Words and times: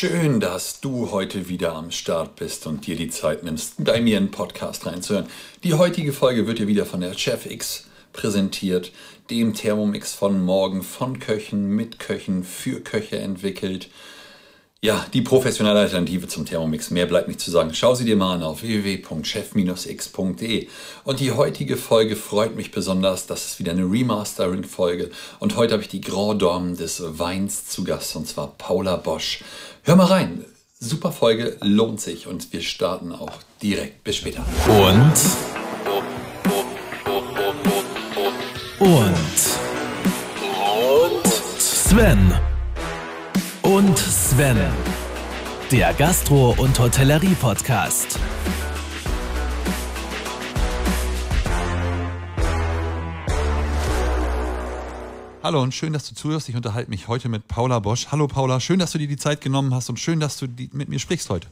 Schön, 0.00 0.40
dass 0.40 0.80
du 0.80 1.10
heute 1.10 1.50
wieder 1.50 1.74
am 1.74 1.90
Start 1.90 2.36
bist 2.36 2.66
und 2.66 2.86
dir 2.86 2.96
die 2.96 3.10
Zeit 3.10 3.42
nimmst, 3.42 3.84
bei 3.84 4.00
mir 4.00 4.16
einen 4.16 4.30
Podcast 4.30 4.86
reinzuhören. 4.86 5.26
Die 5.62 5.74
heutige 5.74 6.14
Folge 6.14 6.46
wird 6.46 6.58
dir 6.58 6.68
wieder 6.68 6.86
von 6.86 7.02
der 7.02 7.12
Chef 7.12 7.44
X 7.44 7.84
präsentiert, 8.14 8.92
dem 9.28 9.52
Thermomix 9.52 10.14
von 10.14 10.42
morgen 10.42 10.82
von 10.82 11.18
Köchen, 11.18 11.76
mit 11.76 11.98
Köchen, 11.98 12.44
für 12.44 12.80
Köche 12.80 13.18
entwickelt. 13.18 13.90
Ja, 14.82 15.04
die 15.12 15.20
professionelle 15.20 15.80
Alternative 15.80 16.26
zum 16.26 16.46
Thermomix. 16.46 16.90
Mehr 16.90 17.04
bleibt 17.04 17.28
nicht 17.28 17.40
zu 17.40 17.50
sagen. 17.50 17.74
Schau 17.74 17.94
sie 17.94 18.06
dir 18.06 18.16
mal 18.16 18.36
an 18.36 18.42
auf 18.42 18.62
www.chef-x.de. 18.62 20.68
Und 21.04 21.20
die 21.20 21.32
heutige 21.32 21.76
Folge 21.76 22.16
freut 22.16 22.56
mich 22.56 22.70
besonders. 22.70 23.26
Das 23.26 23.44
ist 23.44 23.58
wieder 23.58 23.72
eine 23.72 23.82
Remastering-Folge. 23.82 25.10
Und 25.38 25.56
heute 25.56 25.74
habe 25.74 25.82
ich 25.82 25.90
die 25.90 26.00
Grand 26.00 26.40
Dame 26.40 26.76
des 26.76 27.02
Weins 27.18 27.66
zu 27.66 27.84
Gast, 27.84 28.16
und 28.16 28.26
zwar 28.26 28.54
Paula 28.56 28.96
Bosch. 28.96 29.44
Hör 29.82 29.96
mal 29.96 30.06
rein. 30.06 30.44
Super 30.78 31.10
Folge, 31.12 31.56
lohnt 31.62 32.00
sich. 32.00 32.26
Und 32.26 32.52
wir 32.52 32.60
starten 32.60 33.12
auch 33.12 33.32
direkt. 33.62 34.04
Bis 34.04 34.16
später. 34.16 34.44
Und. 34.68 35.12
Und. 38.78 39.14
Und. 40.48 41.26
Sven 41.58 42.32
und 43.62 43.98
Sven. 43.98 44.58
Der 45.70 45.92
Gastro- 45.94 46.54
und 46.58 46.78
Hotellerie-Podcast. 46.78 48.18
Hallo 55.42 55.62
und 55.62 55.72
schön, 55.72 55.94
dass 55.94 56.06
du 56.06 56.14
zuhörst. 56.14 56.50
Ich 56.50 56.54
unterhalte 56.54 56.90
mich 56.90 57.08
heute 57.08 57.30
mit 57.30 57.48
Paula 57.48 57.78
Bosch. 57.78 58.08
Hallo 58.12 58.26
Paula, 58.26 58.60
schön, 58.60 58.78
dass 58.78 58.92
du 58.92 58.98
dir 58.98 59.08
die 59.08 59.16
Zeit 59.16 59.40
genommen 59.40 59.74
hast 59.74 59.88
und 59.88 59.98
schön, 59.98 60.20
dass 60.20 60.36
du 60.36 60.46
mit 60.72 60.90
mir 60.90 60.98
sprichst 60.98 61.30
heute. 61.30 61.48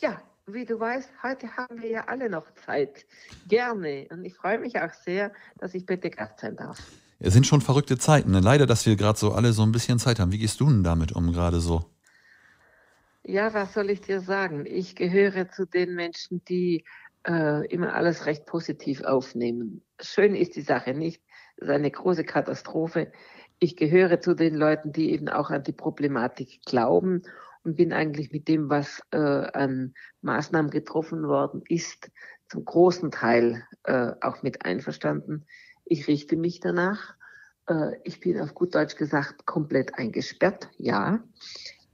Ja, 0.00 0.22
wie 0.46 0.64
du 0.64 0.80
weißt, 0.80 1.10
heute 1.22 1.54
haben 1.54 1.82
wir 1.82 1.90
ja 1.90 2.04
alle 2.06 2.30
noch 2.30 2.46
Zeit. 2.64 3.04
Gerne. 3.46 4.06
Und 4.10 4.24
ich 4.24 4.34
freue 4.34 4.58
mich 4.58 4.80
auch 4.80 4.92
sehr, 5.04 5.32
dass 5.58 5.74
ich 5.74 5.84
bitte 5.84 6.08
Gast 6.08 6.40
sein 6.40 6.56
darf. 6.56 6.78
Es 7.18 7.34
sind 7.34 7.46
schon 7.46 7.60
verrückte 7.60 7.98
Zeiten. 7.98 8.30
Ne? 8.30 8.40
Leider, 8.40 8.64
dass 8.64 8.86
wir 8.86 8.96
gerade 8.96 9.18
so 9.18 9.32
alle 9.32 9.52
so 9.52 9.62
ein 9.62 9.72
bisschen 9.72 9.98
Zeit 9.98 10.18
haben. 10.18 10.32
Wie 10.32 10.38
gehst 10.38 10.58
du 10.58 10.66
denn 10.66 10.82
damit 10.82 11.12
um 11.12 11.32
gerade 11.34 11.60
so? 11.60 11.84
Ja, 13.22 13.52
was 13.52 13.74
soll 13.74 13.90
ich 13.90 14.00
dir 14.00 14.22
sagen? 14.22 14.64
Ich 14.64 14.96
gehöre 14.96 15.50
zu 15.50 15.66
den 15.66 15.94
Menschen, 15.94 16.42
die 16.46 16.84
äh, 17.28 17.66
immer 17.66 17.92
alles 17.92 18.24
recht 18.24 18.46
positiv 18.46 19.02
aufnehmen. 19.02 19.82
Schön 20.00 20.34
ist 20.34 20.56
die 20.56 20.62
Sache 20.62 20.94
nicht. 20.94 21.20
Das 21.56 21.68
ist 21.68 21.74
eine 21.74 21.90
große 21.90 22.24
Katastrophe. 22.24 23.12
Ich 23.58 23.76
gehöre 23.76 24.20
zu 24.20 24.34
den 24.34 24.54
Leuten, 24.54 24.92
die 24.92 25.12
eben 25.12 25.28
auch 25.28 25.50
an 25.50 25.62
die 25.62 25.72
Problematik 25.72 26.60
glauben 26.66 27.22
und 27.64 27.76
bin 27.76 27.92
eigentlich 27.92 28.30
mit 28.30 28.48
dem, 28.48 28.68
was 28.68 29.00
äh, 29.10 29.18
an 29.18 29.94
Maßnahmen 30.20 30.70
getroffen 30.70 31.26
worden 31.26 31.62
ist, 31.68 32.10
zum 32.48 32.64
großen 32.64 33.10
Teil 33.10 33.64
äh, 33.84 34.12
auch 34.20 34.42
mit 34.42 34.64
einverstanden. 34.64 35.46
Ich 35.84 36.06
richte 36.06 36.36
mich 36.36 36.60
danach. 36.60 37.14
Äh, 37.68 37.96
ich 38.04 38.20
bin 38.20 38.40
auf 38.40 38.54
gut 38.54 38.74
Deutsch 38.74 38.96
gesagt 38.96 39.46
komplett 39.46 39.94
eingesperrt, 39.94 40.68
ja. 40.76 41.24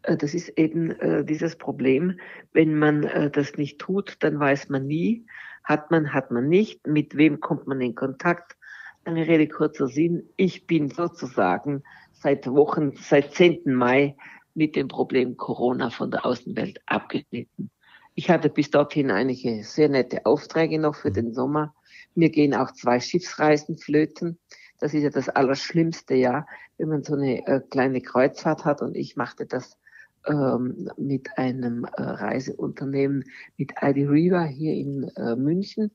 Äh, 0.02 0.16
das 0.16 0.34
ist 0.34 0.48
eben 0.58 0.90
äh, 0.90 1.24
dieses 1.24 1.56
Problem. 1.56 2.18
Wenn 2.52 2.78
man 2.78 3.30
das 3.32 3.54
nicht 3.56 3.78
tut, 3.78 4.16
dann 4.20 4.38
weiß 4.38 4.68
man 4.68 4.86
nie. 4.86 5.26
Hat 5.64 5.90
man, 5.90 6.12
hat 6.12 6.30
man 6.30 6.48
nicht. 6.48 6.86
Mit 6.86 7.16
wem 7.16 7.40
kommt 7.40 7.66
man 7.66 7.80
in 7.80 7.94
Kontakt? 7.94 8.56
Lange 9.04 9.26
Rede, 9.26 9.48
kurzer 9.48 9.88
Sinn. 9.88 10.28
Ich 10.36 10.68
bin 10.68 10.88
sozusagen 10.88 11.82
seit 12.12 12.46
Wochen, 12.46 12.92
seit 12.94 13.34
10. 13.34 13.62
Mai 13.64 14.16
mit 14.54 14.76
dem 14.76 14.86
Problem 14.86 15.36
Corona 15.36 15.90
von 15.90 16.12
der 16.12 16.24
Außenwelt 16.24 16.80
abgeschnitten. 16.86 17.72
Ich 18.14 18.30
hatte 18.30 18.48
bis 18.48 18.70
dorthin 18.70 19.10
einige 19.10 19.64
sehr 19.64 19.88
nette 19.88 20.24
Aufträge 20.24 20.78
noch 20.78 20.94
für 20.94 21.10
den 21.10 21.34
Sommer. 21.34 21.74
Mir 22.14 22.30
gehen 22.30 22.54
auch 22.54 22.70
zwei 22.74 23.00
Schiffsreisen 23.00 23.76
flöten. 23.76 24.38
Das 24.78 24.94
ist 24.94 25.02
ja 25.02 25.10
das 25.10 25.28
Allerschlimmste, 25.28 26.14
ja, 26.14 26.46
wenn 26.78 26.88
man 26.88 27.02
so 27.02 27.14
eine 27.14 27.44
äh, 27.46 27.60
kleine 27.70 28.02
Kreuzfahrt 28.02 28.64
hat. 28.64 28.82
Und 28.82 28.96
ich 28.96 29.16
machte 29.16 29.46
das 29.46 29.78
ähm, 30.26 30.88
mit 30.96 31.36
einem 31.36 31.84
äh, 31.84 32.02
Reiseunternehmen, 32.02 33.24
mit 33.56 33.72
ID 33.82 34.08
Riva 34.08 34.44
hier 34.44 34.74
in 34.74 35.08
äh, 35.16 35.34
München, 35.34 35.90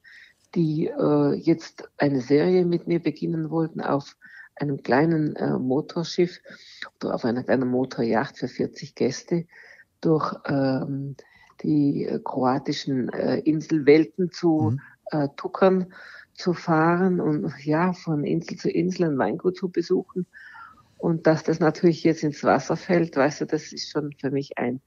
die 0.55 0.87
äh, 0.87 1.33
jetzt 1.33 1.89
eine 1.97 2.21
Serie 2.21 2.65
mit 2.65 2.87
mir 2.87 3.01
beginnen 3.01 3.49
wollten 3.49 3.81
auf 3.81 4.15
einem 4.55 4.81
kleinen 4.81 5.35
äh, 5.35 5.57
Motorschiff 5.57 6.39
oder 6.95 7.13
auf 7.15 7.25
einer 7.25 7.43
kleinen 7.43 7.69
Motorjacht 7.69 8.37
für 8.37 8.47
40 8.47 8.95
Gäste 8.95 9.45
durch 10.01 10.33
ähm, 10.45 11.15
die 11.61 12.05
äh, 12.05 12.19
kroatischen 12.23 13.09
äh, 13.09 13.39
Inselwelten 13.39 14.31
zu 14.31 14.71
mhm 14.71 14.81
äh, 15.11 15.29
Tuckern 15.35 15.93
zu 16.33 16.53
fahren 16.53 17.19
und 17.19 17.51
ja, 17.63 17.93
von 17.93 18.23
Insel 18.23 18.57
zu 18.57 18.69
Insel 18.69 19.05
ein 19.05 19.17
Weingut 19.17 19.57
zu 19.57 19.69
besuchen. 19.69 20.25
Und 20.97 21.27
dass 21.27 21.43
das 21.43 21.59
natürlich 21.59 22.03
jetzt 22.03 22.23
ins 22.23 22.43
Wasser 22.43 22.75
fällt, 22.75 23.15
weißt 23.15 23.41
du, 23.41 23.45
das 23.45 23.71
ist 23.71 23.89
schon 23.89 24.13
für 24.19 24.31
mich 24.31 24.57
ein 24.57 24.81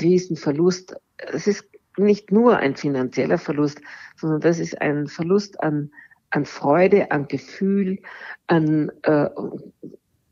Riesenverlust. 0.00 0.96
Es 1.16 1.46
ist 1.46 1.64
nicht 1.96 2.32
nur 2.32 2.56
ein 2.58 2.76
finanzieller 2.76 3.38
Verlust, 3.38 3.80
sondern 4.16 4.40
das 4.40 4.58
ist 4.58 4.80
ein 4.80 5.06
Verlust 5.06 5.62
an, 5.62 5.90
an 6.30 6.44
Freude, 6.44 7.10
an 7.10 7.28
Gefühl, 7.28 8.00
an 8.46 8.90
äh, 9.02 9.28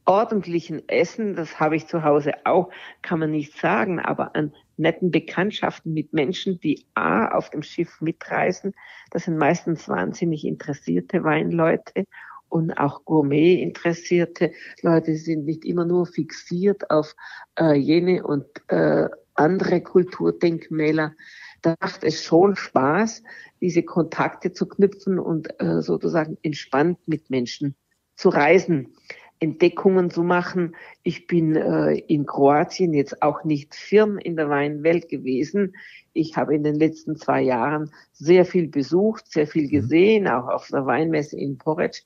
ordentlichen 0.05 0.89
Essen. 0.89 1.35
Das 1.35 1.61
habe 1.61 1.77
ich 1.77 1.87
zu 1.87 2.03
Hause 2.03 2.33
auch, 2.45 2.71
kann 3.03 3.19
man 3.19 3.31
nicht 3.31 3.57
sagen, 3.59 4.01
aber 4.01 4.35
an 4.35 4.55
netten 4.77 5.11
Bekanntschaften 5.11 5.93
mit 5.93 6.13
Menschen, 6.13 6.61
die 6.61 6.87
A 6.95 7.29
auf 7.29 7.51
dem 7.51 7.63
Schiff 7.63 8.01
mitreisen. 8.01 8.75
Das 9.11 9.25
sind 9.25 9.37
meistens 9.37 9.89
wahnsinnig 9.89 10.45
interessierte 10.47 11.25
Weinleute 11.25 12.05
und 12.49 12.73
auch 12.73 13.05
Gourmet 13.05 13.61
interessierte 13.61 14.53
Leute 14.83 15.17
sind 15.17 15.45
nicht 15.45 15.65
immer 15.65 15.85
nur 15.85 16.07
fixiert 16.07 16.91
auf 16.91 17.15
äh, 17.61 17.75
jene 17.75 18.25
und 18.25 18.47
äh, 18.69 19.09
andere 19.35 19.83
Kulturdenkmäler. 19.83 21.15
Da 21.63 21.75
macht 21.81 22.05
es 22.05 22.23
schon 22.23 22.57
Spaß, 22.57 23.23
diese 23.61 23.83
Kontakte 23.83 24.53
zu 24.53 24.67
knüpfen 24.67 25.19
und 25.19 25.61
äh, 25.61 25.83
sozusagen 25.83 26.39
entspannt 26.43 26.99
mit 27.07 27.31
Menschen 27.31 27.75
zu 28.17 28.29
reisen. 28.29 28.95
Entdeckungen 29.41 30.11
zu 30.11 30.23
machen. 30.23 30.75
Ich 31.03 31.27
bin 31.27 31.55
äh, 31.55 31.95
in 31.95 32.27
Kroatien 32.27 32.93
jetzt 32.93 33.23
auch 33.23 33.45
nicht 33.45 33.75
firm 33.75 34.19
in 34.19 34.37
der 34.37 34.49
Weinwelt 34.49 35.09
gewesen. 35.09 35.77
Ich 36.13 36.37
habe 36.37 36.55
in 36.55 36.65
den 36.65 36.75
letzten 36.75 37.17
zwei 37.17 37.43
Jahren 37.43 37.93
sehr 38.13 38.45
viel 38.45 38.69
besucht, 38.69 39.31
sehr 39.31 39.47
viel 39.47 39.67
mhm. 39.67 39.71
gesehen, 39.71 40.29
auch 40.29 40.49
auf 40.49 40.69
der 40.69 40.87
Weinmesse 40.87 41.39
in 41.39 41.59
Porec. 41.59 42.03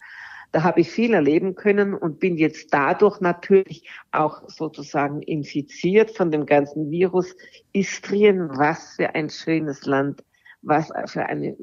Da 0.53 0.63
habe 0.63 0.81
ich 0.81 0.91
viel 0.91 1.15
erleben 1.15 1.55
können 1.55 1.95
und 1.95 2.21
bin 2.21 2.37
jetzt 2.37 2.73
dadurch 2.73 3.21
natürlich 3.21 3.89
auch 4.11 4.49
sozusagen 4.49 5.23
infiziert 5.23 6.11
von 6.11 6.31
dem 6.31 6.45
ganzen 6.45 6.91
Virus. 6.91 7.35
Istrien, 7.73 8.51
was 8.51 8.97
für 8.97 9.15
ein 9.15 9.31
schönes 9.31 9.87
Land, 9.87 10.23
was 10.61 10.93
für 11.07 11.25
eine 11.25 11.57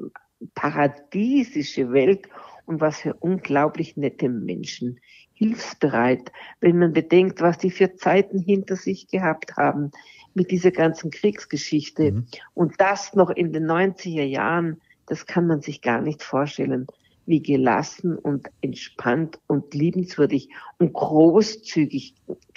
paradiesische 0.54 1.92
Welt 1.92 2.28
und 2.66 2.80
was 2.80 3.00
für 3.00 3.14
unglaublich 3.14 3.96
nette 3.96 4.28
Menschen 4.28 4.98
hilfsbereit, 5.34 6.30
wenn 6.60 6.78
man 6.78 6.92
bedenkt, 6.92 7.40
was 7.40 7.58
die 7.58 7.70
für 7.70 7.94
Zeiten 7.94 8.38
hinter 8.38 8.76
sich 8.76 9.08
gehabt 9.08 9.56
haben 9.56 9.90
mit 10.34 10.50
dieser 10.50 10.70
ganzen 10.70 11.10
Kriegsgeschichte. 11.10 12.12
Mhm. 12.12 12.26
Und 12.54 12.74
das 12.78 13.14
noch 13.14 13.30
in 13.30 13.52
den 13.52 13.66
90er 13.66 14.24
Jahren, 14.24 14.80
das 15.06 15.26
kann 15.26 15.46
man 15.46 15.60
sich 15.62 15.80
gar 15.80 16.00
nicht 16.00 16.22
vorstellen, 16.22 16.86
wie 17.26 17.42
gelassen 17.42 18.16
und 18.16 18.50
entspannt 18.60 19.38
und 19.46 19.74
liebenswürdig 19.74 20.50
und 20.78 20.92
großzügig 20.92 22.14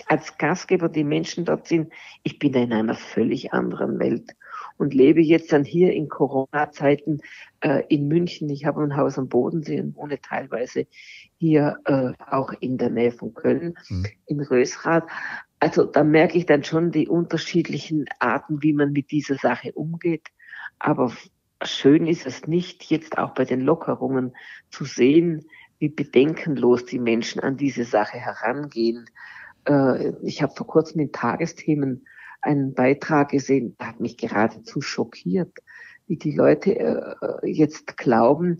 als 0.07 0.37
Gastgeber 0.37 0.89
die 0.89 1.03
Menschen 1.03 1.45
dort 1.45 1.67
sind. 1.67 1.91
Ich 2.23 2.39
bin 2.39 2.53
in 2.53 2.73
einer 2.73 2.95
völlig 2.95 3.53
anderen 3.53 3.99
Welt 3.99 4.35
und 4.77 4.93
lebe 4.93 5.21
jetzt 5.21 5.53
dann 5.53 5.63
hier 5.63 5.93
in 5.93 6.09
Corona-Zeiten 6.09 7.21
äh, 7.61 7.83
in 7.89 8.07
München. 8.07 8.49
Ich 8.49 8.65
habe 8.65 8.81
ein 8.81 8.97
Haus 8.97 9.17
am 9.17 9.29
Bodensee 9.29 9.79
und 9.79 9.95
wohne 9.95 10.19
teilweise 10.19 10.87
hier 11.37 11.77
äh, 11.85 12.11
auch 12.19 12.53
in 12.59 12.77
der 12.77 12.89
Nähe 12.89 13.11
von 13.11 13.33
Köln, 13.33 13.75
mhm. 13.89 14.05
in 14.25 14.41
Rösrath. 14.41 15.07
Also 15.59 15.85
da 15.85 16.03
merke 16.03 16.37
ich 16.37 16.45
dann 16.45 16.63
schon 16.63 16.91
die 16.91 17.07
unterschiedlichen 17.07 18.05
Arten, 18.19 18.61
wie 18.61 18.73
man 18.73 18.91
mit 18.91 19.11
dieser 19.11 19.35
Sache 19.35 19.71
umgeht. 19.73 20.27
Aber 20.79 21.13
schön 21.65 22.07
ist 22.07 22.25
es 22.25 22.47
nicht, 22.47 22.83
jetzt 22.85 23.17
auch 23.17 23.33
bei 23.33 23.45
den 23.45 23.61
Lockerungen 23.61 24.35
zu 24.69 24.85
sehen, 24.85 25.47
wie 25.79 25.89
bedenkenlos 25.89 26.85
die 26.85 26.99
Menschen 26.99 27.41
an 27.41 27.57
diese 27.57 27.83
Sache 27.83 28.17
herangehen. 28.17 29.05
Äh, 29.65 30.13
ich 30.23 30.41
habe 30.41 30.53
vor 30.55 30.67
kurzem 30.67 31.01
in 31.01 31.11
Tagesthemen 31.11 32.05
einen 32.41 32.73
Beitrag 32.73 33.29
gesehen, 33.29 33.75
der 33.79 33.89
hat 33.89 33.99
mich 33.99 34.17
geradezu 34.17 34.81
schockiert, 34.81 35.57
wie 36.07 36.17
die 36.17 36.35
Leute 36.35 36.77
äh, 36.77 37.49
jetzt 37.49 37.97
glauben, 37.97 38.57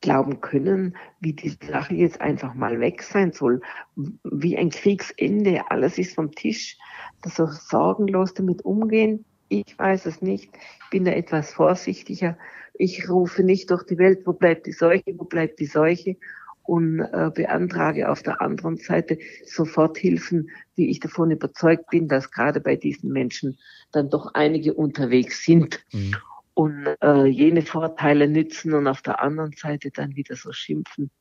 glauben 0.00 0.40
können, 0.40 0.96
wie 1.20 1.34
die 1.34 1.50
Sache 1.50 1.94
jetzt 1.94 2.20
einfach 2.20 2.54
mal 2.54 2.80
weg 2.80 3.02
sein 3.02 3.32
soll, 3.32 3.60
wie 3.96 4.56
ein 4.56 4.70
Kriegsende, 4.70 5.70
alles 5.70 5.98
ist 5.98 6.14
vom 6.14 6.32
Tisch. 6.32 6.78
so 7.24 7.46
sorgenlos 7.46 8.34
damit 8.34 8.64
umgehen? 8.64 9.24
Ich 9.54 9.78
weiß 9.78 10.06
es 10.06 10.20
nicht. 10.20 10.50
Ich 10.54 10.90
bin 10.90 11.04
da 11.04 11.12
etwas 11.12 11.52
vorsichtiger. 11.52 12.36
Ich 12.72 13.08
rufe 13.08 13.44
nicht 13.44 13.70
durch 13.70 13.84
die 13.84 13.98
Welt, 13.98 14.26
wo 14.26 14.32
bleibt 14.32 14.66
die 14.66 14.72
Seuche, 14.72 15.14
wo 15.16 15.24
bleibt 15.26 15.60
die 15.60 15.66
Seuche 15.66 16.16
und 16.64 16.98
äh, 16.98 17.30
beantrage 17.32 18.10
auf 18.10 18.24
der 18.24 18.40
anderen 18.40 18.78
Seite 18.78 19.16
sofort 19.44 19.96
Hilfen, 19.96 20.50
wie 20.74 20.90
ich 20.90 20.98
davon 20.98 21.30
überzeugt 21.30 21.88
bin, 21.90 22.08
dass 22.08 22.32
gerade 22.32 22.60
bei 22.60 22.74
diesen 22.74 23.12
Menschen 23.12 23.56
dann 23.92 24.10
doch 24.10 24.34
einige 24.34 24.74
unterwegs 24.74 25.44
sind 25.44 25.84
mhm. 25.92 26.16
und 26.54 26.88
äh, 27.00 27.26
jene 27.26 27.62
Vorteile 27.62 28.26
nützen 28.26 28.72
und 28.72 28.88
auf 28.88 29.02
der 29.02 29.20
anderen 29.20 29.52
Seite 29.52 29.92
dann 29.92 30.16
wieder 30.16 30.34
so 30.34 30.50
schimpfen. 30.50 31.12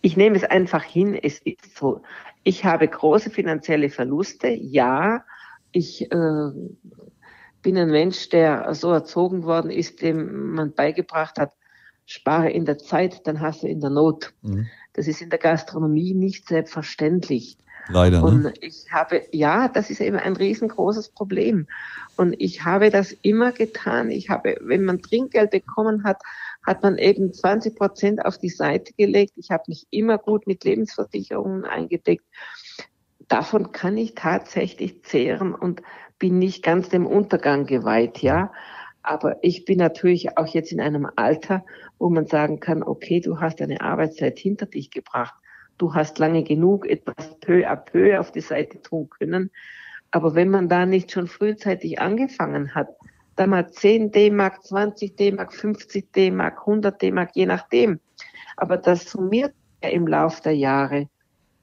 Ich 0.00 0.16
nehme 0.16 0.36
es 0.36 0.44
einfach 0.44 0.82
hin, 0.82 1.14
es 1.14 1.38
ist 1.38 1.76
so. 1.76 2.02
Ich 2.42 2.64
habe 2.64 2.88
große 2.88 3.30
finanzielle 3.30 3.90
Verluste, 3.90 4.48
ja. 4.48 5.24
Ich 5.72 6.10
äh, 6.10 6.50
bin 7.62 7.76
ein 7.76 7.90
Mensch, 7.90 8.28
der 8.28 8.74
so 8.74 8.90
erzogen 8.90 9.44
worden 9.44 9.70
ist, 9.70 10.02
dem 10.02 10.54
man 10.54 10.72
beigebracht 10.72 11.38
hat, 11.38 11.52
spare 12.06 12.50
in 12.50 12.64
der 12.64 12.78
Zeit, 12.78 13.26
dann 13.26 13.40
hast 13.40 13.62
du 13.62 13.68
in 13.68 13.80
der 13.80 13.90
Not. 13.90 14.32
Mhm. 14.42 14.66
Das 14.94 15.06
ist 15.06 15.22
in 15.22 15.30
der 15.30 15.38
Gastronomie 15.38 16.14
nicht 16.14 16.48
selbstverständlich. 16.48 17.56
Leider. 17.88 18.20
Ne? 18.20 18.26
Und 18.26 18.52
ich 18.60 18.86
habe, 18.90 19.22
ja, 19.32 19.68
das 19.68 19.90
ist 19.90 20.00
eben 20.00 20.16
ein 20.16 20.36
riesengroßes 20.36 21.10
Problem. 21.10 21.66
Und 22.16 22.34
ich 22.38 22.64
habe 22.64 22.90
das 22.90 23.12
immer 23.22 23.52
getan. 23.52 24.10
Ich 24.10 24.28
habe, 24.28 24.56
wenn 24.60 24.84
man 24.84 25.02
Trinkgeld 25.02 25.50
bekommen 25.50 26.04
hat, 26.04 26.20
hat 26.66 26.82
man 26.82 26.98
eben 26.98 27.32
20 27.32 27.76
Prozent 27.76 28.24
auf 28.24 28.38
die 28.38 28.50
Seite 28.50 28.92
gelegt. 28.94 29.32
Ich 29.36 29.50
habe 29.50 29.64
mich 29.68 29.86
immer 29.90 30.18
gut 30.18 30.46
mit 30.46 30.64
Lebensversicherungen 30.64 31.64
eingedeckt. 31.64 32.24
Davon 33.28 33.72
kann 33.72 33.96
ich 33.96 34.14
tatsächlich 34.14 35.04
zehren 35.04 35.54
und 35.54 35.82
bin 36.20 36.38
nicht 36.38 36.62
ganz 36.62 36.88
dem 36.88 37.06
Untergang 37.06 37.66
geweiht, 37.66 38.18
ja. 38.18 38.52
Aber 39.02 39.42
ich 39.42 39.64
bin 39.64 39.78
natürlich 39.78 40.36
auch 40.36 40.46
jetzt 40.46 40.70
in 40.70 40.80
einem 40.80 41.08
Alter, 41.16 41.64
wo 41.98 42.08
man 42.10 42.26
sagen 42.26 42.60
kann, 42.60 42.84
okay, 42.84 43.20
du 43.20 43.40
hast 43.40 43.60
deine 43.60 43.80
Arbeitszeit 43.80 44.38
hinter 44.38 44.66
dich 44.66 44.92
gebracht. 44.92 45.34
Du 45.78 45.94
hast 45.94 46.18
lange 46.18 46.44
genug 46.44 46.86
etwas 46.86 47.40
peu 47.40 47.66
à 47.66 47.74
peu 47.74 48.20
auf 48.20 48.30
die 48.30 48.42
Seite 48.42 48.80
tun 48.82 49.08
können. 49.08 49.50
Aber 50.10 50.34
wenn 50.34 50.50
man 50.50 50.68
da 50.68 50.86
nicht 50.86 51.10
schon 51.10 51.26
frühzeitig 51.26 52.00
angefangen 52.00 52.74
hat, 52.74 52.88
da 53.36 53.46
mal 53.46 53.70
10 53.70 54.12
D-Mark, 54.12 54.62
20 54.64 55.16
D-Mark, 55.16 55.54
50 55.54 56.12
D-Mark, 56.12 56.58
100 56.60 57.00
D-Mark, 57.00 57.30
je 57.34 57.46
nachdem. 57.46 58.00
Aber 58.56 58.76
das 58.76 59.10
summiert 59.10 59.54
ja 59.82 59.88
im 59.88 60.06
Lauf 60.06 60.42
der 60.42 60.54
Jahre. 60.54 61.08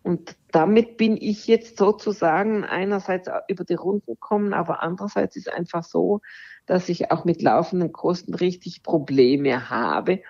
Und 0.07 0.38
damit 0.54 0.95
bin 0.95 1.18
ich 1.18 1.48
jetzt 1.48 1.77
sozusagen 1.77 2.63
einerseits 2.63 3.30
über 3.50 3.65
die 3.65 3.74
Runden 3.74 4.06
gekommen, 4.06 4.54
aber 4.54 4.81
andererseits 4.81 5.36
ist 5.36 5.51
einfach 5.51 5.83
so, 5.83 6.21
dass 6.65 6.88
ich 6.88 7.12
auch 7.12 7.25
mit 7.25 7.42
laufenden 7.42 7.92
Kosten 7.92 8.33
richtig 8.33 8.83
Probleme 8.83 9.69
habe. 9.69 10.21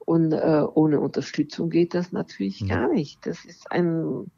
Und 0.00 0.32
äh, 0.32 0.64
ohne 0.74 1.00
Unterstützung 1.00 1.70
geht 1.70 1.94
das 1.94 2.12
natürlich 2.12 2.60
mhm. 2.60 2.68
gar 2.68 2.88
nicht. 2.88 3.24
Das 3.24 3.46
ist 3.46 3.72
ein, 3.72 4.30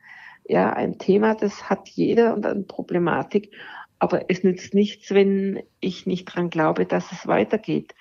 ja, 0.46 0.72
ein 0.72 0.96
Thema, 0.96 1.34
das 1.34 1.68
hat 1.68 1.88
jeder 1.88 2.32
und 2.32 2.46
eine 2.46 2.62
Problematik. 2.62 3.52
Aber 3.98 4.30
es 4.30 4.44
nützt 4.44 4.74
nichts, 4.74 5.10
wenn 5.10 5.60
ich 5.80 6.06
nicht 6.06 6.26
dran 6.26 6.50
glaube, 6.50 6.86
dass 6.86 7.10
es 7.10 7.26
weitergeht. 7.26 7.96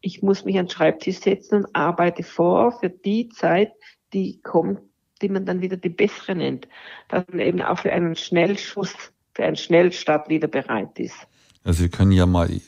Ich 0.00 0.22
muss 0.22 0.44
mich 0.44 0.58
an 0.58 0.66
den 0.66 0.70
Schreibtisch 0.70 1.20
setzen 1.20 1.58
und 1.58 1.76
arbeite 1.76 2.24
vor 2.24 2.72
für 2.72 2.90
die 2.90 3.28
Zeit, 3.28 3.70
die 4.12 4.42
kommt, 4.42 4.80
die 5.22 5.28
man 5.28 5.46
dann 5.46 5.60
wieder 5.60 5.76
die 5.76 5.88
bessere 5.88 6.34
nennt. 6.34 6.68
Dass 7.08 7.24
man 7.28 7.40
eben 7.40 7.62
auch 7.62 7.78
für 7.78 7.92
einen 7.92 8.16
Schnellschuss, 8.16 8.92
für 9.34 9.44
einen 9.44 9.56
Schnellstart 9.56 10.28
wieder 10.28 10.48
bereit 10.48 10.98
ist. 10.98 11.16
Also 11.64 11.82
wir 11.82 11.88
können 11.88 12.12
ja 12.12 12.26
mal, 12.26 12.50
ich, 12.50 12.62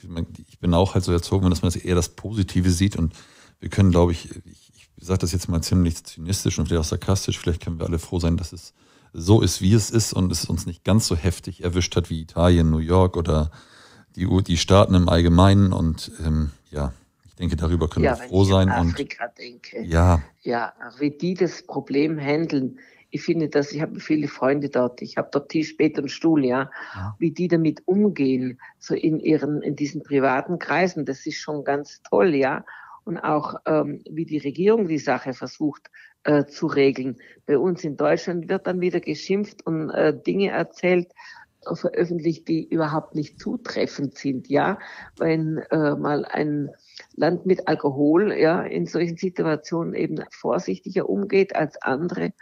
bin 0.61 0.73
auch 0.73 0.95
halt 0.95 1.05
so 1.05 1.13
erzogen, 1.13 1.51
dass 1.51 1.63
man 1.63 1.73
eher 1.73 1.97
das 1.97 2.11
Positive 2.11 2.71
sieht 2.71 2.97
und 2.97 3.13
wir 3.61 3.69
können, 3.69 3.91
glaube 3.91 4.13
ich, 4.13 4.31
ich, 4.31 4.73
ich 4.97 5.07
sage 5.07 5.19
das 5.19 5.33
jetzt 5.33 5.49
mal 5.49 5.63
ziemlich 5.63 6.05
zynistisch 6.05 6.59
und 6.59 6.67
vielleicht 6.67 6.81
auch 6.81 6.89
sarkastisch, 6.89 7.39
vielleicht 7.39 7.63
können 7.63 7.79
wir 7.79 7.87
alle 7.87 7.99
froh 7.99 8.21
sein, 8.21 8.37
dass 8.37 8.53
es 8.53 8.73
so 9.13 9.41
ist, 9.41 9.61
wie 9.61 9.73
es 9.75 9.91
ist 9.91 10.13
und 10.13 10.31
es 10.31 10.45
uns 10.45 10.67
nicht 10.67 10.85
ganz 10.85 11.07
so 11.07 11.17
heftig 11.17 11.65
erwischt 11.65 11.97
hat 11.97 12.09
wie 12.09 12.21
Italien, 12.21 12.71
New 12.71 12.79
York 12.79 13.17
oder 13.17 13.51
die, 14.17 14.29
die 14.45 14.57
Staaten 14.57 14.95
im 14.95 15.09
Allgemeinen 15.09 15.73
und 15.73 16.13
ähm, 16.25 16.51
ja, 16.71 16.93
ich 17.35 17.41
denke, 17.41 17.57
darüber 17.57 17.89
können 17.89 18.05
ja, 18.05 18.17
wir 18.17 18.29
froh 18.29 18.45
sein. 18.45 18.69
Ich 18.69 18.75
an 18.75 18.89
Afrika 18.91 19.25
und, 19.25 19.39
denke, 19.39 19.83
ja. 19.83 20.23
ja, 20.43 20.73
wie 21.01 21.11
die 21.11 21.35
das 21.35 21.67
Problem 21.67 22.17
handeln, 22.17 22.79
ich 23.11 23.23
finde 23.23 23.49
das, 23.49 23.73
ich 23.73 23.81
habe 23.81 23.99
viele 23.99 24.29
Freunde 24.29 24.69
dort, 24.69 25.03
ich 25.03 25.17
habe 25.17 25.29
dort 25.33 25.49
Tisch, 25.49 25.77
Bett 25.77 25.99
und 25.99 26.11
Stuhl, 26.11 26.45
ja, 26.45 26.71
ja, 26.95 27.17
wie 27.19 27.33
die 27.33 27.49
damit 27.49 27.83
umgehen, 27.87 28.61
so 28.79 28.95
in 28.95 29.19
ihren, 29.19 29.63
in 29.63 29.75
diesen 29.75 30.05
privaten 30.05 30.61
Kreisen, 30.61 31.05
das 31.05 31.27
ist 31.27 31.39
schon 31.39 31.65
ganz 31.65 32.03
toll, 32.03 32.37
ja. 32.37 32.65
Und 33.05 33.19
auch, 33.19 33.57
ähm, 33.67 34.03
wie 34.09 34.25
die 34.25 34.39
Regierung 34.39 34.87
die 34.87 34.99
Sache 34.99 35.33
versucht 35.33 35.91
äh, 36.23 36.47
zu 36.47 36.67
regeln. 36.67 37.17
Bei 37.47 37.59
uns 37.59 37.83
in 37.83 37.97
Deutschland 37.97 38.49
wird 38.49 38.67
dann 38.67 38.81
wieder 38.81 39.01
geschimpft 39.01 39.67
und 39.67 39.91
äh, 39.91 40.17
Dinge 40.17 40.51
erzählt, 40.51 41.13
äh, 41.67 41.75
veröffentlicht, 41.75 42.49
die 42.49 42.69
überhaupt 42.69 43.15
nicht 43.15 43.41
zutreffend 43.41 44.17
sind, 44.19 44.49
ja. 44.49 44.79
Wenn 45.19 45.59
äh, 45.71 45.95
mal 45.97 46.25
ein 46.25 46.71
Land 47.17 47.47
mit 47.47 47.69
Alkohol, 47.69 48.33
ja, 48.33 48.63
in 48.63 48.87
solchen 48.87 49.17
Situationen 49.17 49.95
eben 49.95 50.23
vorsichtiger 50.31 51.09
umgeht 51.09 51.55
als 51.55 51.81
andere 51.81 52.33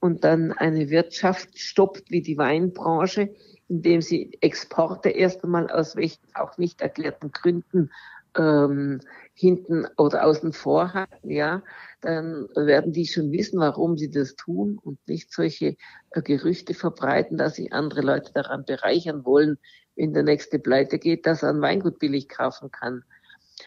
und 0.00 0.24
dann 0.24 0.52
eine 0.52 0.90
Wirtschaft 0.90 1.58
stoppt 1.58 2.10
wie 2.10 2.22
die 2.22 2.38
Weinbranche, 2.38 3.34
indem 3.68 4.00
sie 4.00 4.36
Exporte 4.40 5.10
erst 5.10 5.44
einmal 5.44 5.70
aus 5.70 5.94
welchen 5.94 6.22
auch 6.34 6.58
nicht 6.58 6.80
erklärten 6.80 7.30
Gründen 7.32 7.90
ähm, 8.36 9.00
hinten 9.34 9.86
oder 9.96 10.24
außen 10.24 10.52
vor 10.52 10.94
halten, 10.94 11.30
ja, 11.30 11.62
dann 12.00 12.48
werden 12.54 12.92
die 12.92 13.06
schon 13.06 13.32
wissen, 13.32 13.58
warum 13.58 13.96
sie 13.96 14.10
das 14.10 14.36
tun 14.36 14.78
und 14.80 14.98
nicht 15.06 15.32
solche 15.32 15.76
äh, 16.10 16.22
Gerüchte 16.22 16.74
verbreiten, 16.74 17.36
dass 17.36 17.56
sich 17.56 17.72
andere 17.72 18.02
Leute 18.02 18.32
daran 18.32 18.64
bereichern 18.64 19.24
wollen, 19.24 19.58
wenn 19.96 20.14
der 20.14 20.22
nächste 20.22 20.58
pleite 20.58 20.98
geht, 20.98 21.26
dass 21.26 21.42
er 21.42 21.50
ein 21.50 21.60
Weingut 21.60 21.98
billig 21.98 22.28
kaufen 22.28 22.70
kann. 22.70 23.04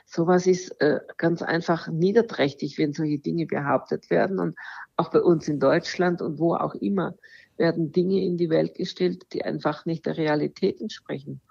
Sowas 0.05 0.47
ist 0.47 0.79
äh, 0.81 0.99
ganz 1.17 1.41
einfach 1.41 1.87
niederträchtig, 1.87 2.77
wenn 2.77 2.93
solche 2.93 3.19
Dinge 3.19 3.45
behauptet 3.45 4.09
werden. 4.09 4.39
Und 4.39 4.57
auch 4.97 5.09
bei 5.11 5.21
uns 5.21 5.47
in 5.47 5.59
Deutschland 5.59 6.21
und 6.21 6.39
wo 6.39 6.55
auch 6.55 6.75
immer 6.75 7.15
werden 7.57 7.91
Dinge 7.91 8.23
in 8.23 8.37
die 8.37 8.49
Welt 8.49 8.75
gestellt, 8.75 9.25
die 9.33 9.43
einfach 9.43 9.85
nicht 9.85 10.05
der 10.05 10.17
Realität 10.17 10.81
entsprechen. 10.81 11.41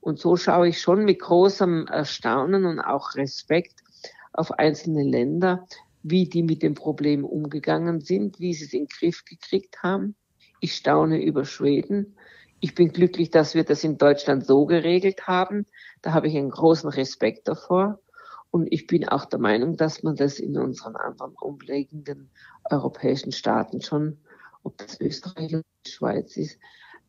Und 0.00 0.18
so 0.18 0.36
schaue 0.36 0.68
ich 0.68 0.80
schon 0.80 1.04
mit 1.04 1.20
großem 1.20 1.88
Erstaunen 1.88 2.64
und 2.64 2.80
auch 2.80 3.14
Respekt 3.14 3.82
auf 4.32 4.52
einzelne 4.52 5.02
Länder, 5.02 5.66
wie 6.02 6.28
die 6.28 6.42
mit 6.42 6.62
dem 6.62 6.74
Problem 6.74 7.24
umgegangen 7.24 8.00
sind, 8.00 8.38
wie 8.38 8.54
sie 8.54 8.66
es 8.66 8.72
in 8.72 8.82
den 8.82 8.88
Griff 8.88 9.24
gekriegt 9.24 9.82
haben. 9.82 10.14
Ich 10.60 10.76
staune 10.76 11.22
über 11.22 11.44
Schweden. 11.44 12.16
Ich 12.66 12.74
bin 12.74 12.88
glücklich, 12.88 13.30
dass 13.30 13.54
wir 13.54 13.62
das 13.62 13.84
in 13.84 13.96
Deutschland 13.96 14.44
so 14.44 14.66
geregelt 14.66 15.28
haben. 15.28 15.66
Da 16.02 16.12
habe 16.12 16.26
ich 16.26 16.36
einen 16.36 16.50
großen 16.50 16.90
Respekt 16.90 17.46
davor. 17.46 18.00
Und 18.50 18.66
ich 18.72 18.88
bin 18.88 19.08
auch 19.08 19.24
der 19.24 19.38
Meinung, 19.38 19.76
dass 19.76 20.02
man 20.02 20.16
das 20.16 20.40
in 20.40 20.58
unseren 20.58 20.96
anderen 20.96 21.34
umliegenden 21.40 22.28
europäischen 22.68 23.30
Staaten 23.30 23.82
schon, 23.82 24.18
ob 24.64 24.78
das 24.78 25.00
Österreich 25.00 25.54
oder 25.54 25.62
die 25.86 25.90
Schweiz 25.92 26.36
ist, 26.36 26.58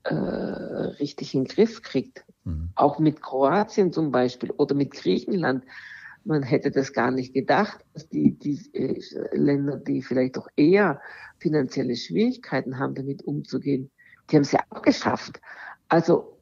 äh, 0.03 0.13
richtig 0.13 1.33
in 1.33 1.45
den 1.45 1.47
Griff 1.47 1.81
kriegt. 1.81 2.23
Mhm. 2.43 2.69
Auch 2.75 2.99
mit 2.99 3.23
Kroatien 3.23 3.91
zum 3.91 4.11
Beispiel 4.11 4.51
oder 4.51 4.75
mit 4.75 4.91
Griechenland. 4.91 5.63
Man 6.23 6.43
hätte 6.43 6.69
das 6.69 6.93
gar 6.93 7.09
nicht 7.09 7.33
gedacht, 7.33 7.83
dass 7.95 8.07
die, 8.09 8.37
die 8.37 8.61
äh, 8.73 9.01
Länder, 9.35 9.77
die 9.77 10.03
vielleicht 10.03 10.37
auch 10.37 10.49
eher 10.55 11.01
finanzielle 11.39 11.95
Schwierigkeiten 11.95 12.77
haben, 12.77 12.93
damit 12.93 13.23
umzugehen, 13.23 13.89
die 14.29 14.35
haben 14.35 14.43
es 14.43 14.51
ja 14.51 14.59
auch 14.69 14.81
geschafft. 14.81 15.39
Also 15.87 16.37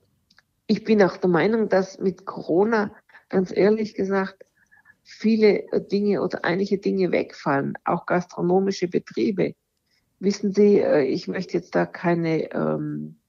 ich 0.67 0.83
bin 0.83 1.01
auch 1.03 1.17
der 1.17 1.29
Meinung, 1.29 1.69
dass 1.69 1.99
mit 1.99 2.25
Corona, 2.25 2.91
ganz 3.29 3.55
ehrlich 3.55 3.93
gesagt, 3.93 4.45
viele 5.03 5.65
Dinge 5.91 6.21
oder 6.21 6.43
einige 6.43 6.79
Dinge 6.79 7.11
wegfallen, 7.11 7.73
auch 7.83 8.07
gastronomische 8.07 8.87
Betriebe. 8.87 9.53
Wissen 10.19 10.53
Sie, 10.53 10.79
äh, 10.79 11.03
ich 11.03 11.27
möchte 11.27 11.53
jetzt 11.53 11.75
da 11.75 11.85
keine 11.85 12.51
ähm, 12.51 13.19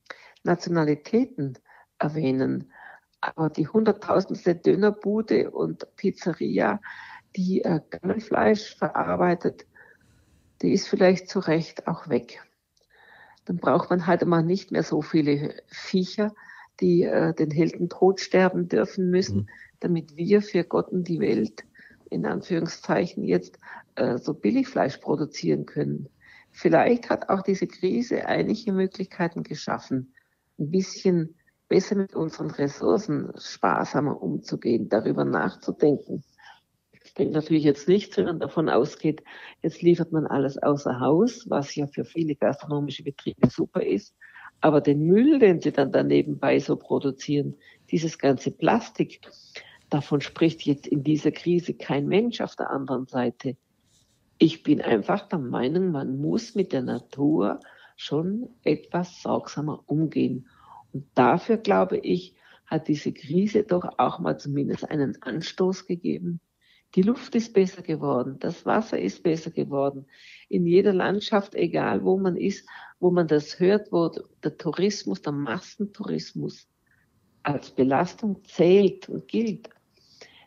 Nationalitäten 0.43 1.59
erwähnen, 1.99 2.73
aber 3.21 3.51
die 3.51 3.69
hunderttausendste 3.69 4.55
Dönerbude 4.55 5.51
und 5.51 5.87
Pizzeria, 5.97 6.81
die 7.37 7.63
äh, 7.63 7.81
Gammelfleisch 7.91 8.77
verarbeitet, 8.77 9.67
die 10.63 10.73
ist 10.73 10.89
vielleicht 10.89 11.29
zu 11.29 11.41
Recht 11.41 11.87
auch 11.87 12.09
weg. 12.09 12.43
Dann 13.47 13.57
braucht 13.57 13.91
man 13.91 14.07
halt 14.07 14.23
immer 14.23 14.43
nicht 14.43 14.71
mehr 14.73 14.83
so 14.83 15.01
viele 15.03 15.55
Viecher, 15.69 16.35
die 16.81 17.05
äh, 17.05 17.33
den 17.33 17.51
Heldentod 17.51 18.21
sterben 18.21 18.69
dürfen 18.69 19.11
müssen, 19.11 19.39
mhm. 19.39 19.49
damit 19.81 20.17
wir 20.17 20.43
für 20.43 20.65
Gott 20.65 20.89
und 20.91 21.09
die 21.09 21.21
Welt 21.21 21.65
in 22.11 22.27
Anführungszeichen 22.27 23.25
jetzt 23.25 23.59
äh, 23.95 24.19
so 24.19 24.35
Billigfleisch 24.35 24.99
produzieren 24.99 25.67
können. 25.67 26.09
Vielleicht 26.51 27.11
hat 27.11 27.29
auch 27.29 27.43
diese 27.43 27.67
Krise 27.67 28.27
einige 28.27 28.73
Möglichkeiten 28.73 29.43
geschaffen, 29.43 30.15
ein 30.59 30.71
bisschen 30.71 31.35
besser 31.69 31.97
mit 31.97 32.15
unseren 32.15 32.51
Ressourcen 32.51 33.33
sparsamer 33.37 34.23
umzugehen, 34.23 34.89
darüber 34.89 35.25
nachzudenken. 35.25 36.23
Ich 37.17 37.25
denke 37.25 37.33
natürlich 37.33 37.65
jetzt 37.65 37.89
nicht, 37.89 38.15
wenn 38.19 38.27
man 38.27 38.41
davon 38.41 38.69
ausgeht, 38.69 39.25
jetzt 39.63 39.81
liefert 39.81 40.13
man 40.13 40.27
alles 40.27 40.63
außer 40.63 41.01
Haus, 41.01 41.49
was 41.49 41.75
ja 41.75 41.87
für 41.87 42.05
viele 42.05 42.35
gastronomische 42.35 43.05
Betriebe 43.05 43.49
super 43.49 43.83
ist. 43.83 44.15
Aber 44.61 44.83
den 44.83 45.07
Müll, 45.07 45.39
den 45.39 45.63
sie 45.63 45.73
dann 45.73 45.93
daneben 45.93 46.39
bei 46.39 46.59
so 46.59 46.77
produzieren, 46.77 47.57
dieses 47.91 48.19
ganze 48.19 48.51
Plastik, 48.51 49.23
davon 49.89 50.21
spricht 50.21 50.67
jetzt 50.67 50.87
in 50.87 51.05
dieser 51.05 51.31
Krise 51.31 51.73
kein 51.73 52.07
Mensch 52.07 52.43
auf 52.43 52.55
der 52.55 52.69
anderen 52.69 53.07
Seite. 53.07 53.57
Ich 54.37 54.63
bin 54.63 54.83
einfach 54.83 55.27
der 55.27 55.39
Meinung, 55.39 55.93
man 55.93 56.19
muss 56.19 56.55
mit 56.55 56.75
der 56.75 56.83
Natur 56.83 57.61
schon 57.97 58.51
etwas 58.63 59.23
sorgsamer 59.23 59.83
umgehen. 59.87 60.49
Und 60.93 61.07
dafür, 61.15 61.57
glaube 61.57 61.97
ich, 61.97 62.35
hat 62.67 62.89
diese 62.89 63.15
Krise 63.15 63.63
doch 63.63 63.89
auch 63.97 64.19
mal 64.19 64.37
zumindest 64.37 64.91
einen 64.91 65.17
Anstoß 65.23 65.87
gegeben. 65.87 66.41
Die 66.97 67.03
Luft 67.03 67.35
ist 67.35 67.53
besser 67.53 67.83
geworden, 67.83 68.37
das 68.41 68.65
Wasser 68.65 68.99
ist 68.99 69.23
besser 69.23 69.51
geworden. 69.51 70.07
In 70.49 70.67
jeder 70.67 70.95
Landschaft, 70.95 71.55
egal 71.55 72.03
wo 72.03 72.17
man 72.17 72.37
ist, 72.37 72.67
wo 73.01 73.11
man 73.11 73.29
das 73.29 73.61
hört, 73.61 73.93
wo 73.93 74.11
der 74.43 74.57
Tourismus, 74.57 75.21
der 75.21 75.33
Massentourismus 75.33 76.67
als 77.43 77.71
Belastung 77.71 78.43
zählt 78.45 79.11
und 79.11 79.29
gilt, 79.29 79.69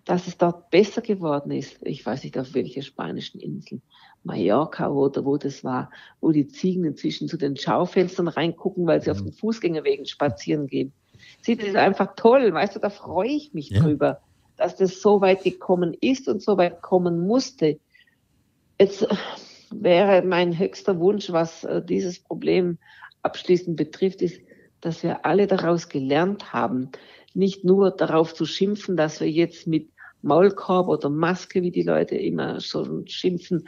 dass 0.06 0.26
es 0.26 0.40
dort 0.40 0.72
besser 0.72 1.02
geworden 1.02 1.52
ist. 1.52 1.78
Ich 1.84 2.04
weiß 2.04 2.24
nicht, 2.24 2.36
auf 2.36 2.56
welcher 2.56 2.82
spanischen 2.82 3.40
Insel. 3.40 3.80
Mallorca 4.24 4.90
oder 4.90 5.24
wo 5.24 5.38
das 5.38 5.64
war, 5.64 5.92
wo 6.20 6.32
die 6.32 6.48
Ziegen 6.48 6.84
inzwischen 6.84 7.28
zu 7.28 7.38
den 7.38 7.58
Schaufenstern 7.58 8.28
reingucken, 8.28 8.88
weil 8.88 9.02
sie 9.02 9.12
auf 9.12 9.22
den 9.22 9.34
Fußgängerwegen 9.34 10.08
spazieren 10.08 10.66
gehen. 10.66 10.94
Sieht 11.42 11.62
das 11.62 11.70
ist 11.70 11.76
einfach 11.76 12.16
toll, 12.16 12.52
weißt 12.52 12.76
du, 12.76 12.80
da 12.80 12.90
freue 12.90 13.30
ich 13.30 13.54
mich 13.54 13.70
ja. 13.70 13.82
drüber, 13.82 14.22
dass 14.60 14.76
das 14.76 15.02
so 15.02 15.22
weit 15.22 15.44
gekommen 15.44 15.96
ist 16.00 16.28
und 16.28 16.42
so 16.42 16.58
weit 16.58 16.82
kommen 16.82 17.26
musste. 17.26 17.80
Jetzt 18.78 19.08
wäre 19.72 20.22
mein 20.22 20.58
höchster 20.58 21.00
Wunsch, 21.00 21.32
was 21.32 21.64
äh, 21.64 21.82
dieses 21.84 22.20
Problem 22.20 22.78
abschließend 23.22 23.78
betrifft, 23.78 24.22
ist, 24.22 24.42
dass 24.82 25.04
wir 25.04 25.26
alle 25.26 25.48
daraus 25.48 25.90
gelernt 25.90 26.54
haben, 26.54 26.90
nicht 27.34 27.64
nur 27.64 27.92
darauf 27.92 28.34
zu 28.34 28.46
schimpfen, 28.46 28.98
dass 28.98 29.22
wir 29.22 29.30
jetzt 29.30 29.68
mit 29.68 29.90
Maulkorb 30.22 30.90
oder 30.90 31.10
Maske, 31.10 31.62
wie 31.62 31.72
die 31.72 31.84
Leute 31.84 32.16
immer 32.16 32.60
schon 32.60 33.08
schimpfen, 33.08 33.68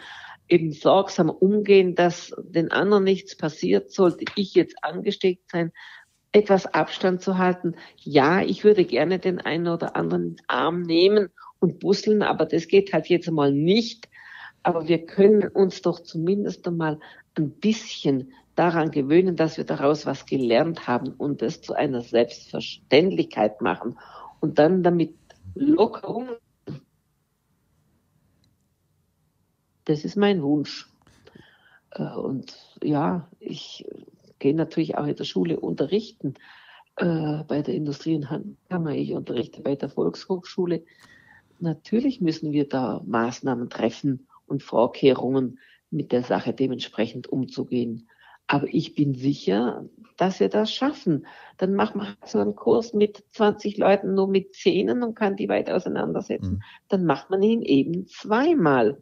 eben 0.49 0.73
sorgsam 0.73 1.29
umgehen, 1.29 1.95
dass 1.95 2.33
den 2.37 2.71
anderen 2.71 3.05
nichts 3.05 3.37
passiert, 3.37 3.91
sollte 3.91 4.25
ich 4.35 4.53
jetzt 4.55 4.83
angesteckt 4.83 5.49
sein, 5.49 5.71
etwas 6.31 6.65
Abstand 6.65 7.21
zu 7.21 7.37
halten. 7.37 7.75
Ja, 7.97 8.41
ich 8.41 8.63
würde 8.63 8.85
gerne 8.85 9.19
den 9.19 9.39
einen 9.39 9.67
oder 9.67 9.95
anderen 9.95 10.37
Arm 10.47 10.81
nehmen 10.81 11.29
und 11.59 11.79
busseln, 11.79 12.21
aber 12.21 12.45
das 12.45 12.67
geht 12.67 12.93
halt 12.93 13.07
jetzt 13.07 13.27
einmal 13.27 13.51
nicht. 13.51 14.09
Aber 14.63 14.87
wir 14.87 15.05
können 15.05 15.47
uns 15.47 15.81
doch 15.81 15.99
zumindest 15.99 16.67
einmal 16.67 16.99
ein 17.37 17.51
bisschen 17.51 18.31
daran 18.55 18.91
gewöhnen, 18.91 19.35
dass 19.35 19.57
wir 19.57 19.63
daraus 19.63 20.05
was 20.05 20.25
gelernt 20.25 20.87
haben 20.87 21.13
und 21.13 21.41
es 21.41 21.61
zu 21.61 21.73
einer 21.73 22.01
Selbstverständlichkeit 22.01 23.61
machen 23.61 23.97
und 24.39 24.59
dann 24.59 24.83
damit 24.83 25.15
locker 25.55 26.07
um 26.15 26.29
Das 29.85 30.05
ist 30.05 30.15
mein 30.15 30.41
Wunsch. 30.41 30.87
Äh, 31.91 32.15
und 32.15 32.55
ja, 32.83 33.27
ich 33.39 33.85
gehe 34.41 34.53
natürlich 34.53 34.97
auch 34.97 35.07
in 35.07 35.15
der 35.15 35.23
Schule 35.23 35.57
unterrichten 35.59 36.33
äh, 36.97 37.43
bei 37.47 37.61
der 37.61 37.75
Industrie- 37.75 38.15
und 38.15 38.29
Handkammer. 38.29 38.91
Ich 38.91 39.13
unterrichte 39.13 39.61
bei 39.61 39.75
der 39.75 39.87
Volkshochschule. 39.87 40.83
Natürlich 41.59 42.19
müssen 42.19 42.51
wir 42.51 42.67
da 42.67 43.01
Maßnahmen 43.05 43.69
treffen 43.69 44.27
und 44.47 44.63
Vorkehrungen 44.63 45.59
mit 45.91 46.11
der 46.11 46.23
Sache 46.23 46.53
dementsprechend 46.53 47.27
umzugehen. 47.27 48.09
Aber 48.47 48.67
ich 48.67 48.95
bin 48.95 49.13
sicher, 49.13 49.85
dass 50.17 50.39
wir 50.39 50.49
das 50.49 50.73
schaffen. 50.73 51.25
Dann 51.57 51.73
macht 51.73 51.95
man 51.95 52.15
so 52.25 52.39
einen 52.39 52.55
Kurs 52.55 52.93
mit 52.93 53.23
20 53.31 53.77
Leuten 53.77 54.15
nur 54.15 54.27
mit 54.27 54.55
Zähnen 54.55 55.03
und 55.03 55.15
kann 55.15 55.37
die 55.37 55.47
weit 55.47 55.69
auseinandersetzen. 55.69 56.55
Mhm. 56.55 56.63
Dann 56.89 57.05
macht 57.05 57.29
man 57.29 57.41
ihn 57.43 57.61
eben 57.61 58.07
zweimal 58.07 59.01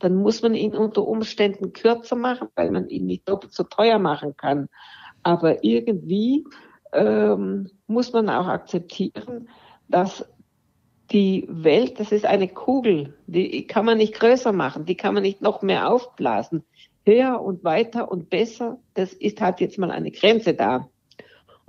dann 0.00 0.16
muss 0.16 0.42
man 0.42 0.54
ihn 0.54 0.74
unter 0.74 1.06
Umständen 1.06 1.72
kürzer 1.72 2.16
machen, 2.16 2.48
weil 2.56 2.70
man 2.70 2.88
ihn 2.88 3.06
nicht 3.06 3.28
doppelt 3.28 3.52
so 3.52 3.62
teuer 3.62 3.98
machen 3.98 4.36
kann. 4.36 4.68
Aber 5.22 5.62
irgendwie 5.62 6.44
ähm, 6.92 7.70
muss 7.86 8.12
man 8.12 8.28
auch 8.28 8.48
akzeptieren, 8.48 9.48
dass 9.88 10.24
die 11.12 11.46
Welt, 11.48 12.00
das 12.00 12.12
ist 12.12 12.24
eine 12.24 12.48
Kugel, 12.48 13.14
die 13.26 13.66
kann 13.66 13.84
man 13.84 13.98
nicht 13.98 14.14
größer 14.14 14.52
machen, 14.52 14.84
die 14.84 14.96
kann 14.96 15.14
man 15.14 15.22
nicht 15.22 15.42
noch 15.42 15.62
mehr 15.62 15.90
aufblasen. 15.90 16.64
Höher 17.04 17.40
und 17.40 17.64
weiter 17.64 18.10
und 18.10 18.30
besser, 18.30 18.78
das 18.94 19.12
ist 19.12 19.40
halt 19.40 19.60
jetzt 19.60 19.78
mal 19.78 19.90
eine 19.90 20.10
Grenze 20.10 20.54
da. 20.54 20.88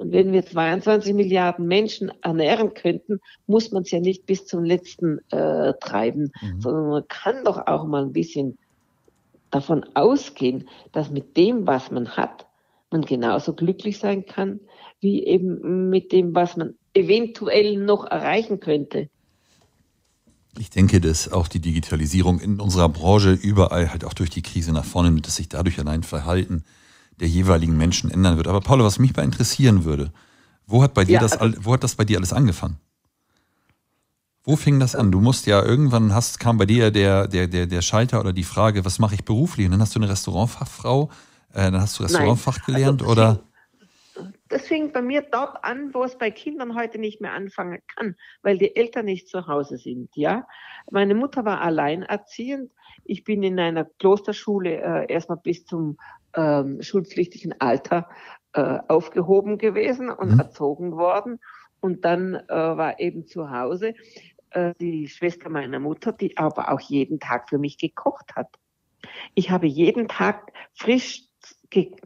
Und 0.01 0.13
wenn 0.13 0.31
wir 0.31 0.43
22 0.43 1.13
Milliarden 1.13 1.67
Menschen 1.67 2.11
ernähren 2.23 2.73
könnten, 2.73 3.19
muss 3.45 3.71
man 3.71 3.83
es 3.83 3.91
ja 3.91 3.99
nicht 3.99 4.25
bis 4.25 4.47
zum 4.47 4.63
letzten 4.63 5.19
äh, 5.29 5.73
treiben, 5.79 6.31
mhm. 6.41 6.59
sondern 6.59 6.89
man 6.89 7.07
kann 7.07 7.45
doch 7.45 7.67
auch 7.67 7.85
mal 7.85 8.01
ein 8.01 8.11
bisschen 8.11 8.57
davon 9.51 9.85
ausgehen, 9.93 10.67
dass 10.91 11.11
mit 11.11 11.37
dem, 11.37 11.67
was 11.67 11.91
man 11.91 12.17
hat, 12.17 12.47
man 12.89 13.01
genauso 13.03 13.53
glücklich 13.53 13.99
sein 13.99 14.25
kann, 14.25 14.59
wie 15.01 15.23
eben 15.23 15.91
mit 15.91 16.11
dem, 16.11 16.33
was 16.33 16.57
man 16.57 16.73
eventuell 16.95 17.77
noch 17.77 18.03
erreichen 18.05 18.59
könnte. 18.59 19.07
Ich 20.57 20.71
denke, 20.71 20.99
dass 20.99 21.31
auch 21.31 21.47
die 21.47 21.61
Digitalisierung 21.61 22.39
in 22.39 22.59
unserer 22.59 22.89
Branche 22.89 23.33
überall 23.33 23.91
halt 23.91 24.03
auch 24.03 24.15
durch 24.15 24.31
die 24.31 24.41
Krise 24.41 24.71
nach 24.71 24.83
vorne 24.83 25.11
nimmt, 25.11 25.27
dass 25.27 25.35
sich 25.35 25.47
dadurch 25.47 25.77
allein 25.77 26.01
Verhalten 26.01 26.63
der 27.21 27.29
jeweiligen 27.29 27.77
Menschen 27.77 28.11
ändern 28.11 28.35
wird. 28.35 28.47
Aber 28.47 28.59
Paula, 28.59 28.83
was 28.83 28.99
mich 28.99 29.15
mal 29.15 29.23
interessieren 29.23 29.85
würde, 29.85 30.11
wo 30.65 30.83
hat 30.83 30.93
bei 30.93 31.05
dir 31.05 31.13
ja, 31.13 31.19
das, 31.19 31.37
also 31.37 31.65
wo 31.65 31.73
hat 31.73 31.83
das 31.83 31.95
bei 31.95 32.03
dir 32.03 32.17
alles 32.17 32.33
angefangen? 32.33 32.77
Wo 34.43 34.55
fing 34.55 34.79
das 34.79 34.95
an? 34.95 35.11
Du 35.11 35.21
musst 35.21 35.45
ja 35.45 35.63
irgendwann 35.63 36.15
hast, 36.15 36.39
kam 36.39 36.57
bei 36.57 36.65
dir 36.65 36.89
der, 36.89 37.27
der, 37.27 37.47
der, 37.47 37.67
der 37.67 37.81
Schalter 37.83 38.19
oder 38.19 38.33
die 38.33 38.43
Frage, 38.43 38.83
was 38.83 38.97
mache 38.97 39.13
ich 39.13 39.23
beruflich? 39.23 39.67
Und 39.67 39.73
dann 39.73 39.81
hast 39.81 39.95
du 39.95 39.99
eine 39.99 40.09
Restaurantfachfrau, 40.09 41.09
äh, 41.53 41.71
dann 41.71 41.79
hast 41.79 41.99
du 41.99 42.03
Restaurantfach 42.03 42.57
Nein, 42.57 42.75
gelernt 42.75 43.01
also 43.01 43.11
oder? 43.11 43.43
das 44.49 44.67
fing 44.67 44.91
bei 44.91 45.01
mir 45.01 45.21
dort 45.21 45.63
an, 45.63 45.93
wo 45.93 46.03
es 46.03 46.17
bei 46.17 46.31
Kindern 46.31 46.75
heute 46.75 46.99
nicht 46.99 47.21
mehr 47.21 47.33
anfangen 47.33 47.79
kann, 47.95 48.15
weil 48.41 48.57
die 48.57 48.75
Eltern 48.75 49.05
nicht 49.05 49.27
zu 49.27 49.47
Hause 49.47 49.77
sind. 49.77 50.09
Ja, 50.15 50.45
meine 50.91 51.15
Mutter 51.15 51.45
war 51.45 51.61
alleinerziehend. 51.61 52.71
Ich 53.05 53.23
bin 53.23 53.43
in 53.43 53.59
einer 53.59 53.85
Klosterschule 53.85 54.81
äh, 54.81 55.11
erstmal 55.11 55.37
bis 55.37 55.65
zum 55.65 55.97
ähm, 56.35 56.81
schulpflichtigen 56.81 57.55
Alter 57.59 58.09
äh, 58.53 58.79
aufgehoben 58.87 59.57
gewesen 59.57 60.09
und 60.09 60.33
mhm. 60.33 60.39
erzogen 60.39 60.97
worden. 60.97 61.39
Und 61.79 62.05
dann 62.05 62.35
äh, 62.35 62.49
war 62.49 62.99
eben 62.99 63.25
zu 63.25 63.49
Hause 63.49 63.93
äh, 64.51 64.73
die 64.79 65.07
Schwester 65.07 65.49
meiner 65.49 65.79
Mutter, 65.79 66.11
die 66.11 66.37
aber 66.37 66.71
auch 66.71 66.81
jeden 66.81 67.19
Tag 67.19 67.49
für 67.49 67.57
mich 67.57 67.77
gekocht 67.77 68.35
hat. 68.35 68.47
Ich 69.33 69.49
habe 69.49 69.67
jeden 69.67 70.07
Tag 70.07 70.51
frisch 70.73 71.23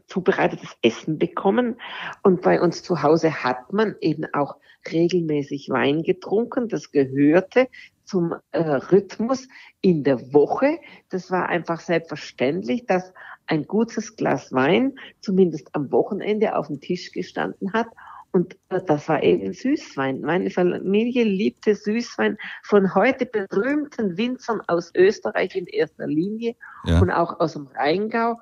zubereitetes 0.06 0.76
Essen 0.82 1.18
bekommen. 1.18 1.80
Und 2.22 2.42
bei 2.42 2.60
uns 2.60 2.82
zu 2.82 3.02
Hause 3.02 3.42
hat 3.42 3.72
man 3.72 3.96
eben 4.00 4.24
auch 4.32 4.56
regelmäßig 4.90 5.68
Wein 5.68 6.02
getrunken. 6.02 6.68
Das 6.68 6.92
gehörte 6.92 7.68
zum 8.04 8.34
äh, 8.52 8.60
Rhythmus 8.60 9.48
in 9.80 10.04
der 10.04 10.32
Woche. 10.32 10.78
Das 11.08 11.30
war 11.30 11.48
einfach 11.48 11.80
selbstverständlich, 11.80 12.86
dass 12.86 13.12
ein 13.46 13.66
gutes 13.66 14.16
Glas 14.16 14.52
Wein 14.52 14.98
zumindest 15.20 15.74
am 15.74 15.90
Wochenende 15.92 16.56
auf 16.56 16.66
dem 16.68 16.80
Tisch 16.80 17.12
gestanden 17.12 17.72
hat. 17.72 17.88
Und 18.32 18.58
das 18.68 19.08
war 19.08 19.22
eben 19.22 19.54
Süßwein. 19.54 20.20
Meine 20.20 20.50
Familie 20.50 21.24
liebte 21.24 21.74
Süßwein 21.74 22.36
von 22.64 22.94
heute 22.94 23.24
berühmten 23.24 24.18
Winzern 24.18 24.60
aus 24.66 24.92
Österreich 24.94 25.56
in 25.56 25.66
erster 25.66 26.06
Linie 26.06 26.54
ja. 26.84 27.00
und 27.00 27.10
auch 27.10 27.40
aus 27.40 27.54
dem 27.54 27.66
Rheingau. 27.68 28.38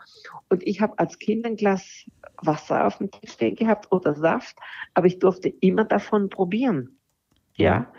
Und 0.48 0.66
ich 0.66 0.80
habe 0.80 0.98
als 0.98 1.20
Kind 1.20 1.46
ein 1.46 1.54
Glas 1.54 2.06
Wasser 2.42 2.86
auf 2.86 2.98
dem 2.98 3.10
Tisch 3.10 3.32
stehen 3.32 3.54
gehabt 3.54 3.92
oder 3.92 4.14
Saft, 4.14 4.56
aber 4.94 5.06
ich 5.06 5.20
durfte 5.20 5.48
immer 5.48 5.84
davon 5.84 6.28
probieren. 6.28 6.98
Ja. 7.54 7.92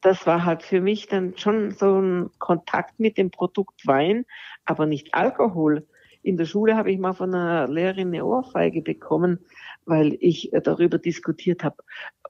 Das 0.00 0.26
war 0.26 0.44
halt 0.44 0.62
für 0.62 0.80
mich 0.80 1.06
dann 1.06 1.36
schon 1.36 1.70
so 1.70 2.00
ein 2.00 2.30
Kontakt 2.38 2.98
mit 2.98 3.18
dem 3.18 3.30
Produkt 3.30 3.86
Wein, 3.86 4.26
aber 4.64 4.86
nicht 4.86 5.14
Alkohol. 5.14 5.86
In 6.26 6.36
der 6.36 6.44
Schule 6.44 6.76
habe 6.76 6.90
ich 6.90 6.98
mal 6.98 7.12
von 7.12 7.32
einer 7.32 7.68
Lehrerin 7.68 8.08
eine 8.08 8.24
Ohrfeige 8.24 8.82
bekommen, 8.82 9.38
weil 9.84 10.16
ich 10.18 10.52
äh, 10.52 10.60
darüber 10.60 10.98
diskutiert 10.98 11.62
habe 11.62 11.76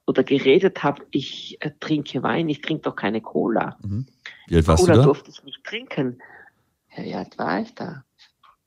oder 0.05 0.23
geredet 0.23 0.83
habe, 0.83 1.03
ich 1.09 1.57
äh, 1.61 1.71
trinke 1.79 2.21
Wein, 2.21 2.47
ich 2.47 2.61
trinke 2.61 2.83
doch 2.83 2.95
keine 2.95 3.21
Cola. 3.21 3.75
Mhm. 3.81 4.05
Wie 4.45 4.55
alt 4.55 4.67
warst 4.67 4.83
Cola 4.83 4.93
du 4.93 4.99
da? 4.99 5.05
durfte 5.05 5.31
ich 5.31 5.43
nicht 5.43 5.63
trinken. 5.63 6.21
Ja, 6.95 7.03
wie 7.05 7.15
alt 7.15 7.39
war 7.39 7.59
ich 7.61 7.73
da? 7.73 8.03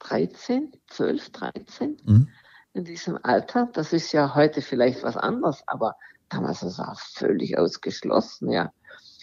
13, 0.01 0.73
12, 0.89 1.31
13. 1.31 1.97
Mhm. 2.05 2.29
in 2.73 2.85
diesem 2.85 3.17
Alter. 3.23 3.69
Das 3.73 3.93
ist 3.93 4.11
ja 4.11 4.35
heute 4.35 4.63
vielleicht 4.63 5.05
was 5.05 5.17
anderes, 5.17 5.63
aber 5.69 5.95
damals 6.29 6.65
war 6.77 6.93
es 6.93 7.03
völlig 7.15 7.57
ausgeschlossen, 7.57 8.51
ja. 8.51 8.73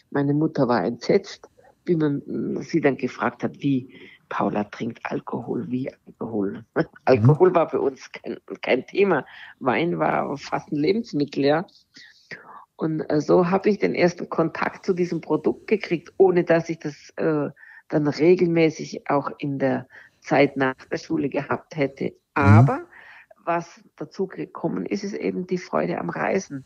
Meine 0.09 0.33
Mutter 0.33 0.69
war 0.69 0.85
entsetzt, 0.85 1.49
wie 1.83 1.97
man 1.97 2.21
sie 2.61 2.79
dann 2.79 2.95
gefragt 2.95 3.43
hat, 3.43 3.59
wie 3.59 3.93
Paula 4.29 4.65
trinkt 4.65 4.99
Alkohol, 5.03 5.69
wie 5.69 5.91
Alkohol. 6.05 6.65
Alkohol 7.05 7.53
war 7.55 7.69
für 7.69 7.81
uns 7.81 8.11
kein, 8.11 8.37
kein 8.61 8.85
Thema. 8.85 9.25
Wein 9.59 9.99
war 9.99 10.37
fast 10.37 10.71
ein 10.71 10.77
Lebensmittel, 10.77 11.45
ja. 11.45 11.65
Und 12.75 13.01
äh, 13.09 13.21
so 13.21 13.49
habe 13.49 13.69
ich 13.69 13.79
den 13.79 13.95
ersten 13.95 14.29
Kontakt 14.29 14.85
zu 14.85 14.93
diesem 14.93 15.21
Produkt 15.21 15.67
gekriegt, 15.67 16.13
ohne 16.17 16.43
dass 16.43 16.69
ich 16.69 16.79
das 16.79 17.11
äh, 17.15 17.49
dann 17.89 18.07
regelmäßig 18.07 19.09
auch 19.09 19.31
in 19.39 19.59
der 19.59 19.87
Zeit 20.21 20.57
nach 20.57 20.75
der 20.91 20.97
Schule 20.97 21.29
gehabt 21.29 21.75
hätte. 21.75 22.05
Mhm. 22.05 22.15
Aber 22.35 22.79
was 23.45 23.81
dazu 23.95 24.27
gekommen 24.27 24.85
ist, 24.85 25.03
ist 25.03 25.13
eben 25.13 25.47
die 25.47 25.57
Freude 25.57 25.99
am 25.99 26.09
Reisen. 26.09 26.65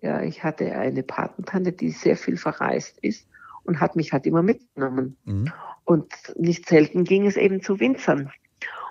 Ja, 0.00 0.22
ich 0.22 0.44
hatte 0.44 0.76
eine 0.76 1.02
Patentante, 1.02 1.72
die 1.72 1.90
sehr 1.90 2.16
viel 2.16 2.36
verreist 2.36 2.98
ist 3.00 3.26
und 3.66 3.80
hat 3.80 3.96
mich 3.96 4.12
halt 4.12 4.26
immer 4.26 4.42
mitgenommen. 4.42 5.16
Mhm. 5.24 5.52
Und 5.84 6.12
nicht 6.36 6.68
selten 6.68 7.04
ging 7.04 7.26
es 7.26 7.36
eben 7.36 7.62
zu 7.62 7.80
Winzern. 7.80 8.30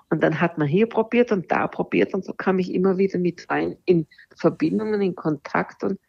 Und 0.09 0.21
dann 0.21 0.39
hat 0.39 0.57
man 0.57 0.67
hier 0.67 0.87
probiert 0.87 1.31
und 1.31 1.51
da 1.51 1.67
probiert 1.67 2.13
und 2.13 2.23
so 2.23 2.33
kam 2.33 2.59
ich 2.59 2.73
immer 2.73 2.97
wieder 2.97 3.17
mit 3.17 3.49
rein 3.49 3.75
in 3.85 4.05
Verbindungen, 4.35 5.01
in 5.01 5.15
Kontakt 5.15 5.83
und 5.83 5.99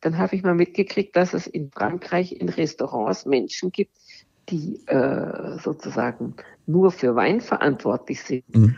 dann 0.00 0.18
habe 0.18 0.36
ich 0.36 0.42
mal 0.42 0.54
mitgekriegt, 0.54 1.16
dass 1.16 1.34
es 1.34 1.46
in 1.46 1.70
Frankreich 1.72 2.32
in 2.32 2.48
Restaurants 2.48 3.26
Menschen 3.26 3.72
gibt, 3.72 3.96
die 4.48 4.80
äh, 4.86 5.58
sozusagen 5.58 6.36
nur 6.66 6.92
für 6.92 7.16
Wein 7.16 7.40
verantwortlich 7.40 8.22
sind. 8.22 8.44
Mhm. 8.54 8.76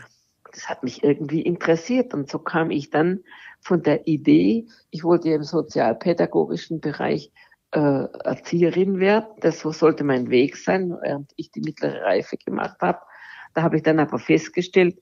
Das 0.51 0.67
hat 0.67 0.83
mich 0.83 1.03
irgendwie 1.03 1.41
interessiert 1.41 2.13
und 2.13 2.29
so 2.29 2.39
kam 2.39 2.71
ich 2.71 2.89
dann 2.89 3.23
von 3.61 3.83
der 3.83 4.07
Idee, 4.07 4.67
ich 4.89 5.03
wollte 5.03 5.29
im 5.29 5.43
sozialpädagogischen 5.43 6.81
Bereich 6.81 7.31
äh, 7.71 8.05
Erzieherin 8.23 8.99
werden. 8.99 9.27
Das 9.39 9.59
sollte 9.59 10.03
mein 10.03 10.29
Weg 10.29 10.57
sein, 10.57 10.95
während 11.01 11.31
ich 11.35 11.51
die 11.51 11.61
mittlere 11.61 12.01
Reife 12.03 12.37
gemacht 12.37 12.77
habe. 12.81 12.99
Da 13.53 13.63
habe 13.63 13.77
ich 13.77 13.83
dann 13.83 13.99
aber 13.99 14.19
festgestellt, 14.19 15.01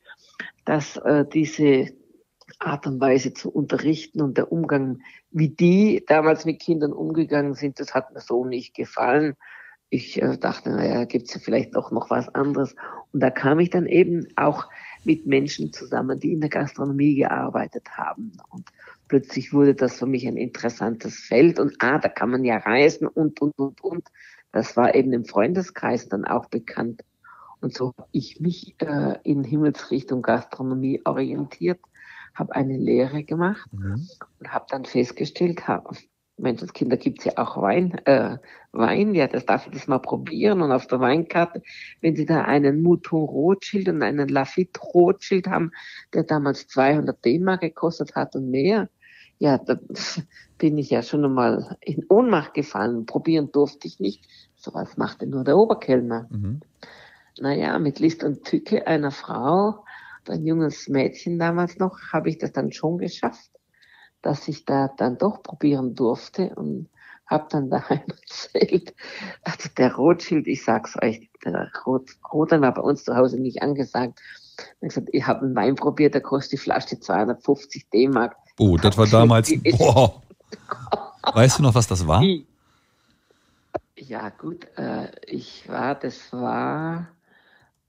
dass 0.66 0.98
äh, 0.98 1.26
diese 1.32 1.94
Art 2.60 2.88
und 2.88 3.00
Weise 3.00 3.34
zu 3.34 3.52
unterrichten 3.52 4.22
und 4.22 4.38
der 4.38 4.52
Umgang, 4.52 5.02
wie 5.32 5.50
die 5.50 6.04
damals 6.08 6.46
mit 6.46 6.60
Kindern 6.60 6.94
umgegangen 6.94 7.54
sind, 7.54 7.80
das 7.80 7.94
hat 7.94 8.14
mir 8.14 8.22
so 8.22 8.46
nicht 8.46 8.74
gefallen. 8.76 9.36
Ich 9.90 10.22
äh, 10.22 10.38
dachte, 10.38 10.70
naja, 10.70 11.06
gibt 11.06 11.28
es 11.28 11.34
ja 11.34 11.42
vielleicht 11.44 11.76
doch 11.76 11.92
noch 11.92 12.10
was 12.10 12.30
anderes. 12.30 12.76
Und 13.12 13.22
da 13.22 13.30
kam 13.30 13.60
ich 13.60 13.70
dann 13.70 13.86
eben 13.86 14.28
auch 14.36 14.68
mit 15.04 15.26
Menschen 15.26 15.74
zusammen, 15.74 16.20
die 16.20 16.34
in 16.34 16.42
der 16.42 16.50
Gastronomie 16.50 17.16
gearbeitet 17.16 17.88
haben. 17.98 18.34
Und 18.50 18.66
plötzlich 19.10 19.52
wurde 19.52 19.76
das 19.76 20.00
für 20.00 20.06
mich 20.06 20.26
ein 20.26 20.38
interessantes 20.38 21.20
Feld. 21.20 21.60
Und 21.60 21.76
ah, 21.80 21.98
da 21.98 22.08
kann 22.08 22.30
man 22.30 22.46
ja 22.46 22.58
reisen 22.58 23.08
und, 23.08 23.42
und, 23.42 23.58
und, 23.60 23.82
und. 23.82 24.08
Das 24.54 24.78
war 24.78 24.96
eben 24.96 25.12
im 25.12 25.26
Freundeskreis 25.26 26.08
dann 26.08 26.26
auch 26.26 26.46
bekannt. 26.46 27.04
Und 27.60 27.74
so 27.74 27.94
habe 27.98 28.08
ich 28.14 28.40
mich 28.40 28.76
äh, 28.80 29.18
in 29.24 29.44
Himmelsrichtung 29.44 30.22
Gastronomie 30.22 31.02
orientiert, 31.04 31.80
habe 32.34 32.56
eine 32.56 32.78
Lehre 32.78 33.24
gemacht 33.24 33.68
mhm. 33.74 34.08
und 34.40 34.54
habe 34.54 34.66
dann 34.70 34.86
festgestellt, 34.86 35.68
hab, 35.68 35.92
Menschenskinder 36.38 36.96
gibt's 36.96 37.26
ja 37.26 37.34
auch 37.36 37.62
Wein, 37.62 38.00
äh, 38.06 38.38
Wein, 38.72 39.14
ja, 39.14 39.28
das 39.28 39.46
darf 39.46 39.68
ich 39.68 39.74
das 39.74 39.88
mal 39.88 40.00
probieren. 40.00 40.62
Und 40.62 40.72
auf 40.72 40.88
der 40.88 41.02
Weinkarte, 41.02 41.62
wenn 42.00 42.16
Sie 42.16 42.26
da 42.26 42.44
einen 42.44 42.82
Mouton 42.82 43.26
Rothschild 43.26 43.90
und 43.90 44.02
einen 44.02 44.30
Lafitte 44.30 44.80
Rothschild 44.80 45.48
haben, 45.48 45.72
der 46.14 46.24
damals 46.24 46.68
200 46.68 47.24
D-Mark 47.26 47.62
gekostet 47.62 48.16
hat 48.16 48.36
und 48.36 48.50
mehr, 48.50 48.90
ja, 49.40 49.58
da 49.58 49.80
bin 50.58 50.78
ich 50.78 50.90
ja 50.90 51.02
schon 51.02 51.26
einmal 51.26 51.78
in 51.82 52.06
Ohnmacht 52.10 52.54
gefallen. 52.54 53.06
Probieren 53.06 53.52
durfte 53.52 53.88
ich 53.88 54.00
nicht. 54.00 54.26
So 54.56 54.74
was 54.74 54.98
machte 54.98 55.26
nur 55.26 55.44
der 55.44 55.58
Oberkellner. 55.58 56.28
Mhm. 56.30 56.60
Naja, 57.40 57.80
mit 57.80 58.00
List 58.00 58.24
und 58.24 58.44
Tücke 58.44 58.86
einer 58.86 59.12
Frau, 59.12 59.86
ein 60.28 60.46
junges 60.46 60.88
Mädchen 60.90 61.40
damals 61.40 61.80
noch, 61.80 61.98
habe 62.14 62.30
ich 62.30 62.38
das 62.38 62.52
dann 62.52 62.72
schon 62.72 63.00
geschafft 63.00 63.50
dass 64.22 64.48
ich 64.48 64.66
da 64.66 64.90
dann 64.98 65.18
doch 65.18 65.44
probieren 65.44 65.96
durfte 65.96 66.54
und 66.56 66.90
habe 67.26 67.48
dann 67.50 67.70
daheim 67.70 68.04
erzählt, 68.08 68.96
also 69.44 69.70
der 69.78 69.96
Rothschild, 69.96 70.48
ich 70.48 70.64
sag's 70.64 70.96
euch, 71.02 71.30
der 71.46 71.72
Rot, 71.86 72.10
Rotwein 72.34 72.62
war 72.62 72.74
bei 72.74 72.82
uns 72.82 73.04
zu 73.04 73.16
Hause 73.16 73.40
nicht 73.40 73.62
angesagt. 73.62 74.20
Ich 74.82 74.90
gesagt, 74.90 75.10
ich 75.14 75.26
habe 75.26 75.46
einen 75.46 75.56
Wein 75.56 75.76
probiert, 75.76 76.14
der 76.14 76.22
kostet 76.22 76.54
die 76.54 76.58
Flasche 76.58 77.00
250 77.00 77.90
D-Mark. 77.90 78.36
Oh, 78.60 78.76
das 78.78 78.98
war 78.98 79.08
damals, 79.08 79.52
boah. 79.78 80.22
Weißt 81.34 81.60
du 81.60 81.64
noch, 81.64 81.74
was 81.74 81.88
das 81.88 82.06
war? 82.06 82.22
Ja, 83.96 84.30
gut, 84.30 84.68
äh, 84.78 85.08
ich 85.26 85.68
war, 85.70 85.96
das 85.96 86.34
war 86.34 87.08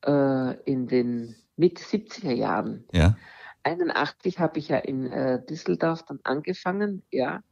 äh, 0.07 0.55
in 0.63 0.87
den 0.87 1.35
Mitte 1.57 1.83
70er 1.83 2.33
Jahren. 2.33 2.85
Ja. 2.93 3.17
81 3.65 4.39
habe 4.39 4.61
ich 4.61 4.69
ja 4.69 4.79
in 4.79 5.11
äh, 5.11 5.45
Düsseldorf 5.45 6.05
dann 6.05 6.21
angefangen, 6.23 7.03
ja. 7.11 7.43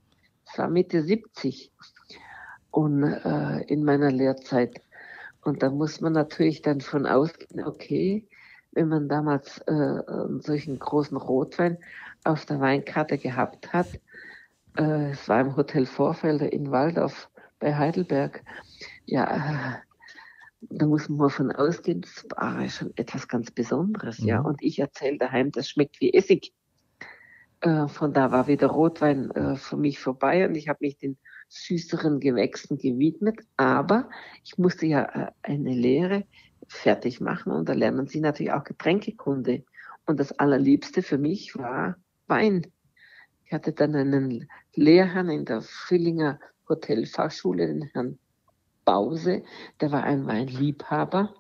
Es 0.47 0.57
war 0.57 0.69
Mitte 0.69 1.03
70 1.03 1.73
und 2.71 3.03
äh, 3.03 3.63
in 3.65 3.85
meiner 3.85 4.13
Lehrzeit. 4.13 4.81
Und 5.43 5.63
da 5.63 5.71
muss 5.71 6.01
man 6.01 6.13
natürlich 6.13 6.63
dann 6.63 6.81
von 6.81 7.05
ausgehen, 7.05 7.67
okay, 7.67 8.27
wenn 8.73 8.89
man 8.89 9.09
damals 9.09 9.59
äh, 9.67 9.73
einen 9.73 10.41
solchen 10.41 10.79
großen 10.79 11.17
Rotwein 11.17 11.79
auf 12.25 12.45
der 12.47 12.61
Weinkarte 12.61 13.19
gehabt 13.19 13.73
hat, 13.73 13.89
äh, 14.77 15.11
es 15.11 15.29
war 15.29 15.41
im 15.41 15.57
Hotel 15.57 15.87
Vorfelder 15.87 16.53
in 16.53 16.71
Waldorf 16.71 17.31
bei 17.59 17.75
Heidelberg, 17.75 18.43
ja, 19.07 19.77
äh, 19.77 19.79
da 20.61 20.87
muss 20.87 21.09
man 21.09 21.19
mal 21.19 21.31
von 21.31 21.53
ausgehen, 21.53 22.01
das 22.01 22.27
war 22.37 22.69
schon 22.69 22.93
etwas 22.97 23.29
ganz 23.29 23.51
Besonderes, 23.51 24.21
mhm. 24.21 24.29
ja. 24.29 24.41
Und 24.41 24.63
ich 24.63 24.79
erzähle 24.79 25.19
daheim, 25.19 25.53
das 25.53 25.69
schmeckt 25.69 26.01
wie 26.01 26.13
Essig. 26.13 26.53
Äh, 27.61 27.89
von 27.89 28.13
da 28.13 28.31
war 28.31 28.47
wieder 28.47 28.69
Rotwein 28.69 29.31
äh, 29.33 29.57
für 29.57 29.77
mich 29.77 29.99
vorbei 29.99 30.47
und 30.47 30.55
ich 30.55 30.69
habe 30.69 30.79
mich 30.83 30.97
den 30.99 31.17
süßeren 31.49 32.21
Gewächsen 32.21 32.79
gewidmet. 32.79 33.41
Aber 33.57 34.09
ich 34.45 34.59
musste 34.59 34.87
ja 34.87 35.03
äh, 35.03 35.33
eine 35.43 35.73
Lehre 35.73 36.25
fertig 36.69 37.21
machen 37.21 37.53
und 37.53 37.69
da 37.69 37.73
lernen 37.73 38.07
sie 38.07 38.21
natürlich 38.21 38.53
auch 38.53 38.65
Getränkekunde. 38.65 39.65
Und 40.07 40.21
das 40.21 40.39
Allerliebste 40.39 41.03
für 41.03 41.19
mich 41.19 41.57
war 41.57 41.97
Wein. 42.29 42.67
Ich 43.45 43.53
hatte 43.53 43.73
dann 43.73 43.95
einen 43.95 44.49
Lehrherrn 44.75 45.31
in 45.31 45.45
der 45.45 45.63
Frillinger 45.63 46.39
Hotelfachschule, 46.69 47.67
den 47.67 47.83
Herrn 47.93 48.19
Bause, 48.85 49.43
der 49.81 49.93
war 49.93 50.05
ein 50.05 50.27
Weinliebhaber. 50.27 51.35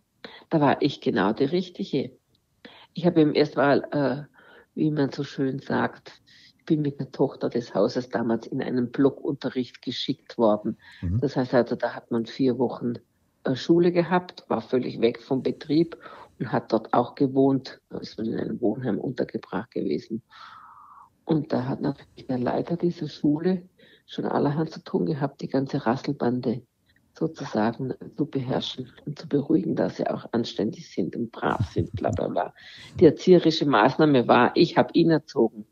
Da 0.50 0.60
war 0.60 0.82
ich 0.82 1.00
genau 1.00 1.32
die 1.32 1.44
Richtige. 1.44 2.12
Ich 2.92 3.06
habe 3.06 3.20
ihm 3.20 3.34
erst 3.34 3.56
mal, 3.56 3.84
äh, 3.92 4.34
wie 4.74 4.90
man 4.90 5.12
so 5.12 5.24
schön 5.24 5.58
sagt, 5.58 6.20
ich 6.58 6.64
bin 6.66 6.82
mit 6.82 6.98
der 7.00 7.10
Tochter 7.10 7.48
des 7.48 7.74
Hauses 7.74 8.10
damals 8.10 8.46
in 8.46 8.62
einen 8.62 8.90
Blockunterricht 8.90 9.80
geschickt 9.80 10.36
worden. 10.36 10.76
Mhm. 11.00 11.20
Das 11.20 11.36
heißt 11.36 11.54
also, 11.54 11.76
da 11.76 11.94
hat 11.94 12.10
man 12.10 12.26
vier 12.26 12.58
Wochen 12.58 12.94
äh, 13.44 13.54
Schule 13.54 13.92
gehabt, 13.92 14.44
war 14.48 14.60
völlig 14.60 15.00
weg 15.00 15.22
vom 15.22 15.42
Betrieb 15.42 15.96
und 16.38 16.52
hat 16.52 16.72
dort 16.72 16.92
auch 16.92 17.14
gewohnt, 17.14 17.80
ist 18.00 18.18
in 18.18 18.38
einem 18.38 18.60
Wohnheim 18.60 18.98
untergebracht 18.98 19.70
gewesen. 19.70 20.22
Und 21.28 21.52
da 21.52 21.66
hat 21.66 21.82
natürlich 21.82 22.26
der 22.26 22.38
Leiter 22.38 22.78
dieser 22.78 23.06
Schule 23.06 23.68
schon 24.06 24.24
allerhand 24.24 24.70
zu 24.70 24.82
tun 24.82 25.04
gehabt, 25.04 25.42
die 25.42 25.48
ganze 25.48 25.84
Rasselbande 25.84 26.62
sozusagen 27.12 27.92
zu 28.16 28.24
beherrschen 28.24 28.90
und 29.04 29.18
zu 29.18 29.28
beruhigen, 29.28 29.76
dass 29.76 29.98
sie 29.98 30.06
auch 30.06 30.24
anständig 30.32 30.90
sind 30.90 31.14
und 31.16 31.30
brav 31.30 31.70
sind, 31.70 31.92
bla 31.92 32.10
bla 32.12 32.28
bla. 32.28 32.54
Die 32.98 33.04
erzieherische 33.04 33.66
Maßnahme 33.66 34.26
war, 34.26 34.52
ich 34.54 34.78
habe 34.78 34.88
ihn 34.94 35.10
erzogen. 35.10 35.66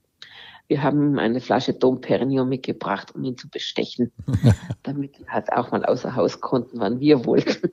Wir 0.69 0.83
haben 0.83 1.13
ihm 1.13 1.19
eine 1.19 1.41
Flasche 1.41 1.73
Dom 1.73 2.03
Perignon 2.03 2.51
mitgebracht, 2.51 3.15
um 3.15 3.25
ihn 3.25 3.39
zu 3.39 3.49
bestechen, 3.49 4.13
damit 4.83 5.19
wir 5.19 5.29
halt 5.29 5.51
auch 5.55 5.71
mal 5.71 5.87
außer 5.87 6.15
Haus 6.17 6.43
konnten, 6.43 6.81
wann 6.81 7.01
wir 7.01 7.25
wollten. 7.25 7.71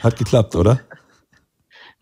Hat 0.00 0.16
geklappt, 0.16 0.54
oder? 0.54 0.78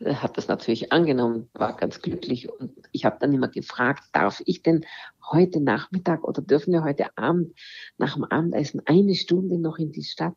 Er 0.01 0.23
hat 0.23 0.39
das 0.39 0.49
natürlich 0.49 0.93
angenommen, 0.93 1.51
war 1.53 1.77
ganz 1.77 2.01
glücklich 2.01 2.49
und 2.51 2.73
ich 2.91 3.05
habe 3.05 3.19
dann 3.21 3.33
immer 3.33 3.49
gefragt, 3.49 4.05
darf 4.13 4.43
ich 4.47 4.63
denn 4.63 4.87
heute 5.31 5.61
Nachmittag 5.61 6.25
oder 6.25 6.41
dürfen 6.41 6.73
wir 6.73 6.83
heute 6.83 7.17
Abend 7.19 7.55
nach 7.99 8.15
dem 8.15 8.25
Abendessen 8.25 8.83
eine 8.87 9.15
Stunde 9.15 9.59
noch 9.59 9.79
in 9.79 9.93
die 9.93 10.03
Stadt? 10.03 10.37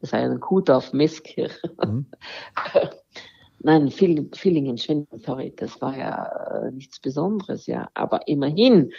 Das 0.00 0.12
war 0.12 0.20
ja 0.20 0.30
ein 0.30 0.40
Kuhdorf 0.40 0.92
Messkirche. 0.92 1.58
Mhm. 1.82 2.06
Nein, 3.62 3.90
Villingen, 3.90 4.78
Schwindel, 4.78 5.20
sorry, 5.20 5.52
das 5.54 5.80
war 5.82 5.96
ja 5.96 6.24
äh, 6.66 6.72
nichts 6.72 6.98
Besonderes, 6.98 7.66
ja. 7.66 7.90
Aber 7.92 8.26
immerhin. 8.26 8.92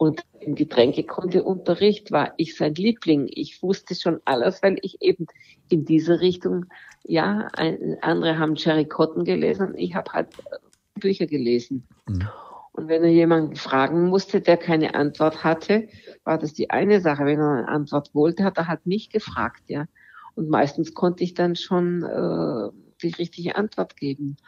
Und 0.00 0.24
im 0.40 0.54
Getränkekundeunterricht 0.54 2.10
war 2.10 2.32
ich 2.38 2.56
sein 2.56 2.74
Liebling. 2.74 3.28
Ich 3.28 3.62
wusste 3.62 3.94
schon 3.94 4.18
alles, 4.24 4.62
weil 4.62 4.78
ich 4.80 5.02
eben 5.02 5.26
in 5.68 5.84
diese 5.84 6.20
Richtung, 6.20 6.64
ja, 7.04 7.48
ein, 7.52 7.98
andere 8.00 8.38
haben 8.38 8.54
Jerry 8.54 8.86
Cotton 8.86 9.24
gelesen 9.24 9.74
ich 9.76 9.94
habe 9.94 10.10
halt 10.12 10.28
äh, 10.38 10.56
Bücher 10.98 11.26
gelesen. 11.26 11.86
Mhm. 12.08 12.26
Und 12.72 12.88
wenn 12.88 13.04
er 13.04 13.10
jemanden 13.10 13.56
fragen 13.56 14.08
musste, 14.08 14.40
der 14.40 14.56
keine 14.56 14.94
Antwort 14.94 15.44
hatte, 15.44 15.86
war 16.24 16.38
das 16.38 16.54
die 16.54 16.70
eine 16.70 17.02
Sache. 17.02 17.26
Wenn 17.26 17.38
er 17.38 17.50
eine 17.50 17.68
Antwort 17.68 18.14
wollte, 18.14 18.42
hat 18.42 18.56
er 18.56 18.68
halt 18.68 18.86
mich 18.86 19.10
gefragt, 19.10 19.64
ja. 19.66 19.84
Und 20.34 20.48
meistens 20.48 20.94
konnte 20.94 21.24
ich 21.24 21.34
dann 21.34 21.56
schon 21.56 22.04
äh, 22.04 22.70
die 23.02 23.14
richtige 23.18 23.54
Antwort 23.54 23.98
geben. 23.98 24.38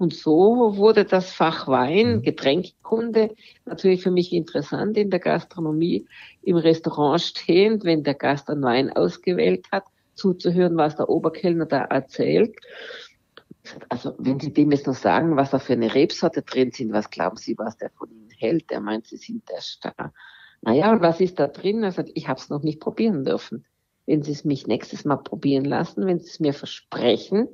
Und 0.00 0.14
so 0.14 0.78
wurde 0.78 1.04
das 1.04 1.30
Fach 1.30 1.68
Wein, 1.68 2.16
mhm. 2.16 2.22
Getränkekunde, 2.22 3.34
natürlich 3.66 4.02
für 4.02 4.10
mich 4.10 4.32
interessant 4.32 4.96
in 4.96 5.10
der 5.10 5.20
Gastronomie, 5.20 6.06
im 6.40 6.56
Restaurant 6.56 7.20
stehend, 7.20 7.84
wenn 7.84 8.02
der 8.02 8.14
Gast 8.14 8.48
einen 8.48 8.62
Wein 8.62 8.90
ausgewählt 8.90 9.66
hat, 9.70 9.84
zuzuhören, 10.14 10.78
was 10.78 10.96
der 10.96 11.10
Oberkellner 11.10 11.66
da 11.66 11.82
erzählt. 11.82 12.56
Also 13.90 14.14
wenn 14.16 14.40
Sie 14.40 14.54
dem 14.54 14.70
jetzt 14.72 14.86
noch 14.86 14.94
sagen, 14.94 15.36
was 15.36 15.50
da 15.50 15.58
für 15.58 15.74
eine 15.74 15.94
Rebsorte 15.94 16.40
drin 16.40 16.70
sind, 16.72 16.94
was 16.94 17.10
glauben 17.10 17.36
Sie, 17.36 17.58
was 17.58 17.76
der 17.76 17.90
von 17.90 18.10
Ihnen 18.10 18.30
hält? 18.30 18.70
Der 18.70 18.80
meint, 18.80 19.06
Sie 19.06 19.18
sind 19.18 19.50
der 19.50 19.60
Star. 19.60 20.14
Naja, 20.62 20.92
und 20.92 21.02
was 21.02 21.20
ist 21.20 21.38
da 21.38 21.46
drin? 21.46 21.82
Er 21.82 21.92
sagt, 21.92 22.08
ich 22.14 22.26
habe 22.26 22.40
es 22.40 22.48
noch 22.48 22.62
nicht 22.62 22.80
probieren 22.80 23.26
dürfen. 23.26 23.66
Wenn 24.06 24.22
Sie 24.22 24.32
es 24.32 24.46
mich 24.46 24.66
nächstes 24.66 25.04
Mal 25.04 25.18
probieren 25.18 25.66
lassen, 25.66 26.06
wenn 26.06 26.20
Sie 26.20 26.28
es 26.28 26.40
mir 26.40 26.54
versprechen, 26.54 27.48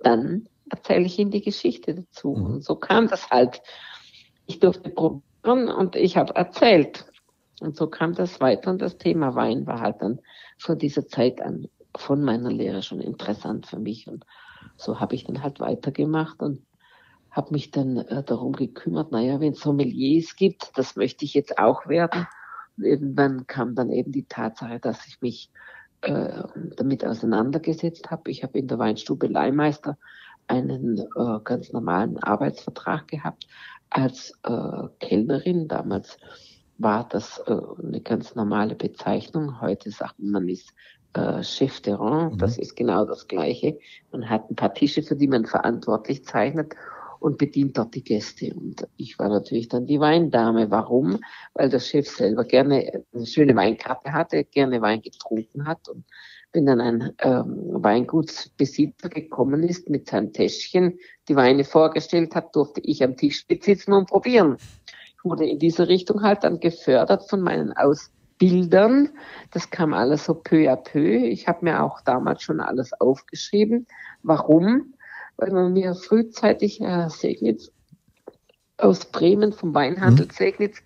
dann 0.00 0.48
erzähle 0.70 1.06
ich 1.06 1.18
Ihnen 1.18 1.30
die 1.30 1.42
Geschichte 1.42 1.94
dazu. 1.94 2.34
Mhm. 2.34 2.46
Und 2.46 2.64
so 2.64 2.76
kam 2.76 3.08
das 3.08 3.30
halt. 3.30 3.62
Ich 4.46 4.60
durfte 4.60 4.90
probieren 4.90 5.68
und 5.68 5.96
ich 5.96 6.16
habe 6.16 6.34
erzählt. 6.36 7.06
Und 7.60 7.76
so 7.76 7.86
kam 7.86 8.14
das 8.14 8.40
weiter 8.40 8.70
und 8.70 8.82
das 8.82 8.98
Thema 8.98 9.34
Wein 9.34 9.66
war 9.66 9.80
halt 9.80 10.02
dann 10.02 10.20
von 10.58 10.78
dieser 10.78 11.06
Zeit 11.06 11.40
an 11.40 11.68
von 11.96 12.22
meiner 12.22 12.50
Lehre 12.50 12.82
schon 12.82 13.00
interessant 13.00 13.66
für 13.66 13.78
mich. 13.78 14.08
Und 14.08 14.24
so 14.76 15.00
habe 15.00 15.14
ich 15.14 15.24
dann 15.24 15.42
halt 15.42 15.60
weitergemacht 15.60 16.40
und 16.40 16.62
habe 17.30 17.52
mich 17.52 17.70
dann 17.70 17.98
äh, 17.98 18.22
darum 18.22 18.52
gekümmert, 18.52 19.12
naja, 19.12 19.40
wenn 19.40 19.52
es 19.52 19.60
Sommeliers 19.60 20.36
gibt, 20.36 20.76
das 20.76 20.96
möchte 20.96 21.24
ich 21.24 21.34
jetzt 21.34 21.58
auch 21.58 21.88
werden. 21.88 22.26
Und 22.76 22.84
irgendwann 22.84 23.46
kam 23.46 23.74
dann 23.74 23.90
eben 23.90 24.12
die 24.12 24.26
Tatsache, 24.26 24.78
dass 24.80 25.06
ich 25.06 25.20
mich 25.20 25.50
äh, 26.02 26.42
damit 26.76 27.04
auseinandergesetzt 27.04 28.10
habe. 28.10 28.30
Ich 28.30 28.42
habe 28.42 28.58
in 28.58 28.68
der 28.68 28.78
Weinstube 28.78 29.26
Leihmeister 29.26 29.96
einen 30.46 30.98
äh, 30.98 31.38
ganz 31.44 31.72
normalen 31.72 32.18
Arbeitsvertrag 32.18 33.08
gehabt 33.08 33.46
als 33.90 34.32
äh, 34.42 34.88
Kellnerin. 35.00 35.68
Damals 35.68 36.18
war 36.78 37.08
das 37.08 37.42
äh, 37.46 37.56
eine 37.82 38.00
ganz 38.00 38.34
normale 38.34 38.74
Bezeichnung. 38.74 39.60
Heute 39.60 39.90
sagt 39.90 40.18
man, 40.18 40.32
man 40.32 40.48
ist 40.48 40.72
äh, 41.14 41.42
Chef 41.42 41.80
de 41.80 41.94
Rang. 41.94 42.32
Mhm. 42.32 42.38
Das 42.38 42.58
ist 42.58 42.76
genau 42.76 43.04
das 43.04 43.28
Gleiche. 43.28 43.78
Man 44.12 44.28
hat 44.28 44.50
ein 44.50 44.56
paar 44.56 44.74
Tische, 44.74 45.02
für 45.02 45.16
die 45.16 45.28
man 45.28 45.46
verantwortlich 45.46 46.24
zeichnet 46.24 46.74
und 47.20 47.38
bedient 47.38 47.78
dort 47.78 47.94
die 47.94 48.04
Gäste. 48.04 48.52
Und 48.54 48.86
ich 48.96 49.18
war 49.18 49.28
natürlich 49.28 49.68
dann 49.68 49.86
die 49.86 50.00
Weindame. 50.00 50.70
Warum? 50.70 51.20
Weil 51.54 51.70
der 51.70 51.80
Chef 51.80 52.08
selber 52.08 52.44
gerne 52.44 53.04
eine 53.14 53.26
schöne 53.26 53.56
Weinkarte 53.56 54.12
hatte, 54.12 54.44
gerne 54.44 54.82
Wein 54.82 55.00
getrunken 55.00 55.66
hat. 55.66 55.88
Und 55.88 56.04
wenn 56.54 56.66
dann 56.66 56.80
ein 56.80 57.12
ähm, 57.18 57.56
Weingutsbesitzer 57.72 59.10
gekommen 59.10 59.62
ist 59.62 59.90
mit 59.90 60.08
seinem 60.08 60.32
Täschchen, 60.32 60.98
die 61.28 61.36
Weine 61.36 61.64
vorgestellt 61.64 62.34
hat, 62.34 62.56
durfte 62.56 62.80
ich 62.80 63.02
am 63.04 63.16
Tisch 63.16 63.44
sitzen 63.48 63.92
und 63.92 64.08
probieren. 64.08 64.56
Ich 65.16 65.24
wurde 65.24 65.46
in 65.46 65.58
dieser 65.58 65.88
Richtung 65.88 66.22
halt 66.22 66.44
dann 66.44 66.60
gefördert 66.60 67.28
von 67.28 67.40
meinen 67.40 67.72
Ausbildern. 67.72 69.10
Das 69.50 69.68
kam 69.70 69.92
alles 69.92 70.24
so 70.24 70.34
peu 70.34 70.70
à 70.70 70.76
peu. 70.76 71.26
Ich 71.26 71.48
habe 71.48 71.64
mir 71.64 71.82
auch 71.82 72.00
damals 72.02 72.42
schon 72.42 72.60
alles 72.60 72.92
aufgeschrieben. 73.00 73.86
Warum? 74.22 74.94
weil 75.36 75.50
man 75.50 75.72
mir 75.72 75.94
frühzeitig, 75.94 76.80
Herr 76.80 77.10
Segnitz 77.10 77.70
aus 78.76 79.06
Bremen 79.06 79.52
vom 79.52 79.74
Weinhandel 79.74 80.26
mhm. 80.26 80.30
Segnitz 80.30 80.82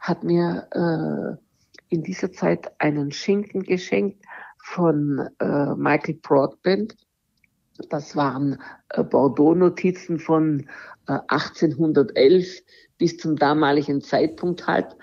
hat 0.00 0.24
mir 0.24 0.68
äh, 0.72 1.94
in 1.94 2.02
dieser 2.02 2.32
Zeit 2.32 2.70
einen 2.78 3.12
Schinken 3.12 3.62
geschenkt 3.62 4.21
von 4.62 5.28
äh, 5.38 5.74
Michael 5.74 6.14
Broadbent. 6.22 6.96
Das 7.90 8.16
waren 8.16 8.60
äh, 8.90 9.02
Bordeaux-Notizen 9.02 10.18
von 10.18 10.68
äh, 11.08 11.18
1811 11.28 12.62
bis 12.96 13.18
zum 13.18 13.36
damaligen 13.36 14.00
Zeitpunkt 14.00 14.66
halt. 14.66 14.96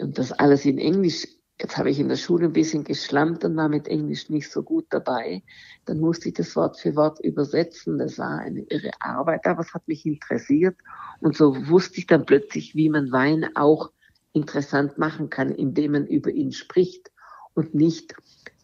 Und 0.00 0.18
das 0.18 0.32
alles 0.32 0.64
in 0.64 0.78
Englisch 0.78 1.26
Jetzt 1.60 1.76
habe 1.76 1.90
ich 1.90 2.00
in 2.00 2.08
der 2.08 2.16
Schule 2.16 2.46
ein 2.46 2.54
bisschen 2.54 2.84
geschlampt 2.84 3.44
und 3.44 3.54
war 3.54 3.68
mit 3.68 3.86
Englisch 3.86 4.30
nicht 4.30 4.50
so 4.50 4.62
gut 4.62 4.86
dabei. 4.88 5.42
Dann 5.84 6.00
musste 6.00 6.28
ich 6.28 6.34
das 6.34 6.56
Wort 6.56 6.80
für 6.80 6.96
Wort 6.96 7.20
übersetzen. 7.20 7.98
Das 7.98 8.18
war 8.18 8.38
eine 8.38 8.62
irre 8.70 8.92
Arbeit, 8.98 9.44
aber 9.46 9.60
es 9.60 9.74
hat 9.74 9.86
mich 9.86 10.06
interessiert. 10.06 10.78
Und 11.20 11.36
so 11.36 11.68
wusste 11.68 11.98
ich 11.98 12.06
dann 12.06 12.24
plötzlich, 12.24 12.74
wie 12.74 12.88
man 12.88 13.12
Wein 13.12 13.46
auch 13.56 13.90
interessant 14.32 14.96
machen 14.96 15.28
kann, 15.28 15.50
indem 15.50 15.92
man 15.92 16.06
über 16.06 16.30
ihn 16.30 16.52
spricht 16.52 17.10
und 17.54 17.74
nicht 17.74 18.14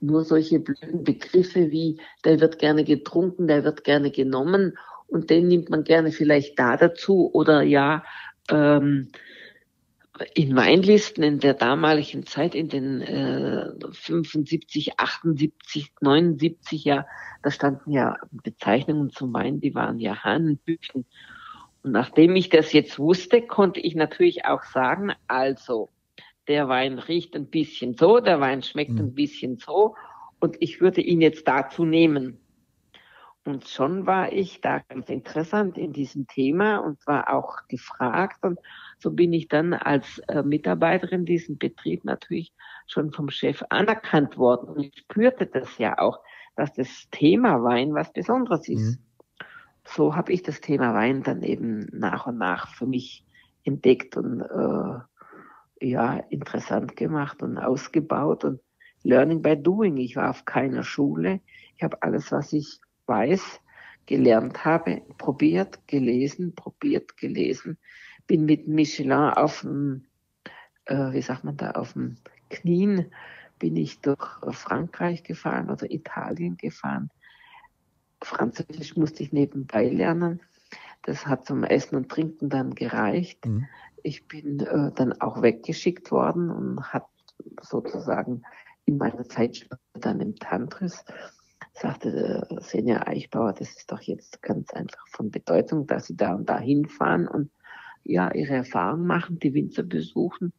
nur 0.01 0.25
solche 0.25 0.61
blöden 0.61 1.05
Begriffe 1.05 1.70
wie, 1.70 2.01
der 2.25 2.40
wird 2.40 2.59
gerne 2.59 2.85
getrunken, 2.85 3.49
der 3.49 3.64
wird 3.64 3.85
gerne 3.85 4.11
genommen 4.11 4.77
und 5.07 5.31
den 5.31 5.49
nimmt 5.49 5.70
man 5.70 5.85
gerne 5.85 6.12
vielleicht 6.12 6.59
da 6.59 6.77
dazu 6.77 7.31
oder 7.33 7.62
ja, 7.62 8.05
ähm, 8.51 9.11
in 10.35 10.57
Weinlisten 10.57 11.22
in 11.22 11.40
der 11.40 11.55
damaligen 11.55 12.27
Zeit, 12.27 12.55
in 12.55 12.68
den 12.68 13.03
äh, 13.03 13.70
75, 13.92 14.99
78, 14.99 15.92
79 16.01 16.85
ja, 16.85 17.07
da 17.42 17.51
standen 17.51 17.90
ja 17.90 18.16
Bezeichnungen 18.31 19.11
zum 19.11 19.33
Wein, 19.35 19.61
die 19.61 19.75
waren 19.75 19.99
ja 19.99 20.25
Hahnenbüchen. 20.25 21.05
Und 21.83 21.92
nachdem 21.92 22.35
ich 22.35 22.49
das 22.49 22.72
jetzt 22.72 22.99
wusste, 22.99 23.42
konnte 23.42 23.81
ich 23.81 23.94
natürlich 23.94 24.46
auch 24.46 24.62
sagen, 24.62 25.12
also 25.27 25.90
der 26.48 26.68
Wein 26.68 26.98
riecht 26.98 27.35
ein 27.35 27.46
bisschen 27.46 27.94
so, 27.94 28.20
der 28.20 28.40
Wein 28.40 28.62
schmeckt 28.62 28.92
mhm. 28.92 28.98
ein 28.98 29.14
bisschen 29.14 29.56
so 29.59 29.94
und 30.40 30.56
ich 30.61 30.80
würde 30.80 31.00
ihn 31.00 31.20
jetzt 31.20 31.46
dazu 31.48 31.85
nehmen. 31.85 32.40
Und 33.44 33.68
schon 33.68 34.06
war 34.06 34.32
ich 34.32 34.61
da 34.61 34.80
ganz 34.80 35.09
interessant 35.09 35.78
in 35.78 35.92
diesem 35.92 36.26
Thema 36.26 36.78
und 36.78 37.06
war 37.06 37.32
auch 37.32 37.68
gefragt 37.68 38.42
und 38.42 38.59
so 38.98 39.12
bin 39.12 39.32
ich 39.32 39.46
dann 39.46 39.72
als 39.72 40.18
äh, 40.26 40.42
Mitarbeiterin 40.42 41.24
diesen 41.24 41.56
Betrieb 41.56 42.04
natürlich 42.04 42.52
schon 42.88 43.12
vom 43.12 43.30
Chef 43.30 43.62
anerkannt 43.68 44.37
worden. 44.37 44.70
Und 44.70 44.80
ich 44.80 44.98
spürte 44.98 45.46
das 45.46 45.78
ja 45.78 45.96
auch, 45.98 46.18
dass 46.56 46.72
das 46.72 47.09
Thema 47.12 47.62
Wein 47.62 47.94
was 47.94 48.12
Besonderes 48.12 48.68
ist. 48.68 48.98
Mhm. 48.98 49.46
So 49.85 50.16
habe 50.16 50.32
ich 50.32 50.42
das 50.42 50.61
Thema 50.61 50.92
Wein 50.94 51.22
dann 51.22 51.42
eben 51.42 51.87
nach 51.92 52.26
und 52.26 52.38
nach 52.38 52.74
für 52.74 52.87
mich 52.87 53.24
entdeckt 53.62 54.16
und 54.16 54.40
äh, 54.40 54.98
ja 55.80 56.16
interessant 56.30 56.96
gemacht 56.96 57.42
und 57.42 57.58
ausgebaut 57.58 58.44
und 58.44 58.60
Learning 59.02 59.42
by 59.42 59.56
Doing. 59.56 59.96
Ich 59.98 60.16
war 60.16 60.30
auf 60.30 60.44
keiner 60.44 60.82
Schule. 60.82 61.40
Ich 61.76 61.82
habe 61.82 62.02
alles, 62.02 62.32
was 62.32 62.52
ich 62.52 62.80
weiß, 63.06 63.60
gelernt 64.06 64.64
habe, 64.64 65.02
probiert, 65.18 65.86
gelesen, 65.86 66.54
probiert, 66.54 67.16
gelesen 67.16 67.78
bin 68.26 68.44
mit 68.44 68.68
Michelin 68.68 69.12
auf 69.12 69.60
dem, 69.60 70.06
äh, 70.84 71.12
wie 71.12 71.22
sagt 71.22 71.44
man 71.44 71.56
da, 71.56 71.72
auf 71.72 71.92
dem 71.92 72.16
Knien 72.50 73.12
bin 73.58 73.76
ich 73.76 74.00
durch 74.00 74.38
Frankreich 74.50 75.22
gefahren 75.22 75.70
oder 75.70 75.90
Italien 75.90 76.56
gefahren. 76.56 77.10
Französisch 78.22 78.96
musste 78.96 79.22
ich 79.22 79.32
nebenbei 79.32 79.88
lernen. 79.88 80.40
Das 81.02 81.26
hat 81.26 81.46
zum 81.46 81.64
Essen 81.64 81.96
und 81.96 82.08
Trinken 82.10 82.48
dann 82.48 82.74
gereicht. 82.74 83.46
Mhm. 83.46 83.66
Ich 84.07 84.29
bin 84.29 84.61
äh, 84.61 84.92
dann 84.95 85.21
auch 85.21 85.42
weggeschickt 85.42 86.12
worden 86.12 86.49
und 86.49 86.81
hat 86.92 87.07
sozusagen 87.61 88.42
in 88.85 88.99
meiner 88.99 89.25
Zeit 89.25 89.69
dann 89.95 90.21
im 90.21 90.37
Tantris 90.37 91.05
sagte 91.73 92.47
äh, 92.49 92.61
Senja 92.61 93.05
Eichbauer, 93.05 93.53
das 93.53 93.77
ist 93.77 93.90
doch 93.90 94.01
jetzt 94.01 94.42
ganz 94.42 94.73
einfach 94.73 95.05
von 95.09 95.33
Bedeutung, 95.33 95.88
dass 95.88 96.07
Sie 96.07 96.16
da 96.16 96.37
und 96.37 96.49
da 96.49 96.61
hinfahren 96.61 97.27
und 97.27 97.51
ja 98.05 98.33
ihre 98.33 98.55
Erfahrungen 98.55 99.09
machen, 99.09 99.40
die 99.40 99.53
Winzer 99.55 99.83
besuchen. 99.83 100.53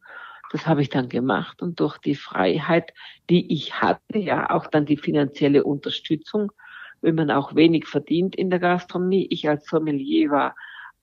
Das 0.52 0.66
habe 0.66 0.82
ich 0.82 0.90
dann 0.90 1.08
gemacht 1.08 1.62
und 1.62 1.80
durch 1.80 1.96
die 1.96 2.16
Freiheit, 2.16 2.92
die 3.30 3.50
ich 3.50 3.80
hatte, 3.80 4.18
ja 4.18 4.50
auch 4.50 4.66
dann 4.66 4.84
die 4.84 4.98
finanzielle 4.98 5.64
Unterstützung, 5.64 6.52
wenn 7.00 7.14
man 7.14 7.30
auch 7.30 7.54
wenig 7.54 7.86
verdient 7.86 8.36
in 8.36 8.50
der 8.50 8.58
Gastronomie. 8.58 9.26
Ich 9.30 9.48
als 9.48 9.64
Sommelier 9.64 10.30
war 10.30 10.54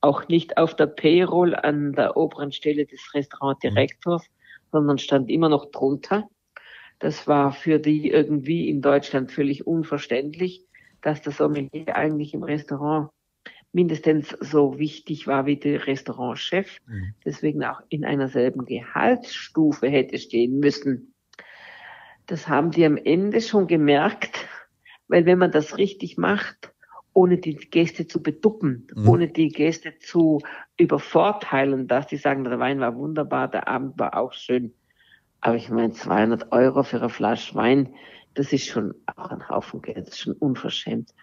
auch 0.06 0.28
nicht 0.28 0.58
auf 0.58 0.76
der 0.76 0.86
Payroll 0.86 1.56
an 1.56 1.94
der 1.94 2.16
oberen 2.16 2.52
Stelle 2.52 2.86
des 2.86 3.14
Restaurantdirektors, 3.14 4.24
sondern 4.72 4.98
stand 5.00 5.30
immer 5.30 5.50
noch 5.50 5.72
drunter. 5.72 6.30
Das 7.00 7.28
war 7.28 7.52
für 7.52 7.80
die 7.80 8.10
irgendwie 8.10 8.70
in 8.70 8.82
Deutschland 8.82 9.32
völlig 9.32 9.66
unverständlich, 9.66 10.64
dass 11.02 11.22
der 11.22 11.34
Sommelier 11.34 11.96
eigentlich 11.96 12.34
im 12.34 12.44
Restaurant 12.44 13.10
mindestens 13.74 14.30
so 14.30 14.80
wichtig 14.80 15.28
war 15.28 15.46
wie 15.46 15.58
der 15.58 15.86
Restaurantchef, 15.86 16.80
mhm. 16.88 17.14
deswegen 17.26 17.64
auch 17.66 17.82
in 17.90 18.06
einer 18.06 18.30
selben 18.30 18.66
Gehaltsstufe 18.66 19.90
hätte 19.90 20.18
stehen 20.18 20.60
müssen. 20.60 21.14
Das 22.28 22.48
haben 22.48 22.72
die 22.72 22.86
am 22.86 22.96
Ende 22.96 23.42
schon 23.42 23.68
gemerkt, 23.68 24.48
weil 25.08 25.26
wenn 25.26 25.40
man 25.40 25.52
das 25.52 25.78
richtig 25.78 26.18
macht 26.18 26.75
ohne 27.16 27.38
die 27.38 27.56
Gäste 27.56 28.08
zu 28.08 28.22
beduppen, 28.22 28.88
mhm. 28.94 29.08
ohne 29.08 29.28
die 29.30 29.48
Gäste 29.48 29.98
zu 29.98 30.42
übervorteilen, 30.78 31.88
dass 31.88 32.08
die 32.08 32.18
sagen, 32.18 32.44
der 32.44 32.60
Wein 32.60 32.82
war 32.82 32.96
wunderbar, 32.96 33.48
der 33.48 33.70
Abend 33.70 33.98
war 33.98 34.18
auch 34.18 34.34
schön. 34.34 34.74
Aber 35.40 35.56
ich 35.56 35.70
meine, 35.70 35.94
200 35.94 36.52
Euro 36.52 36.84
für 36.84 36.98
eine 36.98 37.10
Flasche 37.10 37.56
Wein, 37.56 37.94
das 38.34 38.52
ist 38.52 38.68
schon 38.68 38.94
auch 39.16 39.32
ein 39.32 39.48
Haufen 39.48 39.82
Geld, 39.82 40.00
das 40.00 40.10
ist 40.10 40.20
schon 40.20 40.34
unverschämt. 40.34 41.16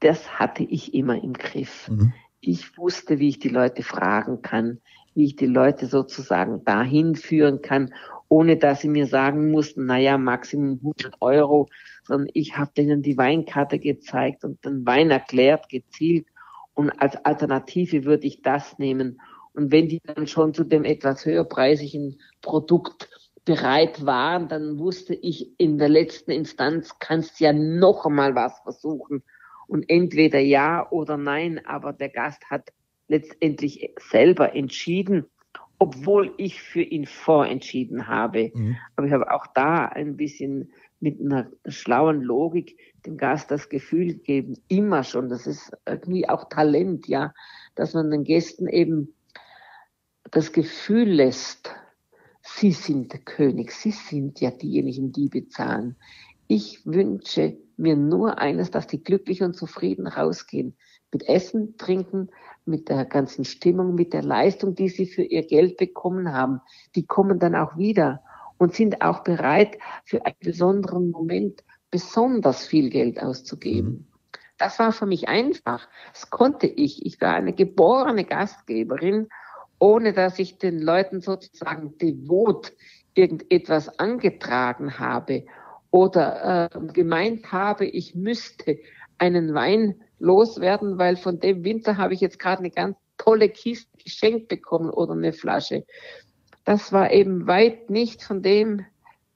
Das 0.00 0.38
hatte 0.38 0.64
ich 0.64 0.94
immer 0.94 1.22
im 1.22 1.34
Griff. 1.34 1.90
Mhm. 1.90 2.14
Ich 2.40 2.78
wusste, 2.78 3.18
wie 3.18 3.28
ich 3.28 3.38
die 3.38 3.50
Leute 3.50 3.82
fragen 3.82 4.40
kann, 4.40 4.80
wie 5.14 5.26
ich 5.26 5.36
die 5.36 5.46
Leute 5.46 5.86
sozusagen 5.86 6.64
dahin 6.64 7.16
führen 7.16 7.60
kann, 7.60 7.92
ohne 8.32 8.56
dass 8.56 8.80
sie 8.80 8.88
mir 8.88 9.06
sagen 9.06 9.50
mussten, 9.50 9.84
naja, 9.84 10.16
Maximum 10.16 10.78
100 10.78 11.20
Euro, 11.20 11.68
sondern 12.02 12.30
ich 12.32 12.56
habe 12.56 12.70
denen 12.74 13.02
die 13.02 13.18
Weinkarte 13.18 13.78
gezeigt 13.78 14.42
und 14.42 14.64
den 14.64 14.86
Wein 14.86 15.10
erklärt, 15.10 15.68
gezielt. 15.68 16.26
Und 16.72 16.88
als 16.92 17.14
Alternative 17.26 18.06
würde 18.06 18.26
ich 18.26 18.40
das 18.40 18.78
nehmen. 18.78 19.20
Und 19.52 19.70
wenn 19.70 19.86
die 19.86 20.00
dann 20.02 20.26
schon 20.26 20.54
zu 20.54 20.64
dem 20.64 20.84
etwas 20.84 21.26
höherpreisigen 21.26 22.22
Produkt 22.40 23.10
bereit 23.44 24.06
waren, 24.06 24.48
dann 24.48 24.78
wusste 24.78 25.14
ich, 25.14 25.50
in 25.58 25.76
der 25.76 25.90
letzten 25.90 26.30
Instanz 26.30 26.98
kannst 27.00 27.38
du 27.38 27.44
ja 27.44 27.52
noch 27.52 28.06
einmal 28.06 28.34
was 28.34 28.58
versuchen. 28.60 29.22
Und 29.66 29.84
entweder 29.90 30.38
ja 30.38 30.90
oder 30.90 31.18
nein, 31.18 31.60
aber 31.66 31.92
der 31.92 32.08
Gast 32.08 32.42
hat 32.48 32.72
letztendlich 33.08 33.92
selber 33.98 34.54
entschieden, 34.54 35.26
obwohl 35.82 36.32
ich 36.36 36.62
für 36.62 36.82
ihn 36.82 37.06
vorentschieden 37.06 38.06
habe. 38.06 38.52
Mhm. 38.54 38.76
Aber 38.94 39.08
ich 39.08 39.12
habe 39.12 39.32
auch 39.32 39.48
da 39.48 39.86
ein 39.86 40.16
bisschen 40.16 40.70
mit 41.00 41.20
einer 41.20 41.50
schlauen 41.66 42.22
Logik 42.22 42.78
dem 43.04 43.16
Gast 43.16 43.50
das 43.50 43.68
Gefühl 43.68 44.14
gegeben, 44.14 44.58
immer 44.68 45.02
schon, 45.02 45.28
das 45.28 45.48
ist 45.48 45.72
irgendwie 45.84 46.28
auch 46.28 46.48
Talent, 46.48 47.08
ja, 47.08 47.34
dass 47.74 47.94
man 47.94 48.12
den 48.12 48.22
Gästen 48.22 48.68
eben 48.68 49.12
das 50.30 50.52
Gefühl 50.52 51.08
lässt, 51.08 51.74
sie 52.42 52.70
sind 52.70 53.12
der 53.12 53.20
König, 53.20 53.72
sie 53.72 53.90
sind 53.90 54.40
ja 54.40 54.52
diejenigen, 54.52 55.10
die 55.10 55.28
bezahlen. 55.28 55.96
Ich 56.46 56.86
wünsche 56.86 57.56
mir 57.76 57.96
nur 57.96 58.38
eines, 58.38 58.70
dass 58.70 58.86
die 58.86 59.02
glücklich 59.02 59.42
und 59.42 59.56
zufrieden 59.56 60.06
rausgehen. 60.06 60.76
Mit 61.12 61.28
Essen, 61.28 61.76
Trinken, 61.76 62.30
mit 62.64 62.88
der 62.88 63.04
ganzen 63.04 63.44
Stimmung, 63.44 63.94
mit 63.94 64.12
der 64.12 64.22
Leistung, 64.22 64.74
die 64.74 64.88
sie 64.88 65.06
für 65.06 65.22
ihr 65.22 65.46
Geld 65.46 65.76
bekommen 65.76 66.32
haben. 66.32 66.60
Die 66.94 67.06
kommen 67.06 67.38
dann 67.38 67.54
auch 67.54 67.76
wieder 67.76 68.22
und 68.58 68.74
sind 68.74 69.02
auch 69.02 69.24
bereit, 69.24 69.78
für 70.04 70.24
einen 70.24 70.36
besonderen 70.40 71.10
Moment 71.10 71.62
besonders 71.90 72.66
viel 72.66 72.90
Geld 72.90 73.20
auszugeben. 73.20 73.90
Mhm. 73.90 74.06
Das 74.58 74.78
war 74.78 74.92
für 74.92 75.06
mich 75.06 75.28
einfach. 75.28 75.88
Das 76.12 76.30
konnte 76.30 76.68
ich. 76.68 77.04
Ich 77.04 77.20
war 77.20 77.34
eine 77.34 77.52
geborene 77.52 78.24
Gastgeberin, 78.24 79.28
ohne 79.80 80.12
dass 80.12 80.38
ich 80.38 80.58
den 80.58 80.80
Leuten 80.80 81.20
sozusagen 81.20 81.98
devot 81.98 82.72
irgendetwas 83.14 83.98
angetragen 83.98 85.00
habe 85.00 85.44
oder 85.90 86.70
äh, 86.72 86.92
gemeint 86.92 87.50
habe, 87.50 87.86
ich 87.86 88.14
müsste 88.14 88.78
einen 89.18 89.52
Wein 89.52 90.00
loswerden, 90.22 90.98
weil 90.98 91.16
von 91.16 91.40
dem 91.40 91.64
Winter 91.64 91.96
habe 91.96 92.14
ich 92.14 92.20
jetzt 92.20 92.38
gerade 92.38 92.60
eine 92.60 92.70
ganz 92.70 92.96
tolle 93.18 93.48
Kiste 93.48 93.88
geschenkt 94.02 94.48
bekommen 94.48 94.90
oder 94.90 95.12
eine 95.12 95.32
Flasche 95.32 95.84
das 96.64 96.92
war 96.92 97.10
eben 97.10 97.46
weit 97.46 97.90
nicht 97.90 98.22
von 98.22 98.42
dem, 98.42 98.84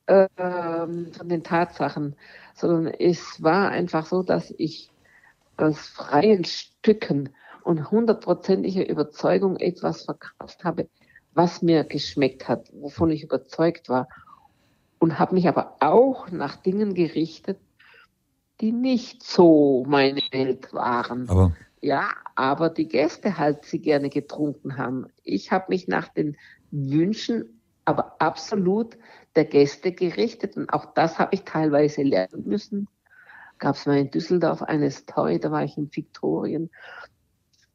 äh, 0.07 0.29
von 0.37 1.29
den 1.29 1.43
Tatsachen, 1.43 2.17
sondern 2.55 2.93
es 2.95 3.43
war 3.43 3.71
einfach 3.71 4.07
so, 4.07 4.23
dass 4.23 4.55
ich 4.59 4.91
aus 5.57 5.79
freien 5.89 6.45
Stücken 6.45 7.31
und 7.65 7.91
hundertprozentiger 7.91 8.89
Überzeugung 8.89 9.57
etwas 9.57 10.05
verkauft 10.05 10.65
habe, 10.65 10.89
was 11.35 11.63
mir 11.63 11.85
geschmeckt 11.85 12.49
hat, 12.49 12.71
wovon 12.73 13.11
ich 13.11 13.25
überzeugt 13.25 13.89
war. 13.89 14.09
Und 14.99 15.19
habe 15.19 15.35
mich 15.35 15.49
aber 15.49 15.77
auch 15.81 16.31
nach 16.31 16.57
Dingen 16.57 16.95
gerichtet, 16.95 17.59
die 18.61 18.73
nicht 18.73 19.23
so 19.23 19.85
meine 19.87 20.23
Welt 20.31 20.73
waren. 20.73 21.29
Aber 21.29 21.53
ja, 21.81 22.11
aber 22.35 22.71
die 22.71 22.89
Gäste 22.89 23.39
halt 23.39 23.65
sie 23.65 23.81
gerne 23.81 24.09
getrunken 24.09 24.77
haben. 24.77 25.07
Ich 25.23 25.53
habe 25.53 25.67
mich 25.69 25.89
nach 25.89 26.09
den 26.09 26.37
Wünschen, 26.71 27.61
aber 27.85 28.21
absolut 28.21 28.97
der 29.37 29.45
Gäste 29.45 29.93
gerichtet. 29.93 30.57
Und 30.57 30.71
auch 30.71 30.95
das 30.95 31.19
habe 31.19 31.35
ich 31.35 31.43
teilweise 31.43 32.03
lernen 32.03 32.45
müssen. 32.47 32.89
Gab 33.59 33.77
es 33.77 33.87
mal 33.87 33.99
in 33.99 34.11
Düsseldorf 34.11 34.63
eine 34.63 34.91
Story, 34.91 35.39
da 35.39 35.51
war 35.51 35.65
ich 35.65 35.79
in 35.79 35.95
Viktorien. 35.95 36.71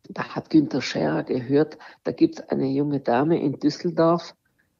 Da 0.10 0.36
hat 0.36 0.50
Günter 0.50 0.82
Scherer 0.82 1.24
gehört, 1.24 1.78
da 2.04 2.12
gibt 2.12 2.39
es 2.39 2.50
eine 2.50 2.67
junge 2.67 3.00
Dame 3.00 3.41
in 3.41 3.60
Düsseldorf, 3.60 4.36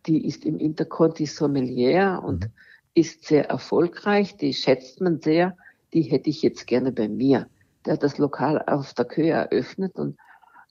die 0.06 0.26
ist 0.28 0.46
im 0.46 0.60
Interconti 0.60 1.26
Sommelier 1.26 2.22
und 2.26 2.46
mhm. 2.46 2.52
ist 2.96 3.24
sehr 3.26 3.50
erfolgreich, 3.50 4.36
die 4.36 4.54
schätzt 4.54 5.00
man 5.00 5.22
sehr, 5.22 5.56
die 5.94 6.04
hätte 6.04 6.30
ich 6.30 6.42
jetzt 6.42 6.68
gerne 6.68 6.92
bei 6.92 7.08
mir. 7.08 7.48
Der 7.86 7.94
hat 7.94 8.04
das 8.04 8.18
Lokal 8.18 8.64
auf 8.68 8.94
der 8.94 9.06
Köhe 9.06 9.32
eröffnet 9.32 9.96
und 9.96 10.18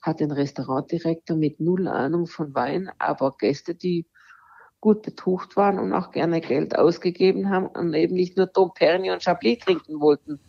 hat 0.03 0.21
den 0.21 0.31
Restaurantdirektor 0.31 1.37
mit 1.37 1.61
null 1.61 1.89
Ahnung 1.89 2.27
von 2.27 2.55
Wein, 2.55 2.91
aber 2.99 3.37
Gäste, 3.37 3.75
die 3.75 4.07
gut 4.81 5.03
betucht 5.03 5.57
waren 5.57 5.79
und 5.79 5.93
auch 5.93 6.11
gerne 6.11 6.41
Geld 6.41 6.77
ausgegeben 6.77 7.51
haben 7.51 7.67
und 7.67 7.93
eben 7.93 8.15
nicht 8.15 8.37
nur 8.37 8.47
Dom 8.47 8.73
Perignon 8.75 9.15
und 9.15 9.23
Chablis 9.23 9.59
trinken 9.59 10.01
wollten. 10.01 10.41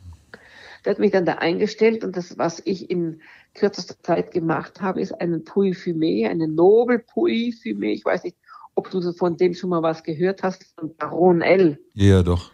Der 0.85 0.91
hat 0.91 0.99
mich 0.99 1.11
dann 1.11 1.25
da 1.25 1.33
eingestellt 1.33 2.03
und 2.03 2.15
das, 2.15 2.37
was 2.37 2.61
ich 2.65 2.89
in 2.89 3.21
kürzester 3.53 4.01
Zeit 4.01 4.31
gemacht 4.31 4.81
habe, 4.81 5.01
ist 5.01 5.11
einen 5.11 5.43
Puy 5.43 5.71
Fumé, 5.71 6.27
einen 6.29 6.55
Nobel 6.55 6.99
Puy 6.99 7.53
Fumé. 7.53 7.91
Ich 7.91 8.05
weiß 8.05 8.23
nicht, 8.23 8.37
ob 8.73 8.89
du 8.89 9.11
von 9.11 9.35
dem 9.37 9.53
schon 9.53 9.69
mal 9.69 9.83
was 9.83 10.03
gehört 10.03 10.43
hast, 10.43 10.63
von 10.75 10.95
Baron 10.95 11.41
L. 11.41 11.77
Ja, 11.93 12.23
doch. 12.23 12.51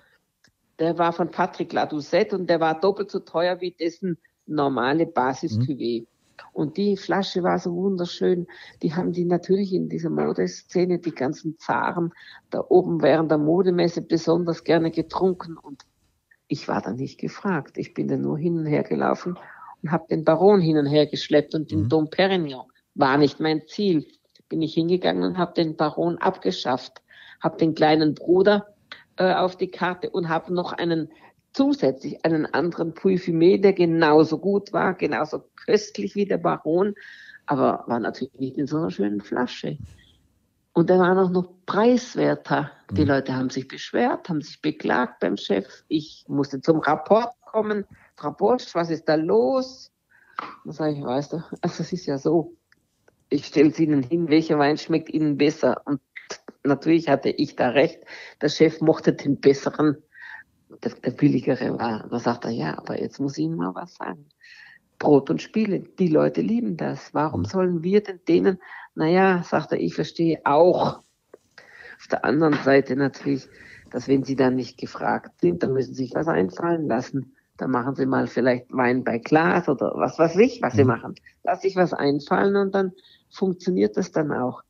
Der 0.79 0.97
war 0.97 1.11
von 1.13 1.31
Patrick 1.31 1.73
Ladoucette 1.73 2.35
und 2.35 2.49
der 2.49 2.59
war 2.59 2.79
doppelt 2.79 3.09
so 3.11 3.19
teuer 3.19 3.59
wie 3.61 3.71
dessen 3.71 4.17
normale 4.45 5.05
basis 5.05 5.57
-Cuvée. 5.57 6.01
Mhm. 6.01 6.07
Und 6.53 6.77
die 6.77 6.97
Flasche 6.97 7.43
war 7.43 7.59
so 7.59 7.73
wunderschön. 7.73 8.47
Die 8.81 8.93
haben 8.93 9.11
die 9.11 9.25
natürlich 9.25 9.73
in 9.73 9.89
dieser 9.89 10.09
Modeszene, 10.09 10.99
die 10.99 11.13
ganzen 11.13 11.57
Zaren 11.57 12.13
da 12.49 12.63
oben 12.67 13.01
während 13.01 13.31
der 13.31 13.37
Modemesse 13.37 14.01
besonders 14.01 14.63
gerne 14.63 14.91
getrunken. 14.91 15.57
Und 15.57 15.83
ich 16.47 16.67
war 16.67 16.81
da 16.81 16.93
nicht 16.93 17.19
gefragt. 17.19 17.77
Ich 17.77 17.93
bin 17.93 18.07
da 18.07 18.17
nur 18.17 18.37
hin 18.37 18.57
und 18.57 18.65
her 18.65 18.83
gelaufen 18.83 19.37
und 19.83 19.91
habe 19.91 20.05
den 20.09 20.23
Baron 20.23 20.61
hin 20.61 20.77
und 20.77 20.85
her 20.87 21.05
geschleppt 21.05 21.55
und 21.55 21.71
den 21.71 21.83
mhm. 21.83 21.89
Dom 21.89 22.09
Perignon. 22.09 22.65
War 22.95 23.17
nicht 23.17 23.39
mein 23.39 23.67
Ziel. 23.67 24.07
Bin 24.49 24.61
ich 24.61 24.73
hingegangen 24.73 25.23
und 25.23 25.37
habe 25.37 25.53
den 25.53 25.75
Baron 25.75 26.17
abgeschafft. 26.17 27.01
Habe 27.41 27.57
den 27.57 27.75
kleinen 27.75 28.15
Bruder 28.15 28.67
äh, 29.17 29.33
auf 29.33 29.55
die 29.55 29.69
Karte 29.69 30.09
und 30.09 30.29
habe 30.29 30.53
noch 30.53 30.73
einen 30.73 31.09
zusätzlich 31.53 32.23
einen 32.23 32.45
anderen 32.45 32.93
Puy 32.93 33.17
der 33.59 33.73
genauso 33.73 34.37
gut 34.37 34.73
war, 34.73 34.93
genauso 34.93 35.43
köstlich 35.65 36.15
wie 36.15 36.25
der 36.25 36.37
Baron, 36.37 36.93
aber 37.45 37.83
war 37.87 37.99
natürlich 37.99 38.39
nicht 38.39 38.57
in 38.57 38.67
so 38.67 38.77
einer 38.77 38.91
schönen 38.91 39.21
Flasche. 39.21 39.77
Und 40.73 40.91
der 40.91 40.99
war 40.99 41.17
auch 41.17 41.31
noch 41.31 41.49
preiswerter. 41.65 42.71
Die 42.91 43.01
mhm. 43.01 43.07
Leute 43.07 43.35
haben 43.35 43.49
sich 43.49 43.67
beschwert, 43.67 44.29
haben 44.29 44.41
sich 44.41 44.61
beklagt 44.61 45.19
beim 45.21 45.35
Chef. 45.35 45.83
Ich 45.87 46.25
musste 46.27 46.61
zum 46.61 46.79
Rapport 46.79 47.33
kommen. 47.41 47.85
Frau 48.15 48.31
Bosch, 48.31 48.75
was 48.75 48.91
ist 48.91 49.05
da 49.05 49.15
los? 49.15 49.91
Da 50.65 50.71
sage 50.71 50.93
ich, 50.93 51.03
weißt 51.03 51.33
du, 51.33 51.43
also 51.61 51.81
es 51.81 51.91
ist 51.91 52.05
ja 52.05 52.19
so, 52.19 52.53
ich 53.29 53.47
stelle 53.47 53.69
es 53.69 53.79
Ihnen 53.79 54.03
hin, 54.03 54.29
welcher 54.29 54.59
Wein 54.59 54.77
schmeckt 54.77 55.09
Ihnen 55.09 55.37
besser? 55.37 55.81
Und 55.85 55.99
natürlich 56.63 57.09
hatte 57.09 57.29
ich 57.29 57.55
da 57.55 57.69
recht. 57.69 57.99
Der 58.41 58.49
Chef 58.49 58.81
mochte 58.81 59.13
den 59.13 59.39
besseren 59.39 59.97
der, 60.83 60.91
der 60.91 61.11
billigere 61.11 61.77
war. 61.79 62.07
Da 62.09 62.19
sagt 62.19 62.45
er, 62.45 62.51
ja, 62.51 62.77
aber 62.77 62.99
jetzt 62.99 63.19
muss 63.19 63.37
ich 63.37 63.45
Ihnen 63.45 63.55
mal 63.55 63.73
was 63.75 63.95
sagen. 63.95 64.25
Brot 64.99 65.29
und 65.29 65.41
Spiele, 65.41 65.79
die 65.79 66.07
Leute 66.07 66.41
lieben 66.41 66.77
das. 66.77 67.13
Warum 67.13 67.41
mhm. 67.41 67.45
sollen 67.45 67.83
wir 67.83 68.01
denn 68.01 68.19
denen, 68.27 68.59
naja, 68.95 69.43
sagt 69.43 69.71
er, 69.71 69.79
ich 69.79 69.93
verstehe 69.93 70.41
auch. 70.43 70.99
Auf 71.99 72.07
der 72.11 72.25
anderen 72.25 72.55
Seite 72.63 72.95
natürlich, 72.95 73.47
dass 73.91 74.07
wenn 74.07 74.23
sie 74.23 74.35
dann 74.35 74.55
nicht 74.55 74.77
gefragt 74.77 75.39
sind, 75.41 75.63
dann 75.63 75.73
müssen 75.73 75.93
sie 75.93 76.05
sich 76.05 76.15
was 76.15 76.27
einfallen 76.27 76.87
lassen. 76.87 77.35
Dann 77.57 77.71
machen 77.71 77.95
sie 77.95 78.05
mal 78.05 78.27
vielleicht 78.27 78.71
Wein 78.71 79.03
bei 79.03 79.17
Glas 79.17 79.67
oder 79.67 79.93
was 79.95 80.19
weiß 80.19 80.35
ich, 80.37 80.61
was 80.61 80.73
sie 80.73 80.83
mhm. 80.83 80.89
machen. 80.89 81.15
Lass 81.43 81.61
sich 81.61 81.75
was 81.75 81.93
einfallen 81.93 82.55
und 82.55 82.75
dann 82.75 82.91
funktioniert 83.29 83.97
das 83.97 84.11
dann 84.11 84.31
auch. 84.31 84.63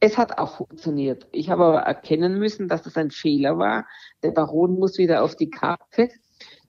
Es 0.00 0.16
hat 0.16 0.38
auch 0.38 0.56
funktioniert. 0.56 1.26
Ich 1.30 1.50
habe 1.50 1.64
aber 1.64 1.80
erkennen 1.80 2.38
müssen, 2.38 2.68
dass 2.68 2.82
das 2.82 2.96
ein 2.96 3.10
Fehler 3.10 3.58
war. 3.58 3.86
Der 4.22 4.30
Baron 4.30 4.78
muss 4.78 4.96
wieder 4.96 5.22
auf 5.22 5.36
die 5.36 5.50
Karte. 5.50 6.08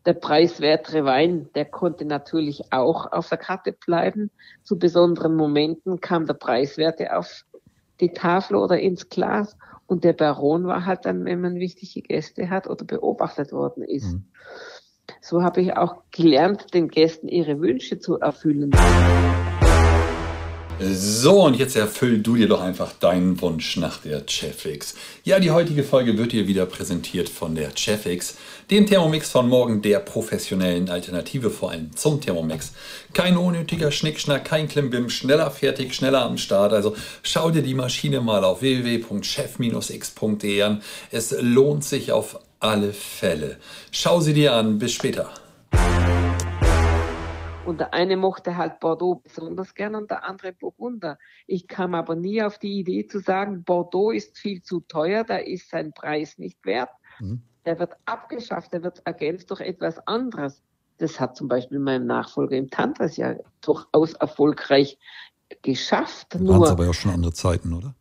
Der 0.05 0.13
preiswertere 0.13 1.05
Wein, 1.05 1.49
der 1.55 1.65
konnte 1.65 2.03
natürlich 2.03 2.73
auch 2.73 3.09
auf 3.11 3.29
der 3.29 3.37
Karte 3.37 3.71
bleiben. 3.71 4.31
Zu 4.63 4.77
besonderen 4.77 5.35
Momenten 5.35 6.01
kam 6.01 6.25
der 6.25 6.33
Preiswerte 6.33 7.15
auf 7.15 7.45
die 8.01 8.11
Tafel 8.11 8.57
oder 8.57 8.79
ins 8.79 9.07
Glas. 9.07 9.55
Und 9.87 10.03
der 10.03 10.13
Baron 10.13 10.65
war 10.65 10.85
halt 10.85 11.05
dann, 11.05 11.23
wenn 11.23 11.39
man 11.39 11.55
wichtige 11.55 12.01
Gäste 12.01 12.49
hat 12.49 12.67
oder 12.67 12.83
beobachtet 12.83 13.53
worden 13.53 13.83
ist. 13.83 14.13
Mhm. 14.13 14.25
So 15.21 15.43
habe 15.43 15.61
ich 15.61 15.77
auch 15.77 16.03
gelernt, 16.11 16.73
den 16.73 16.89
Gästen 16.89 17.27
ihre 17.27 17.59
Wünsche 17.59 17.99
zu 17.99 18.19
erfüllen. 18.19 18.71
So, 20.83 21.43
und 21.43 21.59
jetzt 21.59 21.75
erfüll 21.75 22.17
du 22.19 22.35
dir 22.35 22.47
doch 22.47 22.61
einfach 22.61 22.91
deinen 22.93 23.39
Wunsch 23.39 23.77
nach 23.77 23.99
der 23.99 24.23
Chefix. 24.27 24.95
Ja, 25.23 25.39
die 25.39 25.51
heutige 25.51 25.83
Folge 25.83 26.17
wird 26.17 26.31
dir 26.31 26.47
wieder 26.47 26.65
präsentiert 26.65 27.29
von 27.29 27.53
der 27.53 27.69
Chefix, 27.75 28.37
dem 28.71 28.87
Thermomix 28.87 29.29
von 29.29 29.47
morgen, 29.47 29.83
der 29.83 29.99
professionellen 29.99 30.89
Alternative 30.89 31.51
vor 31.51 31.69
allem 31.69 31.95
zum 31.95 32.19
Thermomix. 32.19 32.71
Kein 33.13 33.37
unnötiger 33.37 33.91
Schnickschnack, 33.91 34.43
kein 34.43 34.67
Klimbim, 34.67 35.11
schneller 35.11 35.51
fertig, 35.51 35.93
schneller 35.93 36.23
am 36.23 36.39
Start. 36.39 36.73
Also 36.73 36.95
schau 37.21 37.51
dir 37.51 37.61
die 37.61 37.75
Maschine 37.75 38.21
mal 38.21 38.43
auf 38.43 38.61
www.chef-x.de 38.61 40.61
an. 40.63 40.81
Es 41.11 41.35
lohnt 41.39 41.83
sich 41.83 42.11
auf 42.11 42.39
alle 42.59 42.93
Fälle. 42.93 43.57
Schau 43.91 44.19
sie 44.19 44.33
dir 44.33 44.53
an. 44.53 44.79
Bis 44.79 44.93
später. 44.93 45.29
Und 47.71 47.77
der 47.77 47.93
eine 47.93 48.17
mochte 48.17 48.57
halt 48.57 48.81
Bordeaux 48.81 49.21
besonders 49.23 49.73
gern 49.75 49.95
und 49.95 50.12
der 50.12 50.27
andere 50.27 50.51
Burgunder. 50.51 51.17
Ich 51.47 51.69
kam 51.69 51.95
aber 51.95 52.17
nie 52.17 52.43
auf 52.43 52.60
die 52.60 52.77
Idee 52.77 53.07
zu 53.07 53.19
sagen, 53.19 53.63
Bordeaux 53.63 54.12
ist 54.12 54.38
viel 54.38 54.62
zu 54.62 54.81
teuer, 54.81 55.23
da 55.23 55.38
ist 55.38 55.69
sein 55.69 55.93
Preis 55.93 56.38
nicht 56.38 56.65
wert. 56.65 56.89
Mhm. 57.21 57.41
Der 57.63 57.79
wird 57.79 57.93
abgeschafft, 58.03 58.73
der 58.73 58.84
wird 58.84 59.01
ergänzt 59.05 59.51
durch 59.51 59.62
etwas 59.62 60.05
anderes. 60.05 60.62
Das 60.97 61.17
hat 61.17 61.38
zum 61.38 61.47
Beispiel 61.47 61.79
mein 61.79 62.05
Nachfolger 62.05 62.57
im 62.57 62.69
Tantras 62.69 63.15
ja 63.15 63.36
durchaus 63.62 64.15
erfolgreich 64.15 64.97
geschafft. 65.62 66.38
Waren 66.41 66.63
es 66.63 66.71
aber 66.71 66.86
ja 66.88 66.93
schon 66.93 67.12
andere 67.13 67.31
Zeiten, 67.31 67.71
oder? 67.71 67.95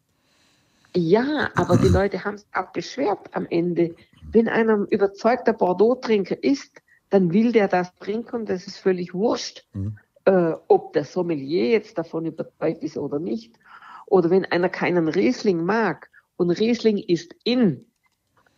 Ja, 0.96 1.48
aber 1.54 1.76
die 1.76 1.86
Leute 1.86 2.24
haben 2.24 2.34
es 2.34 2.46
auch 2.52 2.72
beschwert 2.72 3.36
am 3.36 3.46
Ende. 3.48 3.94
Wenn 4.32 4.48
einer 4.48 4.84
überzeugter 4.90 5.52
Bordeaux-Trinker 5.52 6.42
ist, 6.42 6.82
dann 7.10 7.32
will 7.32 7.52
der 7.52 7.68
das 7.68 7.94
trinken 7.96 8.36
und 8.36 8.48
das 8.48 8.66
ist 8.66 8.78
völlig 8.78 9.12
wurscht, 9.14 9.66
mhm. 9.74 9.98
äh, 10.24 10.54
ob 10.68 10.92
der 10.92 11.04
Sommelier 11.04 11.70
jetzt 11.70 11.98
davon 11.98 12.24
überzeugt 12.24 12.82
ist 12.82 12.96
oder 12.96 13.18
nicht. 13.18 13.54
Oder 14.06 14.30
wenn 14.30 14.44
einer 14.44 14.68
keinen 14.68 15.08
Riesling 15.08 15.64
mag 15.64 16.08
und 16.36 16.50
Riesling 16.50 16.98
ist 16.98 17.34
in, 17.44 17.86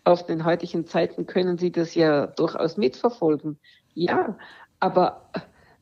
auf 0.04 0.26
den 0.26 0.44
heutigen 0.44 0.86
Zeiten 0.86 1.26
können 1.26 1.58
Sie 1.58 1.70
das 1.70 1.94
ja 1.94 2.26
durchaus 2.26 2.76
mitverfolgen. 2.76 3.58
Ja, 3.94 4.36
aber 4.80 5.30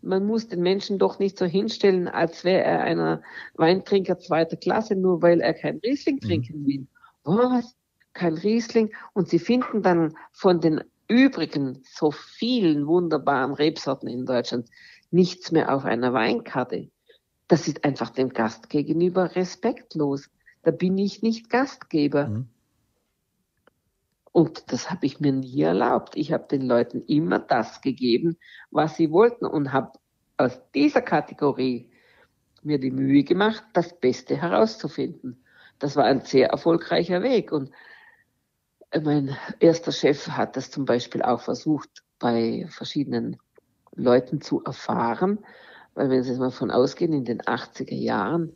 man 0.02 0.26
muss 0.26 0.48
den 0.48 0.62
Menschen 0.62 0.98
doch 0.98 1.18
nicht 1.18 1.38
so 1.38 1.46
hinstellen, 1.46 2.08
als 2.08 2.44
wäre 2.44 2.64
er 2.64 2.80
einer 2.80 3.22
Weintrinker 3.54 4.18
zweiter 4.18 4.56
Klasse, 4.56 4.96
nur 4.96 5.22
weil 5.22 5.40
er 5.40 5.54
kein 5.54 5.78
Riesling 5.78 6.16
mhm. 6.16 6.20
trinken 6.20 6.66
will. 6.66 6.86
Was? 7.24 7.76
Kein 8.12 8.34
Riesling? 8.34 8.92
Und 9.12 9.28
Sie 9.28 9.38
finden 9.38 9.82
dann 9.82 10.14
von 10.32 10.60
den 10.60 10.82
übrigen 11.10 11.82
so 11.84 12.12
vielen 12.12 12.86
wunderbaren 12.86 13.52
Rebsorten 13.52 14.08
in 14.08 14.24
Deutschland 14.24 14.68
nichts 15.10 15.50
mehr 15.50 15.74
auf 15.74 15.84
einer 15.84 16.12
Weinkarte. 16.12 16.90
Das 17.48 17.66
ist 17.66 17.84
einfach 17.84 18.10
dem 18.10 18.28
Gast 18.28 18.70
gegenüber 18.70 19.34
respektlos. 19.34 20.30
Da 20.62 20.70
bin 20.70 20.96
ich 20.98 21.20
nicht 21.20 21.50
Gastgeber. 21.50 22.28
Mhm. 22.28 22.48
Und 24.32 24.70
das 24.72 24.88
habe 24.90 25.06
ich 25.06 25.18
mir 25.18 25.32
nie 25.32 25.62
erlaubt. 25.62 26.16
Ich 26.16 26.32
habe 26.32 26.46
den 26.46 26.62
Leuten 26.62 27.02
immer 27.06 27.40
das 27.40 27.80
gegeben, 27.80 28.36
was 28.70 28.96
sie 28.96 29.10
wollten 29.10 29.46
und 29.46 29.72
habe 29.72 29.98
aus 30.36 30.60
dieser 30.72 31.02
Kategorie 31.02 31.90
mir 32.62 32.78
die 32.78 32.92
Mühe 32.92 33.24
gemacht, 33.24 33.64
das 33.72 33.98
Beste 33.98 34.36
herauszufinden. 34.36 35.42
Das 35.80 35.96
war 35.96 36.04
ein 36.04 36.20
sehr 36.20 36.50
erfolgreicher 36.50 37.22
Weg. 37.22 37.50
Und 37.50 37.72
mein 39.02 39.36
erster 39.60 39.92
Chef 39.92 40.28
hat 40.28 40.56
das 40.56 40.70
zum 40.70 40.84
Beispiel 40.84 41.22
auch 41.22 41.40
versucht, 41.40 42.02
bei 42.18 42.66
verschiedenen 42.68 43.36
Leuten 43.94 44.40
zu 44.40 44.62
erfahren, 44.64 45.38
weil 45.94 46.10
wenn 46.10 46.22
Sie 46.22 46.34
mal 46.36 46.50
von 46.50 46.70
ausgehen, 46.70 47.12
in 47.12 47.24
den 47.24 47.40
80er 47.42 47.94
Jahren 47.94 48.52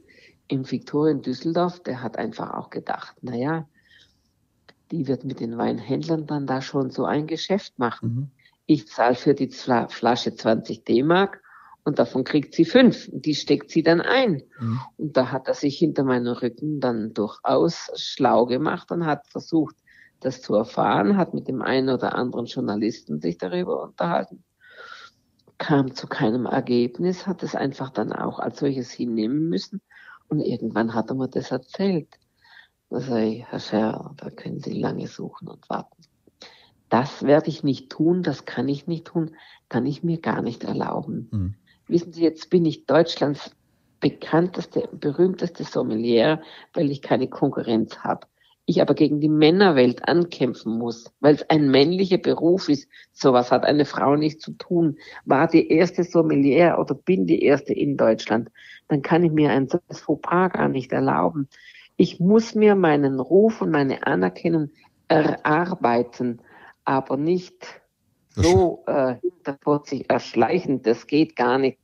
im 0.49 0.71
Viktorien 0.71 1.23
Düsseldorf, 1.23 1.81
der 1.83 2.03
hat 2.03 2.17
einfach 2.17 2.55
auch 2.55 2.71
gedacht, 2.71 3.17
naja, 3.23 3.69
die 4.91 5.09
wird 5.09 5.25
mit 5.25 5.41
den 5.41 5.57
Weinhändlern 5.57 6.27
dann 6.27 6.47
da 6.47 6.63
schon 6.63 6.91
so 6.91 7.05
ein 7.05 7.27
Geschäft 7.27 7.79
machen. 7.79 8.15
Mhm. 8.15 8.31
Ich 8.67 8.87
zahle 8.89 9.15
für 9.15 9.35
die 9.35 9.49
Flasche 9.49 10.35
20 10.35 10.85
D-Mark 10.85 11.43
und 11.85 11.99
davon 11.99 12.25
kriegt 12.25 12.55
sie 12.55 12.65
fünf. 12.65 13.09
Und 13.09 13.27
die 13.27 13.35
steckt 13.35 13.71
sie 13.71 13.83
dann 13.83 14.01
ein. 14.01 14.43
Mhm. 14.59 14.81
Und 14.97 15.17
da 15.17 15.31
hat 15.31 15.49
er 15.49 15.55
sich 15.55 15.79
hinter 15.79 16.05
meinem 16.05 16.33
Rücken 16.33 16.81
dann 16.81 17.13
durchaus 17.13 17.91
schlau 17.97 18.47
gemacht 18.47 18.91
und 18.91 19.05
hat 19.05 19.27
versucht, 19.27 19.77
das 20.25 20.41
zu 20.41 20.55
erfahren, 20.55 21.17
hat 21.17 21.35
mit 21.35 21.49
dem 21.49 21.63
einen 21.63 21.91
oder 21.91 22.15
anderen 22.15 22.47
Journalisten 22.47 23.21
sich 23.21 23.39
darüber 23.39 23.83
unterhalten, 23.83 24.45
kam 25.59 25.95
zu 25.95 26.07
keinem 26.07 26.47
Ergebnis, 26.47 27.27
hat 27.27 27.43
es 27.43 27.55
einfach 27.55 27.91
dann 27.91 28.13
auch 28.13 28.39
als 28.39 28.59
solches 28.59 28.91
hinnehmen 28.91 29.49
müssen 29.49 29.81
und 30.29 30.41
irgendwann 30.41 30.95
hat 30.95 31.11
er 31.11 31.17
mir 31.17 31.29
das 31.29 31.51
erzählt. 31.51 32.09
Da 32.91 33.01
sage 33.01 33.27
ich, 33.27 33.45
Herr 33.45 33.61
Scher, 33.61 34.15
da 34.17 34.31
können 34.31 34.61
Sie 34.61 34.73
lange 34.73 35.09
suchen 35.09 35.49
und 35.49 35.69
warten. 35.69 36.03
Das 36.89 37.23
werde 37.23 37.49
ich 37.49 37.65
nicht 37.65 37.91
tun, 37.91 38.23
das 38.23 38.45
kann 38.45 38.69
ich 38.69 38.87
nicht 38.87 39.07
tun, 39.07 39.37
kann 39.69 39.87
ich 39.87 40.03
mir 40.03 40.21
gar 40.21 40.43
nicht 40.43 40.65
erlauben. 40.65 41.29
Mhm. 41.33 41.55
Wissen 41.87 42.13
Sie, 42.13 42.23
jetzt 42.23 42.51
bin 42.51 42.65
ich 42.65 42.87
Deutschlands 42.87 43.51
bekannteste, 44.01 44.89
berühmteste 44.93 45.65
Sommelier, 45.65 46.43
weil 46.73 46.91
ich 46.91 47.03
keine 47.03 47.29
Konkurrenz 47.29 47.99
habe 47.99 48.27
ich 48.67 48.81
aber 48.81 48.95
gegen 48.95 49.21
die 49.21 49.29
Männerwelt 49.29 50.09
ankämpfen 50.09 50.79
muss, 50.79 51.13
weil 51.21 51.35
es 51.35 51.51
ein 51.51 51.71
männlicher 51.71 52.19
Beruf 52.19 52.69
ist. 52.69 52.89
Sowas 53.13 53.51
hat 53.51 53.65
eine 53.65 53.85
Frau 53.85 54.17
nicht 54.17 54.41
zu 54.41 54.53
tun. 54.53 54.99
War 55.25 55.49
die 55.49 55.71
erste 55.71 56.05
Sommelier 56.05 56.79
oder 56.79 56.95
bin 56.95 57.27
die 57.27 57.43
erste 57.43 57.75
in 57.75 57.97
Deutschland, 57.97 58.51
dann 58.89 59.03
kann 59.03 59.25
ich 59.25 59.33
mir 59.33 59.51
ein 59.51 59.69
solches 59.69 60.01
Fauxpas 60.01 60.53
gar 60.53 60.69
nicht 60.69 60.93
erlauben. 60.93 61.49
Ich 61.97 62.21
muss 62.21 62.55
mir 62.55 62.75
meinen 62.75 63.21
Ruf 63.21 63.61
und 63.61 63.71
meine 63.71 64.07
Anerkennung 64.07 64.71
erarbeiten, 65.09 66.41
aber 66.85 67.17
nicht 67.17 67.81
so 68.31 68.83
äh, 68.87 69.17
sich 69.85 70.11
erschleichen. 70.11 70.83
Das 70.83 71.07
geht 71.07 71.37
gar 71.37 71.59
nicht. 71.59 71.79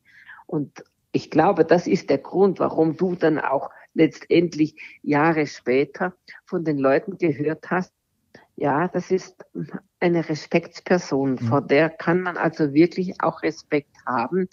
Und 0.47 0.85
ich 1.12 1.31
glaube, 1.31 1.64
das 1.64 1.87
ist 1.87 2.11
der 2.11 2.19
Grund, 2.19 2.59
warum 2.59 2.97
du 2.97 3.14
dann 3.14 3.38
auch 3.38 3.71
letztendlich 3.94 4.76
Jahre 5.03 5.46
später 5.46 6.14
von 6.44 6.64
den 6.64 6.79
Leuten 6.79 7.18
gehört 7.18 7.70
hast, 7.70 7.92
ja, 8.57 8.88
das 8.88 9.11
ist 9.11 9.42
eine 10.00 10.29
Respektsperson, 10.29 11.33
mhm. 11.33 11.38
vor 11.38 11.62
der 11.62 11.88
kann 11.88 12.20
man 12.20 12.37
also 12.37 12.74
wirklich 12.74 13.22
auch 13.22 13.42
Respekt 13.42 13.96
haben, 14.07 14.48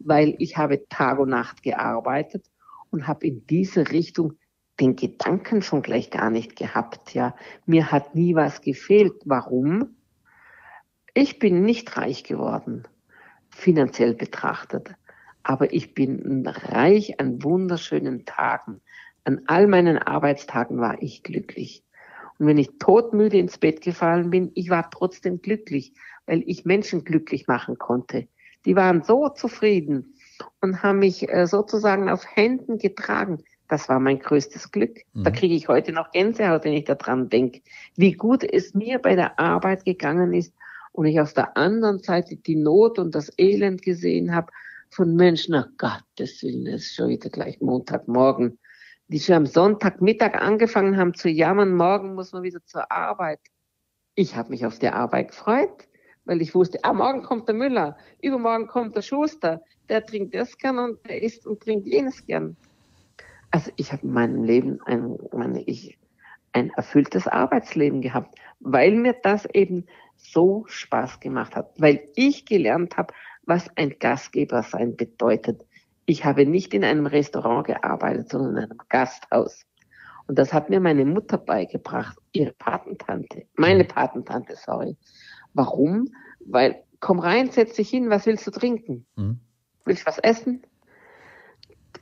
weil 0.00 0.34
ich 0.38 0.56
habe 0.56 0.88
Tag 0.88 1.18
und 1.20 1.30
Nacht 1.30 1.62
gearbeitet 1.62 2.44
und 2.90 3.06
habe 3.06 3.26
in 3.26 3.46
diese 3.46 3.90
Richtung 3.92 4.32
den 4.80 4.96
Gedanken 4.96 5.62
schon 5.62 5.82
gleich 5.82 6.10
gar 6.10 6.30
nicht 6.30 6.56
gehabt, 6.56 7.14
ja. 7.14 7.36
Mir 7.66 7.92
hat 7.92 8.14
nie 8.14 8.34
was 8.34 8.62
gefehlt. 8.62 9.14
Warum? 9.24 9.96
Ich 11.14 11.38
bin 11.38 11.62
nicht 11.62 11.96
reich 11.96 12.24
geworden, 12.24 12.88
finanziell 13.50 14.14
betrachtet 14.14 14.94
aber 15.42 15.72
ich 15.72 15.94
bin 15.94 16.46
reich 16.46 17.20
an 17.20 17.42
wunderschönen 17.42 18.24
Tagen. 18.24 18.80
An 19.24 19.42
all 19.46 19.66
meinen 19.66 19.98
Arbeitstagen 19.98 20.78
war 20.80 21.02
ich 21.02 21.22
glücklich. 21.22 21.84
Und 22.38 22.46
wenn 22.46 22.58
ich 22.58 22.78
todmüde 22.78 23.38
ins 23.38 23.58
Bett 23.58 23.80
gefallen 23.80 24.30
bin, 24.30 24.50
ich 24.54 24.70
war 24.70 24.90
trotzdem 24.90 25.42
glücklich, 25.42 25.92
weil 26.26 26.42
ich 26.46 26.64
Menschen 26.64 27.04
glücklich 27.04 27.46
machen 27.46 27.78
konnte. 27.78 28.28
Die 28.64 28.76
waren 28.76 29.02
so 29.02 29.28
zufrieden 29.28 30.14
und 30.60 30.82
haben 30.82 31.00
mich 31.00 31.28
äh, 31.28 31.46
sozusagen 31.46 32.08
auf 32.08 32.24
Händen 32.34 32.78
getragen. 32.78 33.42
Das 33.68 33.88
war 33.88 34.00
mein 34.00 34.18
größtes 34.18 34.70
Glück. 34.70 34.98
Mhm. 35.12 35.24
Da 35.24 35.30
kriege 35.30 35.54
ich 35.54 35.68
heute 35.68 35.92
noch 35.92 36.10
Gänsehaut, 36.10 36.64
wenn 36.64 36.72
ich 36.72 36.84
daran 36.84 37.28
denke, 37.28 37.62
wie 37.96 38.12
gut 38.12 38.44
es 38.44 38.74
mir 38.74 38.98
bei 38.98 39.14
der 39.14 39.38
Arbeit 39.38 39.84
gegangen 39.84 40.32
ist 40.32 40.54
und 40.92 41.06
ich 41.06 41.20
auf 41.20 41.32
der 41.32 41.56
anderen 41.56 42.00
Seite 42.00 42.36
die 42.36 42.56
Not 42.56 42.98
und 42.98 43.14
das 43.14 43.32
Elend 43.38 43.82
gesehen 43.82 44.34
habe 44.34 44.52
von 44.92 45.16
Menschen, 45.16 45.54
ach 45.54 45.68
Gottes 45.78 46.42
Willen, 46.42 46.66
es 46.66 46.82
ist 46.82 46.94
schon 46.94 47.08
wieder 47.08 47.30
gleich 47.30 47.60
Montagmorgen, 47.60 48.58
die 49.08 49.20
schon 49.20 49.36
am 49.36 49.46
Sonntagmittag 49.46 50.34
angefangen 50.34 50.96
haben 50.98 51.14
zu 51.14 51.28
jammern, 51.28 51.74
morgen 51.74 52.14
muss 52.14 52.32
man 52.32 52.42
wieder 52.42 52.62
zur 52.66 52.90
Arbeit. 52.92 53.40
Ich 54.14 54.36
habe 54.36 54.50
mich 54.50 54.66
auf 54.66 54.78
die 54.78 54.88
Arbeit 54.88 55.28
gefreut, 55.28 55.88
weil 56.26 56.42
ich 56.42 56.54
wusste, 56.54 56.78
ah, 56.84 56.92
morgen 56.92 57.22
kommt 57.22 57.48
der 57.48 57.54
Müller, 57.54 57.96
übermorgen 58.20 58.66
kommt 58.66 58.94
der 58.94 59.02
Schuster, 59.02 59.62
der 59.88 60.04
trinkt 60.04 60.34
das 60.34 60.58
gern 60.58 60.78
und 60.78 60.98
der 61.08 61.22
isst 61.22 61.46
und 61.46 61.60
trinkt 61.60 61.86
jenes 61.86 62.24
gern. 62.26 62.56
Also 63.50 63.70
ich 63.76 63.92
habe 63.92 64.02
in 64.02 64.12
meinem 64.12 64.44
Leben 64.44 64.80
ein, 64.84 65.18
meine 65.32 65.62
ich, 65.62 65.98
ein 66.52 66.70
erfülltes 66.70 67.26
Arbeitsleben 67.26 68.02
gehabt, 68.02 68.38
weil 68.60 68.92
mir 68.92 69.14
das 69.22 69.46
eben 69.46 69.86
so 70.16 70.64
Spaß 70.68 71.20
gemacht 71.20 71.56
hat, 71.56 71.72
weil 71.78 72.08
ich 72.14 72.44
gelernt 72.44 72.98
habe, 72.98 73.14
was 73.52 73.68
ein 73.76 73.96
Gastgeber 73.98 74.62
sein 74.62 74.96
bedeutet. 74.96 75.60
Ich 76.06 76.24
habe 76.24 76.46
nicht 76.46 76.72
in 76.72 76.84
einem 76.84 77.04
Restaurant 77.04 77.66
gearbeitet, 77.66 78.30
sondern 78.30 78.56
in 78.56 78.70
einem 78.70 78.80
Gasthaus. 78.88 79.66
Und 80.26 80.38
das 80.38 80.54
hat 80.54 80.70
mir 80.70 80.80
meine 80.80 81.04
Mutter 81.04 81.36
beigebracht, 81.36 82.16
ihre 82.32 82.52
Patentante, 82.52 83.44
meine 83.56 83.84
Patentante, 83.84 84.56
sorry. 84.56 84.96
Warum? 85.52 86.08
Weil 86.46 86.82
komm 87.00 87.18
rein, 87.18 87.50
setz 87.50 87.74
dich 87.74 87.90
hin, 87.90 88.08
was 88.08 88.24
willst 88.24 88.46
du 88.46 88.50
trinken? 88.50 89.04
Mhm. 89.16 89.40
Willst 89.84 90.02
du 90.02 90.06
was 90.06 90.18
essen? 90.18 90.62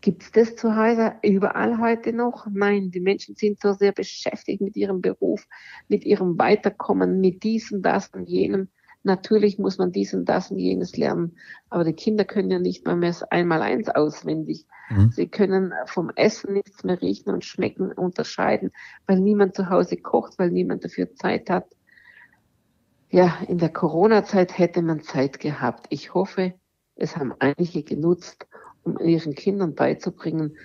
Gibt 0.03 0.23
es 0.23 0.31
das 0.31 0.55
zu 0.55 0.77
Hause 0.77 1.15
überall 1.25 1.81
heute 1.81 2.13
noch? 2.13 2.47
Nein, 2.49 2.93
die 2.93 3.01
Menschen 3.01 3.35
sind 3.35 3.61
so 3.61 3.73
sehr 3.73 3.91
beschäftigt 3.91 4.61
mit 4.61 4.77
ihrem 4.77 5.01
Beruf, 5.01 5.49
mit 5.89 6.05
ihrem 6.05 6.39
Weiterkommen, 6.39 7.21
mit 7.21 7.43
diesem, 7.43 7.83
das 7.83 8.09
und 8.15 8.29
jenem. 8.29 8.69
Natürlich 9.03 9.59
muss 9.59 9.79
man 9.79 9.93
dies 9.93 10.13
und 10.13 10.27
das 10.27 10.51
und 10.51 10.59
jenes 10.59 10.97
lernen, 10.97 11.37
aber 11.71 11.85
die 11.85 11.95
Kinder 11.95 12.25
können 12.25 12.51
ja 12.51 12.59
nicht 12.59 12.85
mal 12.87 12.97
mehr 12.97 13.15
einmal 13.31 13.63
eins 13.63 13.89
auswendig. 13.89 14.67
Mhm. 14.91 15.11
Sie 15.11 15.27
können 15.27 15.73
vom 15.87 16.11
Essen 16.17 16.53
nichts 16.53 16.85
mehr 16.85 17.01
riechen 17.01 17.33
und 17.33 17.45
schmecken, 17.45 17.93
unterscheiden, 17.93 18.73
weil 19.07 19.21
niemand 19.21 19.55
zu 19.55 19.71
Hause 19.71 19.97
kocht, 19.97 20.39
weil 20.39 20.51
niemand 20.51 20.85
dafür 20.85 21.15
Zeit 21.15 21.49
hat. 21.49 21.65
Ja, 23.09 23.39
in 23.49 23.59
der 23.59 23.71
Corona-Zeit 23.71 24.59
hätte 24.59 24.83
man 24.83 25.01
Zeit 25.01 25.41
gehabt. 25.41 25.87
Ich 25.89 26.13
hoffe, 26.13 26.55
es 26.95 27.17
haben 27.17 27.35
einige 27.39 27.83
genutzt, 27.83 28.47
um 28.83 28.99
ihren 28.99 29.35
Kindern 29.35 29.75
beizubringen, 29.75 30.57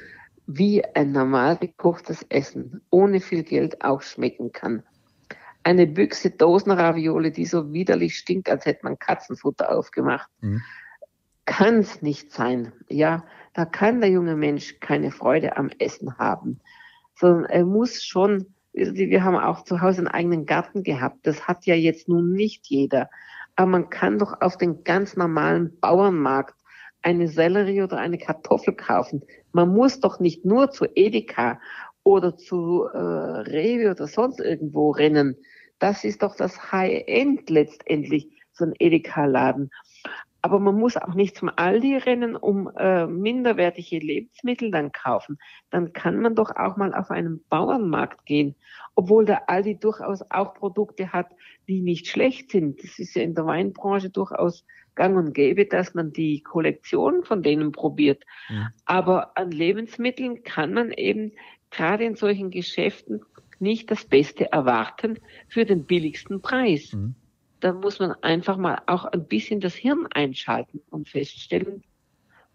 wie 0.46 0.84
ein 0.84 1.12
normal 1.12 1.58
gekochtes 1.58 2.24
Essen 2.30 2.82
ohne 2.90 3.20
viel 3.20 3.44
Geld 3.44 3.84
auch 3.84 4.02
schmecken 4.02 4.52
kann. 4.52 4.84
Eine 5.66 5.88
Büchse 5.88 6.30
Dosenravioli, 6.30 7.32
die 7.32 7.48
so 7.48 7.74
widerlich 7.74 8.18
stinkt, 8.18 8.50
als 8.50 8.68
hätte 8.68 8.82
man 8.84 9.00
Katzenfutter 9.00 9.76
aufgemacht, 9.76 10.30
mhm. 10.42 10.62
kann 11.46 11.80
es 11.80 12.04
nicht 12.04 12.32
sein. 12.32 12.72
Ja, 12.88 13.26
da 13.54 13.66
kann 13.66 14.00
der 14.00 14.12
junge 14.12 14.36
Mensch 14.36 14.80
keine 14.80 15.10
Freude 15.10 15.58
am 15.58 15.72
Essen 15.80 16.20
haben, 16.20 16.60
sondern 17.16 17.46
er 17.46 17.66
muss 17.66 18.04
schon, 18.04 18.54
wir 18.74 19.24
haben 19.24 19.38
auch 19.38 19.64
zu 19.64 19.82
Hause 19.82 20.00
einen 20.00 20.08
eigenen 20.08 20.46
Garten 20.46 20.84
gehabt. 20.84 21.26
Das 21.26 21.48
hat 21.48 21.66
ja 21.66 21.74
jetzt 21.74 22.08
nun 22.08 22.34
nicht 22.34 22.68
jeder. 22.68 23.10
Aber 23.56 23.72
man 23.72 23.90
kann 23.90 24.20
doch 24.20 24.42
auf 24.42 24.58
den 24.58 24.84
ganz 24.84 25.16
normalen 25.16 25.80
Bauernmarkt 25.80 26.56
eine 27.02 27.28
Sellerie 27.28 27.82
oder 27.82 27.98
eine 27.98 28.20
Kartoffel 28.20 28.76
kaufen. 28.76 29.24
Man 29.52 29.70
muss 29.70 30.00
doch 30.00 30.20
nicht 30.20 30.46
nur 30.46 30.70
zu 30.70 30.86
Edeka 30.94 31.60
oder 32.04 32.38
zu 32.38 32.84
äh, 32.94 32.98
Rewe 32.98 33.92
oder 33.92 34.08
sonst 34.08 34.40
irgendwo 34.40 34.92
rennen. 34.92 35.38
Das 35.80 36.04
ist 36.04 36.24
doch 36.24 36.36
das 36.36 36.72
High-End 36.72 37.50
letztendlich, 37.50 38.30
so 38.54 38.66
ein 38.66 38.74
Edeka-Laden. 38.80 39.72
Aber 40.42 40.60
man 40.60 40.76
muss 40.76 40.96
auch 40.96 41.16
nicht 41.16 41.36
zum 41.36 41.50
Aldi 41.56 41.98
rennen, 41.98 42.36
um 42.36 42.70
äh, 42.78 43.08
minderwertige 43.08 43.98
Lebensmittel 43.98 44.70
dann 44.70 44.92
kaufen. 44.92 45.40
Dann 45.72 45.92
kann 45.92 46.20
man 46.20 46.36
doch 46.36 46.56
auch 46.56 46.78
mal 46.78 46.94
auf 46.94 47.10
einen 47.10 47.44
Bauernmarkt 47.50 48.28
gehen, 48.28 48.56
obwohl 48.94 49.26
der 49.26 49.50
Aldi 49.50 49.80
durchaus 49.80 50.24
auch 50.30 50.54
Produkte 50.54 51.12
hat, 51.12 51.32
die 51.68 51.82
nicht 51.82 52.08
schlecht 52.08 52.52
sind. 52.52 52.84
Das 52.84 53.00
ist 53.00 53.16
ja 53.16 53.24
in 53.24 53.34
der 53.34 53.48
Weinbranche 53.48 54.12
durchaus 54.12 54.66
gang 54.94 55.18
und 55.18 55.34
gäbe, 55.34 55.66
dass 55.66 55.94
man 55.94 56.14
die 56.14 56.42
Kollektion 56.42 57.24
von 57.24 57.42
denen 57.44 57.72
probiert. 57.72 58.24
Ja. 58.50 58.70
Aber 58.86 59.38
an 59.38 59.52
Lebensmitteln 59.52 60.44
kann 60.44 60.74
man 60.74 60.92
eben 60.92 61.32
gerade 61.72 62.06
in 62.06 62.16
solchen 62.16 62.52
Geschäften 62.52 63.22
nicht 63.60 63.92
das 63.92 64.06
Beste 64.06 64.52
erwarten 64.52 65.20
für 65.48 65.66
den 65.66 65.86
billigsten 65.86 66.42
Preis. 66.42 66.94
Mhm 66.94 67.16
da 67.66 67.74
muss 67.74 68.00
man 68.00 68.12
einfach 68.22 68.58
mal 68.58 68.80
auch 68.86 69.06
ein 69.06 69.26
bisschen 69.26 69.60
das 69.60 69.74
Hirn 69.74 70.08
einschalten 70.14 70.82
und 70.92 71.10
feststellen, 71.10 71.84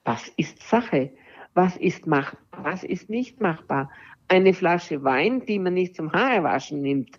was 0.05 0.29
ist 0.37 0.63
Sache, 0.63 1.11
was 1.53 1.77
ist 1.77 2.07
machbar, 2.07 2.39
was 2.63 2.85
ist 2.85 3.11
nicht 3.11 3.41
machbar. 3.41 3.91
Eine 4.29 4.55
Flasche 4.55 5.03
Wein, 5.03 5.45
die 5.47 5.59
man 5.59 5.75
nicht 5.75 5.97
zum 5.97 6.13
Haarewaschen 6.13 6.81
nimmt, 6.81 7.19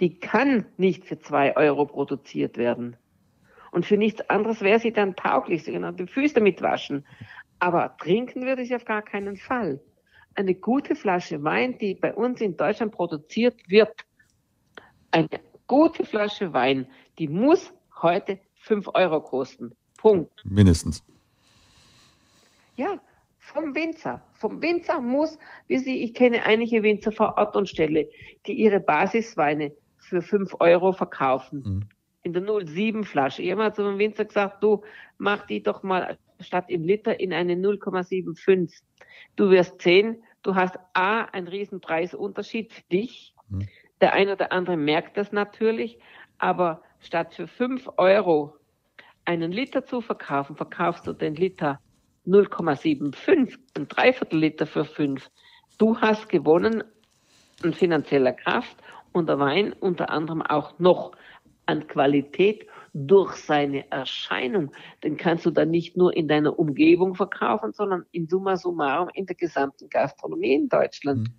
die 0.00 0.18
kann 0.18 0.64
nicht 0.78 1.04
für 1.04 1.18
zwei 1.18 1.54
Euro 1.56 1.84
produziert 1.84 2.56
werden. 2.56 2.96
Und 3.72 3.84
für 3.84 3.98
nichts 3.98 4.22
anderes 4.30 4.62
wäre 4.62 4.78
sie 4.78 4.92
dann 4.92 5.16
tauglich, 5.16 5.64
sie 5.64 5.72
kann 5.72 5.96
die 5.98 6.06
Füße 6.06 6.36
damit 6.36 6.62
waschen. 6.62 7.04
Aber 7.58 7.94
trinken 7.98 8.46
würde 8.46 8.64
sie 8.64 8.74
auf 8.74 8.86
gar 8.86 9.02
keinen 9.02 9.36
Fall. 9.36 9.80
Eine 10.36 10.54
gute 10.54 10.94
Flasche 10.94 11.42
Wein, 11.42 11.78
die 11.78 11.94
bei 11.94 12.14
uns 12.14 12.40
in 12.42 12.56
Deutschland 12.56 12.92
produziert 12.92 13.56
wird, 13.68 14.04
eine 15.10 15.28
gute 15.66 16.04
Flasche 16.04 16.52
Wein, 16.52 16.86
die 17.18 17.26
muss 17.26 17.72
heute 18.02 18.38
5 18.56 18.88
Euro 18.94 19.20
kosten. 19.22 19.74
Punkt. 19.96 20.44
Mindestens. 20.44 21.02
Ja, 22.76 23.00
vom 23.38 23.74
Winzer. 23.74 24.22
Vom 24.34 24.60
Winzer 24.60 25.00
muss, 25.00 25.38
wie 25.68 25.78
Sie, 25.78 26.02
ich 26.02 26.12
kenne 26.12 26.42
einige 26.42 26.82
Winzer 26.82 27.12
vor 27.12 27.38
Ort 27.38 27.56
und 27.56 27.68
Stelle, 27.68 28.08
die 28.46 28.52
ihre 28.52 28.80
Basisweine 28.80 29.72
für 29.96 30.20
5 30.20 30.56
Euro 30.60 30.92
verkaufen. 30.92 31.62
Mhm. 31.64 31.88
In 32.24 32.32
der 32.32 32.42
07 32.42 33.04
Flasche. 33.04 33.40
Ich 33.40 33.50
habe 33.52 33.62
mal 33.62 33.74
zu 33.74 33.82
einem 33.82 33.98
Winzer 33.98 34.26
gesagt, 34.26 34.62
du 34.62 34.82
mach 35.16 35.46
die 35.46 35.62
doch 35.62 35.82
mal 35.82 36.18
statt 36.40 36.66
im 36.68 36.82
Liter 36.82 37.18
in 37.18 37.32
eine 37.32 37.54
0,75. 37.54 38.82
Du 39.36 39.50
wirst 39.50 39.82
sehen, 39.82 40.22
du 40.42 40.54
hast 40.54 40.78
A, 40.94 41.22
einen 41.24 41.48
riesen 41.48 41.80
Preisunterschied 41.80 42.72
für 42.72 42.82
dich. 42.92 43.34
Mhm. 43.48 43.68
Der 44.00 44.12
eine 44.12 44.32
oder 44.32 44.52
andere 44.52 44.76
merkt 44.76 45.16
das 45.16 45.32
natürlich, 45.32 45.98
aber 46.38 46.82
statt 47.00 47.34
für 47.34 47.46
fünf 47.46 47.88
Euro 47.96 48.54
einen 49.24 49.52
Liter 49.52 49.84
zu 49.84 50.00
verkaufen, 50.00 50.56
verkaufst 50.56 51.06
du 51.06 51.12
den 51.12 51.34
Liter 51.34 51.80
0,75, 52.26 53.58
ein 53.76 53.88
Dreiviertel 53.88 54.38
Liter 54.40 54.66
für 54.66 54.84
fünf. 54.84 55.30
Du 55.78 56.00
hast 56.00 56.28
gewonnen 56.28 56.82
an 57.62 57.72
finanzieller 57.72 58.32
Kraft 58.32 58.76
und 59.12 59.28
der 59.28 59.38
Wein 59.38 59.72
unter 59.72 60.10
anderem 60.10 60.42
auch 60.42 60.78
noch 60.78 61.12
an 61.66 61.86
Qualität 61.86 62.66
durch 62.96 63.34
seine 63.34 63.90
Erscheinung. 63.90 64.72
Den 65.04 65.16
kannst 65.16 65.44
du 65.44 65.50
dann 65.50 65.70
nicht 65.70 65.96
nur 65.96 66.16
in 66.16 66.28
deiner 66.28 66.58
Umgebung 66.58 67.14
verkaufen, 67.14 67.72
sondern 67.72 68.06
in 68.12 68.26
summa 68.26 68.56
summarum 68.56 69.10
in 69.12 69.26
der 69.26 69.36
gesamten 69.36 69.88
Gastronomie 69.90 70.54
in 70.54 70.68
Deutschland. 70.68 71.28
Mhm. 71.28 71.34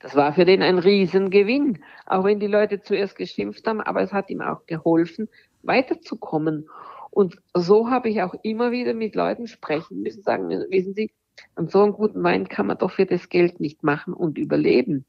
Das 0.00 0.14
war 0.14 0.32
für 0.32 0.44
den 0.44 0.62
ein 0.62 0.78
Riesengewinn, 0.78 1.84
auch 2.06 2.24
wenn 2.24 2.40
die 2.40 2.46
Leute 2.46 2.80
zuerst 2.82 3.16
geschimpft 3.16 3.66
haben, 3.66 3.80
aber 3.80 4.02
es 4.02 4.12
hat 4.12 4.30
ihm 4.30 4.40
auch 4.40 4.66
geholfen, 4.66 5.28
weiterzukommen. 5.62 6.68
Und 7.10 7.36
so 7.54 7.90
habe 7.90 8.08
ich 8.08 8.22
auch 8.22 8.34
immer 8.42 8.70
wieder 8.70 8.94
mit 8.94 9.14
Leuten 9.14 9.46
sprechen 9.46 10.02
müssen, 10.02 10.22
sagen, 10.22 10.50
wissen 10.70 10.94
Sie, 10.94 11.10
an 11.54 11.68
so 11.68 11.82
einem 11.82 11.92
guten 11.92 12.22
Wein 12.22 12.48
kann 12.48 12.66
man 12.66 12.78
doch 12.78 12.92
für 12.92 13.06
das 13.06 13.28
Geld 13.28 13.60
nicht 13.60 13.82
machen 13.82 14.14
und 14.14 14.38
überleben. 14.38 15.04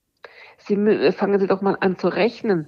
Sie 0.58 0.76
fangen 1.12 1.40
Sie 1.40 1.48
doch 1.48 1.62
mal 1.62 1.78
an 1.80 1.98
zu 1.98 2.08
rechnen. 2.08 2.68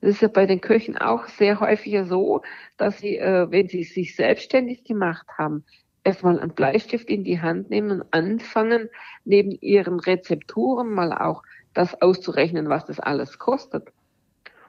Das 0.00 0.10
ist 0.10 0.22
ja 0.22 0.28
bei 0.28 0.46
den 0.46 0.60
Köchen 0.60 0.96
auch 0.96 1.26
sehr 1.26 1.60
häufiger 1.60 2.04
so, 2.04 2.42
dass 2.76 2.98
sie, 2.98 3.18
äh, 3.18 3.50
wenn 3.50 3.68
sie 3.68 3.82
sich 3.82 4.14
selbstständig 4.14 4.84
gemacht 4.84 5.26
haben, 5.36 5.64
erstmal 6.04 6.38
einen 6.38 6.54
Bleistift 6.54 7.08
in 7.08 7.24
die 7.24 7.40
Hand 7.40 7.70
nehmen 7.70 8.00
und 8.00 8.12
anfangen, 8.12 8.88
neben 9.24 9.50
ihren 9.50 10.00
Rezepturen 10.00 10.92
mal 10.92 11.12
auch 11.12 11.42
das 11.74 12.00
auszurechnen, 12.00 12.68
was 12.68 12.86
das 12.86 13.00
alles 13.00 13.38
kostet. 13.38 13.88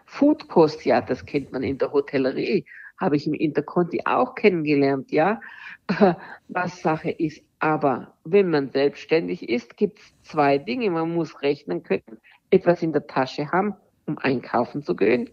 Foodkost, 0.05 0.85
ja, 0.85 1.01
das 1.01 1.25
kennt 1.25 1.51
man 1.51 1.63
in 1.63 1.77
der 1.77 1.91
Hotellerie, 1.91 2.65
habe 2.99 3.15
ich 3.15 3.27
im 3.27 3.35
Interconti 3.35 4.01
auch 4.05 4.35
kennengelernt, 4.35 5.11
ja, 5.11 5.39
was 6.47 6.81
Sache 6.81 7.11
ist. 7.11 7.43
Aber 7.59 8.15
wenn 8.23 8.49
man 8.49 8.69
selbstständig 8.69 9.47
ist, 9.47 9.77
gibt 9.77 9.99
es 9.99 10.13
zwei 10.23 10.57
Dinge. 10.57 10.89
Man 10.89 11.13
muss 11.13 11.41
rechnen 11.41 11.83
können, 11.83 12.19
etwas 12.49 12.81
in 12.81 12.93
der 12.93 13.05
Tasche 13.05 13.51
haben, 13.51 13.75
um 14.09 14.17
einkaufen 14.17 14.83
zu 14.83 14.95
gehen 14.95 15.29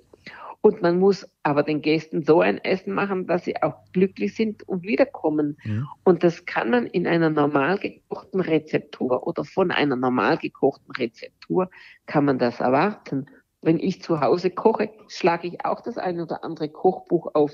und 0.66 0.82
man 0.82 0.98
muss 0.98 1.28
aber 1.44 1.62
den 1.62 1.80
Gästen 1.80 2.24
so 2.24 2.40
ein 2.40 2.58
Essen 2.58 2.92
machen, 2.92 3.28
dass 3.28 3.44
sie 3.44 3.62
auch 3.62 3.84
glücklich 3.92 4.34
sind 4.34 4.68
und 4.68 4.82
wiederkommen. 4.82 5.56
Ja. 5.62 5.84
Und 6.02 6.24
das 6.24 6.44
kann 6.44 6.70
man 6.70 6.86
in 6.86 7.06
einer 7.06 7.30
normal 7.30 7.78
gekochten 7.78 8.40
Rezeptur 8.40 9.24
oder 9.28 9.44
von 9.44 9.70
einer 9.70 9.94
normal 9.94 10.38
gekochten 10.38 10.90
Rezeptur 10.90 11.70
kann 12.06 12.24
man 12.24 12.40
das 12.40 12.58
erwarten. 12.58 13.26
Wenn 13.62 13.78
ich 13.78 14.02
zu 14.02 14.20
Hause 14.20 14.50
koche, 14.50 14.90
schlage 15.06 15.46
ich 15.46 15.64
auch 15.64 15.82
das 15.82 15.98
ein 15.98 16.20
oder 16.20 16.42
andere 16.42 16.68
Kochbuch 16.68 17.30
auf 17.34 17.52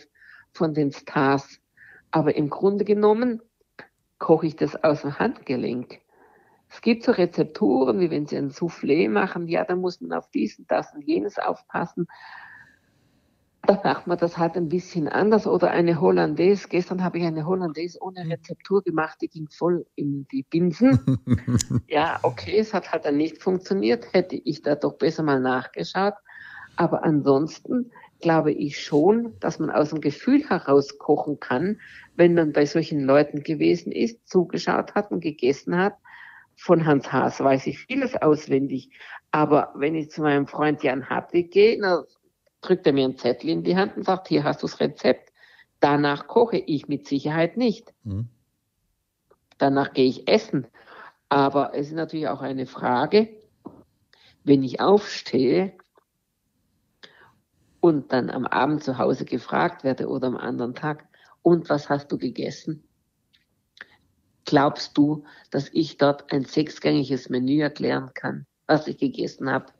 von 0.54 0.72
den 0.72 0.90
Stars. 0.90 1.60
Aber 2.12 2.34
im 2.34 2.48
Grunde 2.48 2.86
genommen 2.86 3.42
koche 4.18 4.46
ich 4.46 4.56
das 4.56 4.82
aus 4.82 5.02
dem 5.02 5.18
Handgelenk. 5.18 6.00
Es 6.72 6.80
gibt 6.80 7.04
so 7.04 7.12
Rezepturen, 7.12 8.00
wie 8.00 8.10
wenn 8.10 8.26
Sie 8.26 8.36
ein 8.36 8.50
Soufflé 8.50 9.08
machen, 9.08 9.46
ja, 9.46 9.64
da 9.64 9.76
muss 9.76 10.00
man 10.00 10.12
auf 10.12 10.30
dies 10.30 10.58
und 10.58 10.70
das 10.70 10.94
und 10.94 11.02
jenes 11.02 11.38
aufpassen 11.38 12.06
da 13.64 13.80
macht 13.84 14.06
man 14.08 14.18
das 14.18 14.38
halt 14.38 14.56
ein 14.56 14.68
bisschen 14.68 15.08
anders. 15.08 15.46
Oder 15.46 15.70
eine 15.70 16.00
Hollandaise. 16.00 16.66
Gestern 16.68 17.02
habe 17.04 17.18
ich 17.18 17.24
eine 17.24 17.46
Hollandaise 17.46 17.98
ohne. 18.00 18.28
Rezeptur 18.28 18.82
gemacht, 18.82 19.18
die 19.20 19.28
ging 19.28 19.48
voll 19.48 19.86
in 19.94 20.26
die 20.32 20.44
Binsen. 20.48 20.98
ja, 21.86 22.18
okay, 22.22 22.58
es 22.58 22.74
hat 22.74 22.92
halt 22.92 23.04
dann 23.04 23.16
nicht 23.16 23.42
funktioniert. 23.42 24.12
Hätte 24.12 24.36
ich 24.36 24.62
da 24.62 24.74
doch 24.74 24.94
besser 24.94 25.22
mal 25.22 25.40
nachgeschaut. 25.40 26.14
Aber 26.76 27.04
ansonsten 27.04 27.92
glaube 28.20 28.52
ich 28.52 28.80
schon, 28.80 29.34
dass 29.40 29.58
man 29.58 29.70
aus 29.70 29.90
dem 29.90 30.00
Gefühl 30.00 30.48
heraus 30.48 30.98
kochen 30.98 31.38
kann, 31.38 31.80
wenn 32.16 32.34
man 32.34 32.52
bei 32.52 32.66
solchen 32.66 33.04
Leuten 33.04 33.42
gewesen 33.42 33.92
ist, 33.92 34.28
zugeschaut 34.28 34.94
hat 34.94 35.10
und 35.10 35.20
gegessen 35.20 35.76
hat. 35.76 35.94
Von 36.64 36.86
Hans 36.86 37.10
Haas 37.12 37.40
weiß 37.40 37.66
ich 37.66 37.80
vieles 37.80 38.14
auswendig. 38.14 38.90
Aber 39.32 39.72
wenn 39.74 39.96
ich 39.96 40.10
zu 40.10 40.22
meinem 40.22 40.46
Freund 40.46 40.84
Jan 40.84 41.10
Hartwig 41.10 41.50
gehe, 41.50 41.76
na, 41.80 42.04
drückt 42.60 42.86
er 42.86 42.92
mir 42.92 43.04
einen 43.04 43.18
Zettel 43.18 43.50
in 43.50 43.64
die 43.64 43.74
Hand 43.74 43.96
und 43.96 44.04
sagt, 44.04 44.28
hier 44.28 44.44
hast 44.44 44.62
du 44.62 44.68
das 44.68 44.78
Rezept. 44.78 45.32
Danach 45.80 46.28
koche 46.28 46.58
ich 46.58 46.86
mit 46.86 47.08
Sicherheit 47.08 47.56
nicht. 47.56 47.92
Mhm. 48.04 48.28
Danach 49.58 49.92
gehe 49.92 50.06
ich 50.06 50.28
essen. 50.28 50.68
Aber 51.28 51.74
es 51.74 51.88
ist 51.88 51.94
natürlich 51.94 52.28
auch 52.28 52.42
eine 52.42 52.66
Frage, 52.66 53.28
wenn 54.44 54.62
ich 54.62 54.80
aufstehe 54.80 55.72
und 57.80 58.12
dann 58.12 58.30
am 58.30 58.46
Abend 58.46 58.84
zu 58.84 58.98
Hause 58.98 59.24
gefragt 59.24 59.82
werde 59.82 60.06
oder 60.06 60.28
am 60.28 60.36
anderen 60.36 60.76
Tag, 60.76 61.08
und 61.42 61.68
was 61.68 61.90
hast 61.90 62.12
du 62.12 62.18
gegessen? 62.18 62.84
Glaubst 64.52 64.98
du, 64.98 65.24
dass 65.50 65.70
ich 65.72 65.96
dort 65.96 66.30
ein 66.30 66.44
sechsgängiges 66.44 67.30
Menü 67.30 67.62
erklären 67.62 68.10
kann, 68.12 68.44
was 68.66 68.86
ich 68.86 68.98
gegessen 68.98 69.50
habe? 69.50 69.72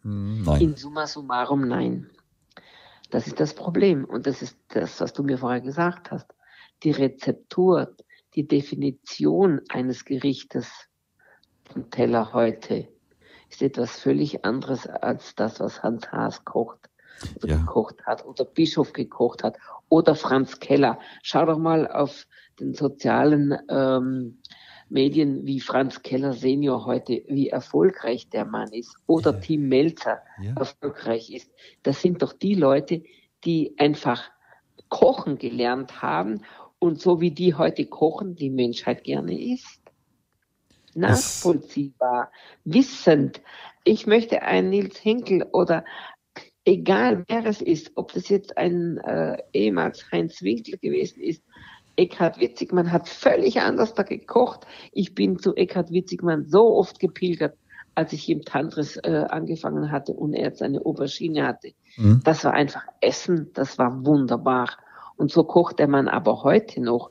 Hm, 0.00 0.44
nein. 0.44 0.62
In 0.62 0.76
summa 0.76 1.06
summarum 1.06 1.68
nein. 1.68 2.08
Das 3.10 3.26
ist 3.26 3.38
das 3.38 3.54
Problem. 3.54 4.06
Und 4.06 4.26
das 4.26 4.40
ist 4.40 4.56
das, 4.68 4.98
was 5.02 5.12
du 5.12 5.24
mir 5.24 5.36
vorher 5.36 5.60
gesagt 5.60 6.10
hast. 6.10 6.26
Die 6.84 6.90
Rezeptur, 6.90 7.94
die 8.34 8.48
Definition 8.48 9.60
eines 9.68 10.06
Gerichtes 10.06 10.72
vom 11.70 11.90
Teller 11.90 12.32
heute 12.32 12.88
ist 13.50 13.60
etwas 13.60 14.00
völlig 14.00 14.42
anderes 14.42 14.86
als 14.86 15.34
das, 15.34 15.60
was 15.60 15.82
Hans 15.82 16.10
Haas 16.10 16.46
kocht 16.46 16.88
ja. 17.44 17.56
gekocht 17.56 18.06
hat 18.06 18.24
oder 18.24 18.46
Bischof 18.46 18.94
gekocht 18.94 19.44
hat 19.44 19.58
oder 19.88 20.14
Franz 20.14 20.60
Keller. 20.60 20.98
Schau 21.22 21.44
doch 21.44 21.58
mal 21.58 21.86
auf 21.90 22.26
den 22.60 22.74
sozialen 22.74 23.56
ähm, 23.68 24.38
Medien 24.88 25.46
wie 25.46 25.60
Franz 25.60 26.02
Keller 26.02 26.32
Senior 26.32 26.86
heute, 26.86 27.22
wie 27.26 27.48
erfolgreich 27.48 28.28
der 28.28 28.44
Mann 28.44 28.72
ist 28.72 28.96
oder 29.06 29.32
ja. 29.32 29.40
Tim 29.40 29.68
Melzer 29.68 30.20
ja. 30.40 30.54
erfolgreich 30.56 31.30
ist. 31.30 31.50
Das 31.82 32.00
sind 32.00 32.22
doch 32.22 32.32
die 32.32 32.54
Leute, 32.54 33.02
die 33.44 33.74
einfach 33.78 34.30
kochen 34.88 35.38
gelernt 35.38 36.02
haben 36.02 36.42
und 36.78 37.00
so 37.00 37.20
wie 37.20 37.30
die 37.30 37.54
heute 37.54 37.86
kochen, 37.86 38.36
die 38.36 38.50
Menschheit 38.50 39.04
gerne 39.04 39.40
isst. 39.40 39.80
Nachvollziehbar, 40.94 42.30
wissend. 42.64 43.40
Ich 43.82 44.06
möchte 44.06 44.42
einen 44.42 44.70
Nils 44.70 45.04
Henkel 45.04 45.44
oder 45.52 45.84
egal 46.64 47.24
wer 47.28 47.44
es 47.46 47.60
ist, 47.60 47.92
ob 47.96 48.12
das 48.12 48.28
jetzt 48.28 48.56
ein 48.56 48.98
äh, 48.98 49.38
ehemals 49.52 50.10
Heinz 50.12 50.42
Winkel 50.42 50.78
gewesen 50.78 51.20
ist, 51.20 51.42
Eckhard 51.96 52.40
Witzigmann 52.40 52.92
hat 52.92 53.08
völlig 53.08 53.60
anders 53.60 53.94
da 53.94 54.02
gekocht. 54.02 54.66
Ich 54.92 55.14
bin 55.14 55.38
zu 55.38 55.54
Eckhard 55.54 55.90
Witzigmann 55.90 56.46
so 56.46 56.74
oft 56.74 56.98
gepilgert, 56.98 57.56
als 57.94 58.12
ich 58.12 58.28
im 58.28 58.42
Tantris 58.42 58.96
äh, 58.96 59.24
angefangen 59.28 59.90
hatte 59.90 60.12
und 60.12 60.34
er 60.34 60.44
jetzt 60.44 60.62
eine 60.62 60.84
Aubergine 60.84 61.46
hatte. 61.46 61.72
Mhm. 61.96 62.20
Das 62.24 62.44
war 62.44 62.52
einfach 62.52 62.84
Essen, 63.00 63.50
das 63.54 63.78
war 63.78 64.04
wunderbar. 64.04 64.70
Und 65.16 65.30
so 65.30 65.44
kocht 65.44 65.78
der 65.78 65.88
Mann 65.88 66.08
aber 66.08 66.42
heute 66.42 66.80
noch. 66.80 67.10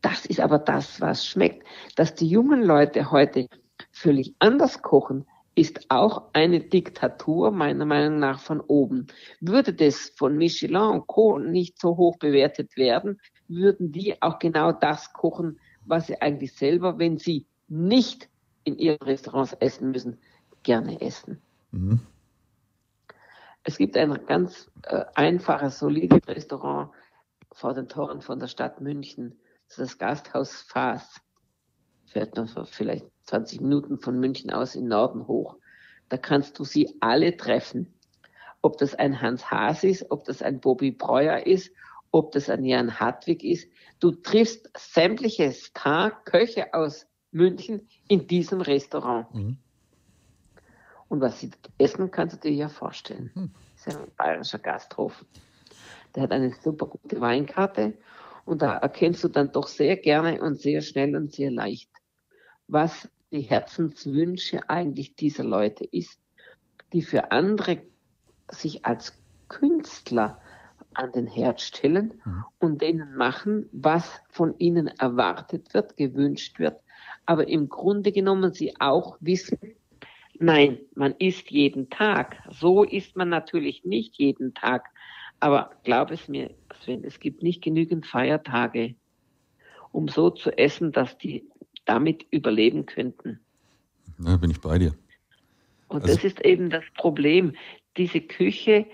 Das 0.00 0.26
ist 0.26 0.40
aber 0.40 0.58
das, 0.58 1.00
was 1.00 1.26
schmeckt. 1.26 1.64
Dass 1.96 2.14
die 2.14 2.26
jungen 2.26 2.62
Leute 2.62 3.10
heute 3.10 3.46
völlig 3.92 4.34
anders 4.38 4.82
kochen, 4.82 5.26
ist 5.54 5.90
auch 5.90 6.30
eine 6.32 6.60
Diktatur 6.60 7.50
meiner 7.50 7.84
Meinung 7.84 8.18
nach 8.18 8.40
von 8.40 8.60
oben. 8.60 9.08
Würde 9.40 9.74
das 9.74 10.12
von 10.16 10.36
Michelin 10.36 10.76
und 10.76 11.06
Co. 11.06 11.38
nicht 11.38 11.78
so 11.78 11.96
hoch 11.98 12.16
bewertet 12.16 12.76
werden, 12.76 13.20
würden 13.54 13.92
die 13.92 14.20
auch 14.22 14.38
genau 14.38 14.72
das 14.72 15.12
kochen, 15.12 15.58
was 15.84 16.06
sie 16.06 16.20
eigentlich 16.20 16.54
selber, 16.54 16.98
wenn 16.98 17.18
sie 17.18 17.46
nicht 17.68 18.28
in 18.64 18.78
ihren 18.78 19.02
Restaurants 19.02 19.52
essen 19.54 19.90
müssen, 19.90 20.18
gerne 20.62 21.00
essen. 21.00 21.40
Mhm. 21.70 22.00
Es 23.64 23.78
gibt 23.78 23.96
ein 23.96 24.26
ganz 24.26 24.70
äh, 24.82 25.04
einfaches, 25.14 25.78
solides 25.78 26.26
Restaurant 26.26 26.90
vor 27.52 27.74
den 27.74 27.88
Toren 27.88 28.20
von 28.20 28.38
der 28.38 28.48
Stadt 28.48 28.80
München. 28.80 29.38
Das 29.68 29.78
ist 29.78 29.92
das 29.92 29.98
Gasthaus 29.98 30.62
Faas. 30.62 31.20
Fährt 32.06 32.36
noch 32.36 32.68
vielleicht 32.68 33.06
20 33.24 33.60
Minuten 33.60 33.98
von 33.98 34.18
München 34.18 34.50
aus 34.50 34.74
in 34.74 34.88
Norden 34.88 35.26
hoch. 35.26 35.56
Da 36.08 36.16
kannst 36.16 36.58
du 36.58 36.64
sie 36.64 36.96
alle 37.00 37.36
treffen. 37.36 37.94
Ob 38.60 38.78
das 38.78 38.94
ein 38.94 39.20
Hans 39.20 39.50
Haas 39.50 39.84
ist, 39.84 40.10
ob 40.10 40.24
das 40.24 40.42
ein 40.42 40.60
Bobby 40.60 40.90
Breuer 40.90 41.46
ist, 41.46 41.72
ob 42.12 42.30
das 42.32 42.48
ein 42.48 42.64
Jan 42.64 43.00
Hartwig 43.00 43.42
ist. 43.42 43.68
Du 43.98 44.12
triffst 44.12 44.70
sämtliche 44.76 45.50
Star-Köche 45.50 46.72
aus 46.72 47.06
München 47.32 47.88
in 48.06 48.26
diesem 48.28 48.60
Restaurant. 48.60 49.34
Mhm. 49.34 49.56
Und 51.08 51.20
was 51.20 51.40
sie 51.40 51.50
essen, 51.78 52.10
kannst 52.10 52.36
du 52.36 52.48
dir 52.48 52.54
ja 52.54 52.68
vorstellen. 52.68 53.30
Mhm. 53.34 53.50
Das 53.76 53.94
ist 53.94 54.00
ein 54.00 54.12
bayerischer 54.16 54.58
Gasthof. 54.58 55.24
Der 56.14 56.24
hat 56.24 56.30
eine 56.30 56.54
super 56.62 56.86
gute 56.86 57.20
Weinkarte 57.20 57.94
und 58.44 58.60
da 58.60 58.76
erkennst 58.76 59.24
du 59.24 59.28
dann 59.28 59.50
doch 59.50 59.66
sehr 59.66 59.96
gerne 59.96 60.40
und 60.42 60.60
sehr 60.60 60.82
schnell 60.82 61.16
und 61.16 61.32
sehr 61.32 61.50
leicht, 61.50 61.90
was 62.68 63.08
die 63.30 63.40
Herzenswünsche 63.40 64.68
eigentlich 64.68 65.16
dieser 65.16 65.44
Leute 65.44 65.84
ist, 65.84 66.18
die 66.92 67.00
für 67.00 67.32
andere 67.32 67.82
sich 68.50 68.84
als 68.84 69.14
Künstler 69.48 70.41
an 70.94 71.12
den 71.12 71.26
Herd 71.26 71.60
stellen 71.60 72.20
mhm. 72.24 72.44
und 72.58 72.82
denen 72.82 73.16
machen, 73.16 73.68
was 73.72 74.20
von 74.30 74.54
ihnen 74.58 74.88
erwartet 74.88 75.72
wird, 75.74 75.96
gewünscht 75.96 76.58
wird, 76.58 76.80
aber 77.26 77.48
im 77.48 77.68
Grunde 77.68 78.12
genommen 78.12 78.52
sie 78.52 78.74
auch 78.80 79.16
wissen, 79.20 79.58
nein, 80.38 80.78
man 80.94 81.14
isst 81.18 81.50
jeden 81.50 81.88
Tag. 81.88 82.36
So 82.50 82.82
isst 82.82 83.16
man 83.16 83.28
natürlich 83.28 83.84
nicht 83.84 84.16
jeden 84.16 84.54
Tag. 84.54 84.88
Aber 85.40 85.70
glaub 85.84 86.10
es 86.10 86.28
mir, 86.28 86.54
Sven, 86.82 87.04
es 87.04 87.20
gibt 87.20 87.42
nicht 87.42 87.62
genügend 87.62 88.06
Feiertage, 88.06 88.94
um 89.92 90.08
so 90.08 90.30
zu 90.30 90.56
essen, 90.56 90.92
dass 90.92 91.16
die 91.18 91.48
damit 91.84 92.26
überleben 92.30 92.86
könnten. 92.86 93.40
Ja, 94.18 94.36
bin 94.36 94.50
ich 94.50 94.60
bei 94.60 94.78
dir. 94.78 94.94
Und 95.88 96.02
also, 96.02 96.14
das 96.14 96.24
ist 96.24 96.44
eben 96.44 96.70
das 96.70 96.84
Problem. 96.94 97.54
Diese 97.96 98.20
Küche 98.20 98.86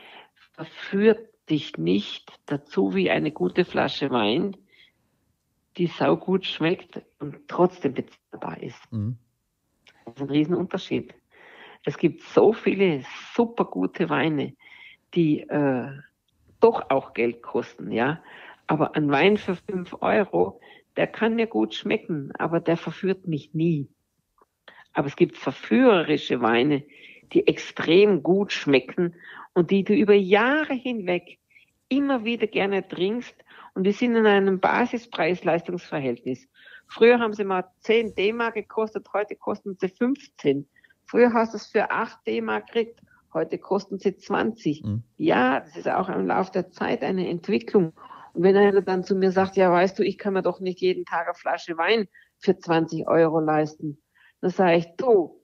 verführt 0.55 1.28
dich 1.51 1.77
nicht 1.79 2.33
dazu 2.47 2.95
wie 2.95 3.11
eine 3.11 3.33
gute 3.33 3.65
Flasche 3.65 4.11
Wein, 4.11 4.57
die 5.77 5.87
saugut 5.87 6.45
schmeckt 6.45 7.03
und 7.19 7.49
trotzdem 7.49 7.95
bezahlbar 7.95 8.63
ist. 8.63 8.93
Mhm. 8.93 9.19
Das 10.05 10.15
ist 10.17 10.23
ein 10.23 10.31
Riesenunterschied. 10.31 11.15
Es 11.85 11.97
gibt 11.97 12.23
so 12.23 12.53
viele 12.53 13.05
super 13.35 13.65
gute 13.65 14.09
Weine, 14.11 14.55
die 15.15 15.41
äh, 15.41 15.91
doch 16.61 16.91
auch 16.91 17.15
Geld 17.15 17.43
kosten, 17.43 17.93
ja. 17.93 18.23
Aber 18.67 18.97
ein 18.97 19.11
Wein 19.11 19.37
für 19.37 19.57
fünf 19.57 19.97
Euro, 20.01 20.61
der 20.97 21.07
kann 21.07 21.37
mir 21.37 21.47
gut 21.47 21.75
schmecken, 21.75 22.33
aber 22.39 22.61
der 22.61 22.77
verführt 22.77 23.27
mich 23.27 23.55
nie. 23.55 23.89
Aber 24.93 25.07
es 25.07 25.17
gibt 25.17 25.37
verführerische 25.37 26.41
Weine, 26.41 26.85
die 27.33 27.47
extrem 27.47 28.23
gut 28.23 28.53
schmecken 28.53 29.15
und 29.55 29.71
die 29.71 29.85
du 29.85 29.95
über 29.95 30.15
Jahre 30.15 30.75
hinweg 30.75 31.39
immer 31.89 32.25
wieder 32.25 32.47
gerne 32.47 32.87
trinkst 32.87 33.35
und 33.75 33.85
die 33.85 33.93
sind 33.93 34.17
in 34.17 34.27
einem 34.27 34.61
Basispreis-Leistungsverhältnis. 34.61 36.49
Früher 36.89 37.19
haben 37.19 37.35
sie 37.35 37.45
mal 37.45 37.65
10 37.81 38.15
D-Mark 38.15 38.55
gekostet, 38.55 39.07
heute 39.13 39.37
kosten 39.37 39.77
sie 39.79 39.89
15. 39.89 40.69
Früher 41.07 41.33
hast 41.33 41.53
du 41.53 41.57
es 41.57 41.67
für 41.67 41.91
8 41.91 42.27
D-Mark 42.27 42.67
gekriegt, 42.67 43.01
heute 43.33 43.59
kosten 43.59 43.99
sie 43.99 44.17
20. 44.17 44.83
Mhm. 44.83 45.03
Ja, 45.17 45.61
das 45.61 45.77
ist 45.77 45.89
auch 45.89 46.09
im 46.09 46.27
Laufe 46.27 46.53
der 46.53 46.71
Zeit 46.71 47.03
eine 47.03 47.29
Entwicklung. 47.29 47.93
Und 48.33 48.43
wenn 48.43 48.57
einer 48.57 48.83
dann 48.83 49.05
zu 49.05 49.15
mir 49.15 49.33
sagt, 49.33 49.57
ja, 49.57 49.71
weißt 49.71 49.99
du, 49.99 50.03
ich 50.03 50.19
kann 50.19 50.35
mir 50.35 50.43
doch 50.43 50.61
nicht 50.61 50.81
jeden 50.81 51.05
Tag 51.05 51.27
eine 51.27 51.35
Flasche 51.35 51.77
Wein 51.77 52.09
für 52.39 52.57
20 52.57 53.07
Euro 53.09 53.41
leisten, 53.41 54.03
dann 54.41 54.51
sage 54.51 54.77
ich, 54.77 54.87
du, 54.97 55.38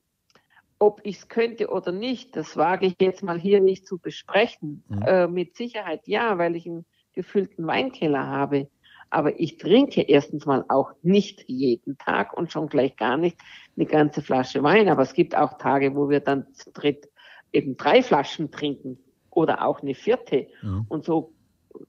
ob 0.85 1.01
ich 1.03 1.17
es 1.17 1.29
könnte 1.29 1.69
oder 1.69 1.93
nicht, 1.93 2.37
das 2.37 2.59
wage 2.59 2.85
ich 2.85 2.97
jetzt 3.01 3.23
mal 3.23 3.39
hier 3.39 3.61
nicht 3.61 3.87
zu 3.87 3.99
besprechen. 3.99 4.85
Mhm. 4.89 5.03
Äh, 5.03 5.27
mit 5.29 5.57
Sicherheit 5.57 6.07
ja, 6.07 6.37
weil 6.37 6.57
ich 6.57 6.67
einen 6.67 6.85
gefüllten 7.15 7.67
Weinkeller 7.67 8.27
habe. 8.27 8.69
Aber 9.09 9.41
ich 9.41 9.57
trinke 9.57 10.03
erstens 10.03 10.45
mal 10.45 10.65
auch 10.69 10.93
nicht 11.03 11.45
jeden 11.47 11.97
Tag 11.97 12.37
und 12.37 12.53
schon 12.53 12.69
gleich 12.69 12.97
gar 12.97 13.17
nicht 13.17 13.39
eine 13.77 13.87
ganze 13.87 14.21
Flasche 14.21 14.63
Wein. 14.63 14.89
Aber 14.91 15.03
es 15.03 15.15
gibt 15.15 15.35
auch 15.35 15.57
Tage, 15.57 15.95
wo 15.95 16.11
wir 16.11 16.21
dann 16.21 16.53
zu 16.53 16.71
dritt 16.71 17.09
eben 17.53 17.79
drei 17.79 18.03
Flaschen 18.03 18.51
trinken 18.51 18.99
oder 19.31 19.65
auch 19.65 19.81
eine 19.81 19.95
vierte. 19.95 20.49
Mhm. 20.61 20.85
Und 20.89 21.05
so 21.05 21.33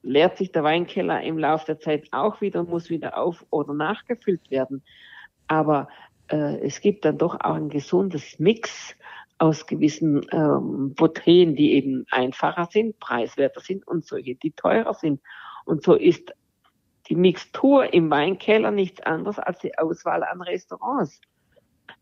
leert 0.04 0.38
sich 0.38 0.54
der 0.54 0.64
Weinkeller 0.64 1.22
im 1.22 1.38
Laufe 1.38 1.66
der 1.66 1.80
Zeit 1.80 2.08
auch 2.12 2.40
wieder 2.40 2.62
und 2.62 2.70
muss 2.70 2.90
wieder 2.90 3.18
auf 3.18 3.46
oder 3.50 3.74
nachgefüllt 3.74 4.50
werden. 4.50 4.84
Aber 5.48 5.90
äh, 6.30 6.60
es 6.60 6.82
gibt 6.82 7.06
dann 7.06 7.18
doch 7.18 7.36
auch 7.36 7.56
ein 7.56 7.70
gesundes 7.70 8.40
Mix 8.40 8.96
aus 9.38 9.68
gewissen 9.68 10.26
ähm, 10.32 10.94
Porträts, 10.96 11.56
die 11.56 11.74
eben 11.74 12.06
einfacher 12.10 12.68
sind, 12.72 13.00
preiswerter 13.00 13.60
sind 13.60 13.86
und 13.88 14.06
solche, 14.06 14.36
die 14.36 14.52
teurer 14.52 14.94
sind. 14.94 15.22
Und 15.66 15.84
so 15.84 15.94
ist 15.96 16.34
die 17.10 17.16
Mixtur 17.16 17.94
im 17.94 18.10
Weinkeller 18.10 18.72
nichts 18.72 19.02
anderes 19.02 19.38
als 19.40 19.60
die 19.60 19.78
Auswahl 19.78 20.24
an 20.24 20.42
Restaurants. 20.42 21.20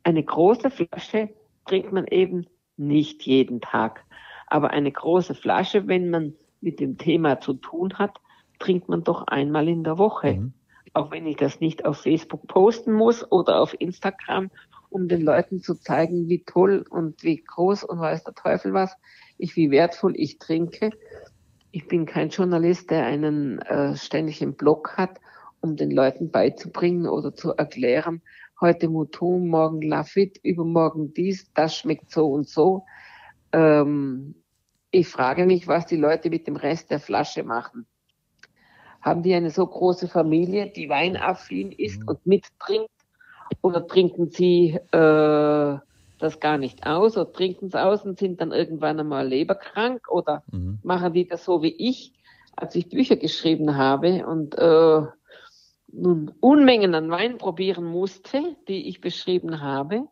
Eine 0.04 0.24
große 0.24 0.70
Flasche 0.70 1.30
trinkt 1.66 1.92
man 1.92 2.08
eben 2.08 2.46
nicht 2.78 3.24
jeden 3.24 3.62
Tag. 3.62 4.06
Aber 4.48 4.70
eine 4.72 4.92
große 4.92 5.34
Flasche, 5.34 5.88
wenn 5.88 6.10
man 6.10 6.36
mit 6.62 6.80
dem 6.80 6.98
Thema 6.98 7.40
zu 7.40 7.54
tun 7.54 7.98
hat, 7.98 8.20
trinkt 8.60 8.88
man 8.88 9.04
doch 9.04 9.28
einmal 9.28 9.68
in 9.68 9.84
der 9.84 9.98
Woche. 9.98 10.34
Mhm. 10.34 10.54
Auch 10.94 11.12
wenn 11.12 11.26
ich 11.26 11.38
das 11.38 11.60
nicht 11.60 11.86
auf 11.86 12.02
Facebook 12.02 12.48
posten 12.48 12.94
muss 12.94 13.30
oder 13.32 13.60
auf 13.60 13.76
Instagram, 13.80 14.52
um 14.90 15.08
den 15.08 15.22
Leuten 15.22 15.60
zu 15.60 15.74
zeigen, 15.76 16.30
wie 16.30 16.44
toll 16.44 16.86
und 16.88 17.24
wie 17.24 17.44
groß 17.44 17.84
und 17.84 18.00
weiß 18.00 18.24
der 18.24 18.36
Teufel 18.36 18.74
was, 18.74 18.96
ich, 19.38 19.56
wie 19.56 19.72
wertvoll 19.72 20.14
ich 20.16 20.38
trinke. 20.38 20.92
Ich 21.72 21.88
bin 21.88 22.06
kein 22.06 22.30
Journalist, 22.30 22.92
der 22.92 23.06
einen 23.06 23.60
äh, 23.60 23.96
ständigen 23.96 24.54
Blog 24.54 24.96
hat, 24.98 25.20
um 25.62 25.76
den 25.76 25.90
Leuten 25.90 26.30
beizubringen 26.30 27.08
oder 27.08 27.34
zu 27.34 27.54
erklären, 27.54 28.22
heute 28.62 28.88
Mouton, 28.88 29.48
morgen 29.48 29.82
Lafitte, 29.82 30.40
übermorgen 30.44 31.14
dies, 31.14 31.52
das 31.54 31.76
schmeckt 31.76 32.12
so 32.12 32.28
und 32.28 32.48
so. 32.48 32.86
Ähm, 33.52 34.36
ich 34.92 35.08
frage 35.08 35.46
mich, 35.46 35.68
was 35.68 35.88
die 35.88 35.98
Leute 35.98 36.30
mit 36.30 36.46
dem 36.46 36.56
Rest 36.56 36.92
der 36.92 37.00
Flasche 37.00 37.44
machen. 37.44 37.88
Haben 39.04 39.22
die 39.22 39.34
eine 39.34 39.52
so 39.52 39.68
große 39.68 40.08
Familie, 40.08 40.72
die 40.72 40.90
weinaffin 40.90 41.72
ist 41.72 42.02
mhm. 42.02 42.08
und 42.08 42.26
mittrinkt? 42.26 42.90
Oder 43.62 43.86
trinken 43.86 44.30
sie 44.30 44.80
äh, 44.92 45.78
das 46.20 46.40
gar 46.40 46.58
nicht 46.58 46.88
aus 46.88 47.18
oder 47.18 47.32
trinken 47.32 47.68
es 47.68 47.76
aus 47.76 48.04
und 48.06 48.18
sind 48.18 48.42
dann 48.42 48.52
irgendwann 48.52 49.00
einmal 49.00 49.28
leberkrank? 49.28 50.10
Oder 50.10 50.44
mhm. 50.52 50.80
machen 50.84 51.14
die 51.14 51.28
das 51.28 51.44
so 51.44 51.62
wie 51.62 51.76
ich, 51.78 52.14
als 52.56 52.76
ich 52.76 52.90
Bücher 52.90 53.18
geschrieben 53.18 53.76
habe 53.76 54.26
und 54.26 54.58
äh, 54.58 55.02
nun 55.92 56.34
Unmengen 56.40 56.96
an 56.96 57.12
Wein 57.12 57.38
probieren 57.38 57.86
musste, 57.86 58.56
die 58.68 58.88
ich 58.88 59.02
beschrieben 59.02 59.62
habe, 59.62 60.08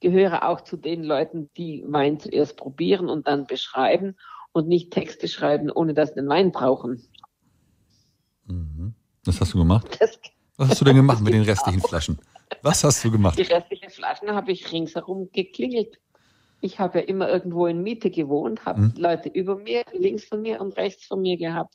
gehöre 0.00 0.48
auch 0.48 0.62
zu 0.62 0.76
den 0.76 1.04
Leuten, 1.04 1.50
die 1.56 1.84
Wein 1.86 2.18
zuerst 2.18 2.56
probieren 2.56 3.08
und 3.08 3.26
dann 3.26 3.46
beschreiben 3.46 4.16
und 4.52 4.66
nicht 4.66 4.92
Texte 4.92 5.28
schreiben, 5.28 5.70
ohne 5.70 5.94
dass 5.94 6.10
sie 6.10 6.14
den 6.16 6.28
Wein 6.28 6.52
brauchen. 6.52 7.02
Mhm. 8.50 8.94
Was 9.24 9.40
hast 9.40 9.54
du 9.54 9.58
gemacht? 9.58 9.96
Das, 10.00 10.18
Was 10.56 10.70
hast 10.70 10.80
du 10.80 10.84
denn 10.84 10.96
gemacht 10.96 11.22
mit 11.22 11.34
den 11.34 11.42
restlichen 11.50 11.80
Flaschen? 11.80 12.18
Was 12.62 12.84
hast 12.84 13.04
du 13.04 13.10
gemacht? 13.10 13.38
Die 13.38 13.42
restlichen 13.42 13.90
Flaschen 13.90 14.30
habe 14.32 14.52
ich 14.52 14.70
ringsherum 14.72 15.30
geklingelt. 15.32 15.98
Ich 16.60 16.78
habe 16.78 16.98
ja 17.00 17.04
immer 17.06 17.28
irgendwo 17.28 17.66
in 17.66 17.82
Miete 17.82 18.10
gewohnt, 18.10 18.66
habe 18.66 18.80
mhm. 18.80 18.94
Leute 18.96 19.30
über 19.30 19.56
mir, 19.56 19.84
links 19.92 20.24
von 20.24 20.42
mir 20.42 20.60
und 20.60 20.76
rechts 20.76 21.06
von 21.06 21.22
mir 21.22 21.38
gehabt 21.38 21.74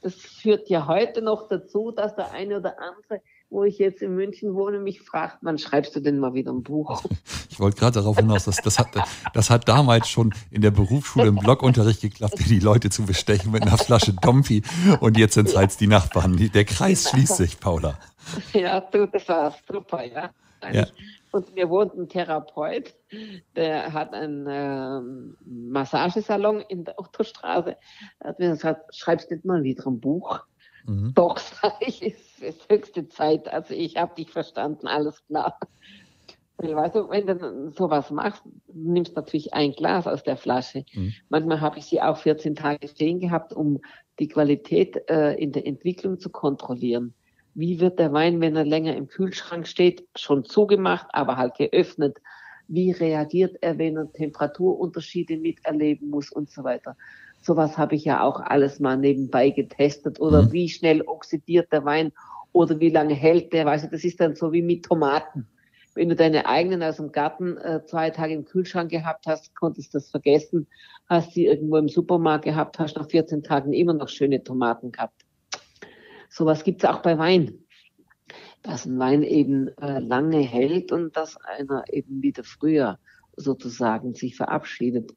das 0.00 0.14
führt 0.14 0.68
ja 0.68 0.86
heute 0.86 1.22
noch 1.22 1.48
dazu, 1.48 1.90
dass 1.90 2.14
der 2.14 2.32
eine 2.32 2.56
oder 2.56 2.78
andere, 2.78 3.22
wo 3.50 3.64
ich 3.64 3.78
jetzt 3.78 4.00
in 4.00 4.14
München 4.14 4.54
wohne, 4.54 4.78
mich 4.78 5.02
fragt, 5.02 5.38
wann 5.42 5.58
schreibst 5.58 5.94
du 5.96 6.00
denn 6.00 6.18
mal 6.18 6.34
wieder 6.34 6.52
ein 6.52 6.62
Buch? 6.62 7.02
Ich 7.50 7.58
wollte 7.58 7.78
gerade 7.78 8.00
darauf 8.00 8.16
hinaus, 8.16 8.46
dass 8.46 8.56
das 8.56 8.78
hat, 8.78 8.88
das 9.34 9.50
hat 9.50 9.68
damals 9.68 10.08
schon 10.08 10.32
in 10.50 10.62
der 10.62 10.70
Berufsschule 10.70 11.26
im 11.26 11.34
Blogunterricht 11.34 12.00
geklappt, 12.00 12.38
die 12.48 12.58
Leute 12.58 12.88
zu 12.88 13.04
bestechen 13.04 13.52
mit 13.52 13.62
einer 13.62 13.76
Flasche 13.76 14.14
Dompi 14.14 14.62
und 15.00 15.18
jetzt 15.18 15.34
sind 15.34 15.48
es 15.48 15.56
halt 15.56 15.78
die 15.78 15.86
Nachbarn. 15.86 16.36
Der 16.54 16.64
Kreis 16.64 17.10
schließt 17.10 17.36
sich, 17.36 17.60
Paula. 17.60 17.98
Ja, 18.54 18.80
du, 18.80 19.06
das 19.06 19.28
war 19.28 19.54
super, 19.70 20.06
ja. 20.06 20.30
ja. 20.72 20.86
Und 21.32 21.54
mir 21.54 21.68
wohnt 21.68 21.94
ein 21.94 22.08
Therapeut, 22.08 22.94
der 23.56 23.92
hat 23.92 24.14
einen 24.14 24.46
ähm, 24.48 25.36
Massagesalon 25.44 26.60
in 26.60 26.84
der 26.84 26.98
Ottostraße. 26.98 27.76
Er 28.20 28.28
hat 28.28 28.38
mir 28.38 28.50
gesagt, 28.50 28.94
schreibst 28.94 29.30
nicht 29.30 29.44
mal 29.44 29.62
wieder 29.62 29.86
ein 29.86 30.00
Buch. 30.00 30.40
Mhm. 30.86 31.12
Doch, 31.14 31.38
sage 31.38 31.76
ich, 31.80 32.02
ist, 32.02 32.42
ist 32.42 32.68
höchste 32.70 33.08
Zeit. 33.08 33.48
Also 33.48 33.74
ich 33.74 33.96
habe 33.96 34.14
dich 34.14 34.30
verstanden, 34.30 34.86
alles 34.86 35.24
klar. 35.26 35.58
Weil, 36.56 36.76
weißt 36.76 36.94
du, 36.94 37.08
wenn 37.08 37.26
du 37.26 37.70
sowas 37.70 38.10
machst, 38.10 38.42
du 38.44 38.92
nimmst 38.92 39.16
natürlich 39.16 39.54
ein 39.54 39.72
Glas 39.72 40.06
aus 40.06 40.22
der 40.22 40.36
Flasche. 40.36 40.84
Mhm. 40.92 41.14
Manchmal 41.28 41.60
habe 41.60 41.78
ich 41.78 41.86
sie 41.86 42.02
auch 42.02 42.18
14 42.18 42.54
Tage 42.54 42.86
stehen 42.88 43.20
gehabt, 43.20 43.52
um 43.52 43.80
die 44.18 44.28
Qualität 44.28 45.08
äh, 45.08 45.34
in 45.34 45.52
der 45.52 45.66
Entwicklung 45.66 46.18
zu 46.18 46.28
kontrollieren 46.30 47.14
wie 47.54 47.80
wird 47.80 47.98
der 47.98 48.12
Wein, 48.12 48.40
wenn 48.40 48.56
er 48.56 48.64
länger 48.64 48.96
im 48.96 49.08
Kühlschrank 49.08 49.66
steht, 49.66 50.06
schon 50.16 50.44
zugemacht, 50.44 51.06
aber 51.10 51.36
halt 51.36 51.56
geöffnet, 51.56 52.18
wie 52.68 52.92
reagiert 52.92 53.56
er, 53.60 53.78
wenn 53.78 53.96
er 53.96 54.12
Temperaturunterschiede 54.12 55.36
miterleben 55.36 56.08
muss 56.08 56.30
und 56.30 56.50
so 56.50 56.62
weiter. 56.62 56.96
Sowas 57.40 57.78
habe 57.78 57.94
ich 57.94 58.04
ja 58.04 58.22
auch 58.22 58.40
alles 58.40 58.80
mal 58.80 58.96
nebenbei 58.96 59.50
getestet 59.50 60.20
oder 60.20 60.42
mhm. 60.42 60.52
wie 60.52 60.68
schnell 60.68 61.02
oxidiert 61.02 61.72
der 61.72 61.84
Wein 61.84 62.12
oder 62.52 62.80
wie 62.80 62.90
lange 62.90 63.14
hält 63.14 63.52
der, 63.52 63.66
weißt 63.66 63.86
du, 63.86 63.90
das 63.90 64.04
ist 64.04 64.20
dann 64.20 64.34
so 64.34 64.52
wie 64.52 64.62
mit 64.62 64.84
Tomaten. 64.84 65.46
Wenn 65.94 66.08
du 66.08 66.14
deine 66.14 66.46
eigenen 66.46 66.82
aus 66.82 66.96
dem 66.96 67.12
Garten 67.12 67.56
äh, 67.56 67.84
zwei 67.84 68.10
Tage 68.10 68.34
im 68.34 68.44
Kühlschrank 68.44 68.90
gehabt 68.90 69.26
hast, 69.26 69.54
konntest 69.56 69.92
du 69.92 69.98
das 69.98 70.10
vergessen, 70.10 70.66
hast 71.06 71.32
sie 71.32 71.46
irgendwo 71.46 71.76
im 71.76 71.88
Supermarkt 71.88 72.44
gehabt, 72.44 72.78
hast 72.78 72.96
nach 72.96 73.08
14 73.08 73.42
Tagen 73.42 73.72
immer 73.72 73.92
noch 73.92 74.08
schöne 74.08 74.42
Tomaten 74.42 74.92
gehabt. 74.92 75.24
Sowas 76.28 76.62
gibt 76.62 76.84
es 76.84 76.88
auch 76.88 77.02
bei 77.02 77.18
Wein. 77.18 77.64
Dass 78.62 78.86
ein 78.86 78.98
Wein 78.98 79.22
eben 79.22 79.68
äh, 79.78 79.98
lange 79.98 80.38
hält 80.38 80.92
und 80.92 81.16
dass 81.16 81.36
einer 81.38 81.84
eben 81.90 82.22
wieder 82.22 82.44
früher 82.44 82.98
sozusagen 83.36 84.14
sich 84.14 84.36
verabschiedet. 84.36 85.12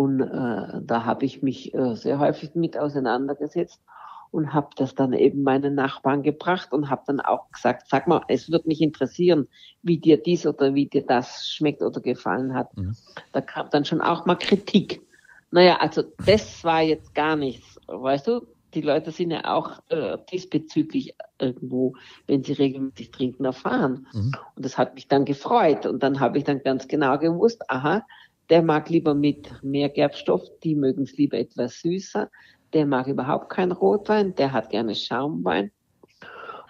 Und 0.00 0.22
äh, 0.22 0.80
da 0.80 1.04
habe 1.04 1.26
ich 1.26 1.42
mich 1.42 1.74
äh, 1.74 1.94
sehr 1.94 2.18
häufig 2.18 2.54
mit 2.54 2.78
auseinandergesetzt 2.78 3.82
und 4.30 4.54
habe 4.54 4.70
das 4.76 4.94
dann 4.94 5.12
eben 5.12 5.42
meinen 5.42 5.74
Nachbarn 5.74 6.22
gebracht 6.22 6.72
und 6.72 6.88
habe 6.88 7.02
dann 7.06 7.20
auch 7.20 7.50
gesagt, 7.52 7.86
sag 7.90 8.06
mal, 8.08 8.22
es 8.28 8.50
wird 8.50 8.66
mich 8.66 8.80
interessieren, 8.80 9.46
wie 9.82 9.98
dir 9.98 10.16
dies 10.16 10.46
oder 10.46 10.74
wie 10.74 10.86
dir 10.86 11.04
das 11.04 11.46
schmeckt 11.50 11.82
oder 11.82 12.00
gefallen 12.00 12.54
hat. 12.54 12.74
Mhm. 12.78 12.96
Da 13.32 13.42
kam 13.42 13.68
dann 13.72 13.84
schon 13.84 14.00
auch 14.00 14.24
mal 14.24 14.36
Kritik. 14.36 15.02
Naja, 15.50 15.76
also 15.80 16.02
das 16.24 16.64
war 16.64 16.80
jetzt 16.80 17.14
gar 17.14 17.36
nichts, 17.36 17.78
weißt 17.86 18.26
du, 18.26 18.46
die 18.72 18.80
Leute 18.80 19.10
sind 19.10 19.32
ja 19.32 19.52
auch 19.52 19.82
äh, 19.90 20.16
diesbezüglich 20.32 21.14
irgendwo, 21.38 21.94
wenn 22.26 22.42
sie 22.42 22.54
regelmäßig 22.54 23.10
trinken, 23.10 23.44
erfahren. 23.44 24.06
Mhm. 24.14 24.32
Und 24.56 24.64
das 24.64 24.78
hat 24.78 24.94
mich 24.94 25.08
dann 25.08 25.26
gefreut. 25.26 25.84
Und 25.84 26.02
dann 26.02 26.20
habe 26.20 26.38
ich 26.38 26.44
dann 26.44 26.62
ganz 26.62 26.88
genau 26.88 27.18
gewusst, 27.18 27.68
aha, 27.68 28.06
der 28.50 28.62
mag 28.62 28.90
lieber 28.90 29.14
mit 29.14 29.62
mehr 29.62 29.88
Gerbstoff, 29.88 30.42
die 30.62 30.74
mögen 30.74 31.04
es 31.04 31.16
lieber 31.16 31.38
etwas 31.38 31.80
süßer, 31.80 32.30
der 32.72 32.86
mag 32.86 33.06
überhaupt 33.06 33.48
keinen 33.48 33.72
Rotwein, 33.72 34.34
der 34.34 34.52
hat 34.52 34.70
gerne 34.70 34.94
Schaumwein. 34.94 35.70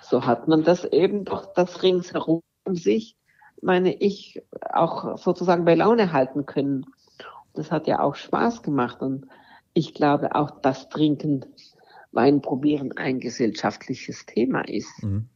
So 0.03 0.27
hat 0.27 0.49
man 0.49 0.63
das 0.63 0.85
eben 0.85 1.25
doch 1.25 1.53
das 1.55 1.83
ringsherum 1.83 2.43
um 2.65 2.75
sich, 2.75 3.17
meine 3.63 3.95
ich, 3.95 4.43
auch 4.73 5.19
sozusagen 5.19 5.65
bei 5.65 5.75
Laune 5.75 6.13
halten 6.13 6.47
können. 6.47 6.87
Das 7.55 7.71
hat 7.71 7.87
ja 7.87 8.01
auch 8.01 8.15
Spaß 8.15 8.63
gemacht 8.63 9.03
und 9.03 9.27
ich 9.75 9.95
glaube 9.95 10.35
auch 10.35 10.51
das 10.63 10.89
Trinken 10.89 11.45
Wein 12.13 12.43
probieren 12.43 12.93
ein 12.97 13.21
gesellschaftliches 13.21 14.27
Thema 14.27 14.63
ist. 14.63 15.03
Mhm. 15.03 15.29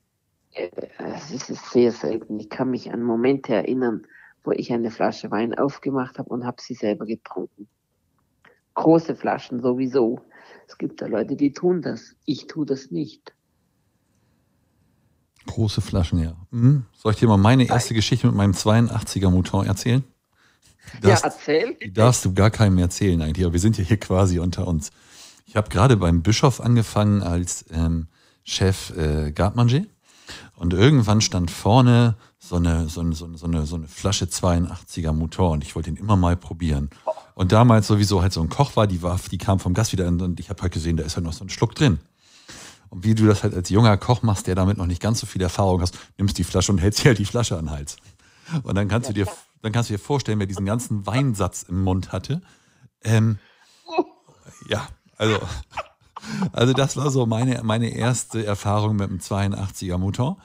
Äh, 0.52 0.70
es 0.98 1.30
ist 1.30 1.70
sehr 1.70 1.92
selten. 1.92 2.38
Ich 2.40 2.50
kann 2.50 2.70
mich 2.70 2.92
an 2.92 3.02
Momente 3.02 3.54
erinnern, 3.54 4.06
wo 4.44 4.52
ich 4.52 4.72
eine 4.72 4.90
Flasche 4.90 5.30
Wein 5.30 5.54
aufgemacht 5.54 6.18
habe 6.18 6.28
und 6.28 6.44
habe 6.44 6.60
sie 6.60 6.74
selber 6.74 7.06
getrunken. 7.06 7.66
Große 8.74 9.16
Flaschen 9.16 9.60
sowieso. 9.60 10.20
Es 10.68 10.78
gibt 10.78 11.00
da 11.00 11.06
Leute, 11.06 11.36
die 11.36 11.52
tun 11.52 11.82
das. 11.82 12.14
Ich 12.24 12.46
tue 12.46 12.66
das 12.66 12.90
nicht. 12.90 13.34
Große 15.46 15.80
Flaschen, 15.80 16.18
ja. 16.18 16.36
Mhm. 16.50 16.84
Soll 16.96 17.12
ich 17.12 17.18
dir 17.18 17.28
mal 17.28 17.36
meine 17.36 17.66
erste 17.66 17.92
Nein. 17.92 17.96
Geschichte 17.96 18.26
mit 18.26 18.36
meinem 18.36 18.52
82er 18.52 19.30
Motor 19.30 19.66
erzählen? 19.66 20.04
Das, 21.00 21.22
ja, 21.22 21.28
erzähl. 21.28 21.74
Die 21.82 21.92
darfst 21.92 22.24
du 22.24 22.34
gar 22.34 22.50
keinem 22.50 22.78
erzählen 22.78 23.20
eigentlich, 23.20 23.44
aber 23.44 23.52
wir 23.54 23.60
sind 23.60 23.78
ja 23.78 23.84
hier 23.84 23.98
quasi 23.98 24.38
unter 24.38 24.66
uns. 24.66 24.90
Ich 25.46 25.56
habe 25.56 25.68
gerade 25.68 25.96
beim 25.96 26.22
Bischof 26.22 26.60
angefangen 26.60 27.22
als 27.22 27.64
ähm, 27.70 28.08
Chef 28.42 28.90
äh, 28.96 29.32
Gartmanger 29.32 29.84
und 30.56 30.72
irgendwann 30.72 31.20
stand 31.20 31.50
vorne 31.50 32.16
so 32.38 32.56
eine, 32.56 32.88
so, 32.88 33.00
eine, 33.00 33.14
so, 33.14 33.26
eine, 33.26 33.66
so 33.66 33.76
eine 33.76 33.88
Flasche 33.88 34.26
82er 34.26 35.12
Motor 35.12 35.50
und 35.50 35.64
ich 35.64 35.74
wollte 35.74 35.90
ihn 35.90 35.96
immer 35.96 36.16
mal 36.16 36.36
probieren. 36.36 36.90
Und 37.34 37.52
damals 37.52 37.86
sowieso 37.86 38.22
halt 38.22 38.32
so 38.32 38.40
ein 38.40 38.48
Koch 38.48 38.76
war, 38.76 38.86
die 38.86 39.02
war, 39.02 39.18
die 39.30 39.38
kam 39.38 39.58
vom 39.58 39.74
Gast 39.74 39.92
wieder 39.92 40.06
und 40.06 40.38
ich 40.38 40.50
habe 40.50 40.62
halt 40.62 40.72
gesehen, 40.72 40.96
da 40.96 41.04
ist 41.04 41.16
halt 41.16 41.24
noch 41.24 41.32
so 41.32 41.44
ein 41.44 41.48
Schluck 41.48 41.74
drin. 41.74 41.98
Und 42.90 43.04
wie 43.04 43.14
du 43.14 43.26
das 43.26 43.42
halt 43.42 43.54
als 43.54 43.70
junger 43.70 43.96
Koch 43.96 44.22
machst, 44.22 44.46
der 44.46 44.54
damit 44.54 44.78
noch 44.78 44.86
nicht 44.86 45.02
ganz 45.02 45.18
so 45.18 45.26
viel 45.26 45.42
Erfahrung 45.42 45.80
hast, 45.80 45.98
nimmst 46.16 46.38
die 46.38 46.44
Flasche 46.44 46.70
und 46.70 46.78
hältst 46.78 47.02
dir 47.02 47.08
halt 47.08 47.18
die 47.18 47.24
Flasche 47.24 47.58
an 47.58 47.66
den 47.66 47.70
Hals. 47.72 47.96
Und 48.62 48.76
dann 48.76 48.88
kannst 48.88 49.08
du 49.08 49.12
dir, 49.12 49.26
dann 49.62 49.72
kannst 49.72 49.90
du 49.90 49.94
dir 49.94 49.98
vorstellen, 49.98 50.38
wer 50.38 50.46
diesen 50.46 50.66
ganzen 50.66 51.04
Weinsatz 51.06 51.64
im 51.64 51.82
Mund 51.82 52.12
hatte. 52.12 52.42
Ähm, 53.02 53.38
ja, 54.68 54.86
also, 55.16 55.40
also 56.52 56.72
das 56.72 56.96
war 56.96 57.10
so 57.10 57.26
meine, 57.26 57.62
meine 57.62 57.94
erste 57.94 58.44
Erfahrung 58.44 58.96
mit 58.96 59.08
dem 59.08 59.18
82er 59.18 59.98
Motor. 59.98 60.36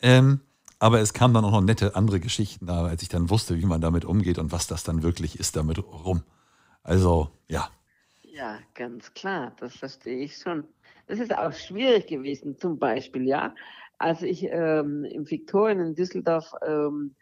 Ähm, 0.00 0.40
aber 0.78 1.00
es 1.00 1.14
kamen 1.14 1.32
dann 1.32 1.44
auch 1.44 1.50
noch 1.52 1.60
nette 1.62 1.96
andere 1.96 2.20
Geschichten 2.20 2.66
da, 2.66 2.84
als 2.84 3.02
ich 3.02 3.08
dann 3.08 3.30
wusste, 3.30 3.58
wie 3.58 3.66
man 3.66 3.80
damit 3.80 4.04
umgeht 4.04 4.38
und 4.38 4.52
was 4.52 4.66
das 4.66 4.84
dann 4.84 5.02
wirklich 5.02 5.38
ist 5.40 5.56
damit 5.56 5.78
rum. 5.78 6.22
Also, 6.82 7.30
ja. 7.48 7.70
Ja, 8.22 8.58
ganz 8.74 9.14
klar, 9.14 9.52
das 9.60 9.76
verstehe 9.76 10.18
ich 10.18 10.36
schon. 10.36 10.64
Das 11.06 11.18
ist 11.18 11.34
auch 11.36 11.52
schwierig 11.52 12.06
gewesen, 12.06 12.58
zum 12.58 12.78
Beispiel, 12.78 13.26
ja. 13.26 13.54
Als 13.98 14.22
ich 14.22 14.44
ähm, 14.50 15.04
im 15.04 15.30
Viktorien 15.30 15.80
in 15.80 15.94
Düsseldorf 15.94 16.52
ähm, 16.66 17.14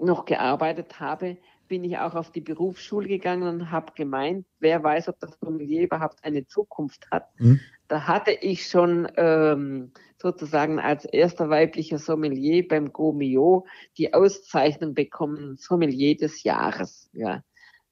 noch 0.00 0.24
gearbeitet 0.24 1.00
habe, 1.00 1.38
bin 1.72 1.84
ich 1.84 1.96
auch 1.96 2.14
auf 2.14 2.30
die 2.30 2.42
Berufsschule 2.42 3.08
gegangen 3.08 3.48
und 3.48 3.70
habe 3.70 3.94
gemeint, 3.94 4.44
wer 4.60 4.84
weiß, 4.84 5.08
ob 5.08 5.18
das 5.20 5.38
Sommelier 5.40 5.84
überhaupt 5.84 6.22
eine 6.22 6.46
Zukunft 6.46 7.10
hat. 7.10 7.28
Mhm. 7.38 7.60
Da 7.88 8.06
hatte 8.06 8.32
ich 8.32 8.68
schon 8.68 9.10
ähm, 9.16 9.92
sozusagen 10.20 10.78
als 10.78 11.06
erster 11.06 11.48
weiblicher 11.48 11.96
Sommelier 11.96 12.68
beim 12.68 12.92
Gomio 12.92 13.64
die 13.96 14.12
Auszeichnung 14.12 14.92
bekommen, 14.92 15.56
Sommelier 15.56 16.14
des 16.14 16.42
Jahres. 16.42 17.08
Ja, 17.14 17.42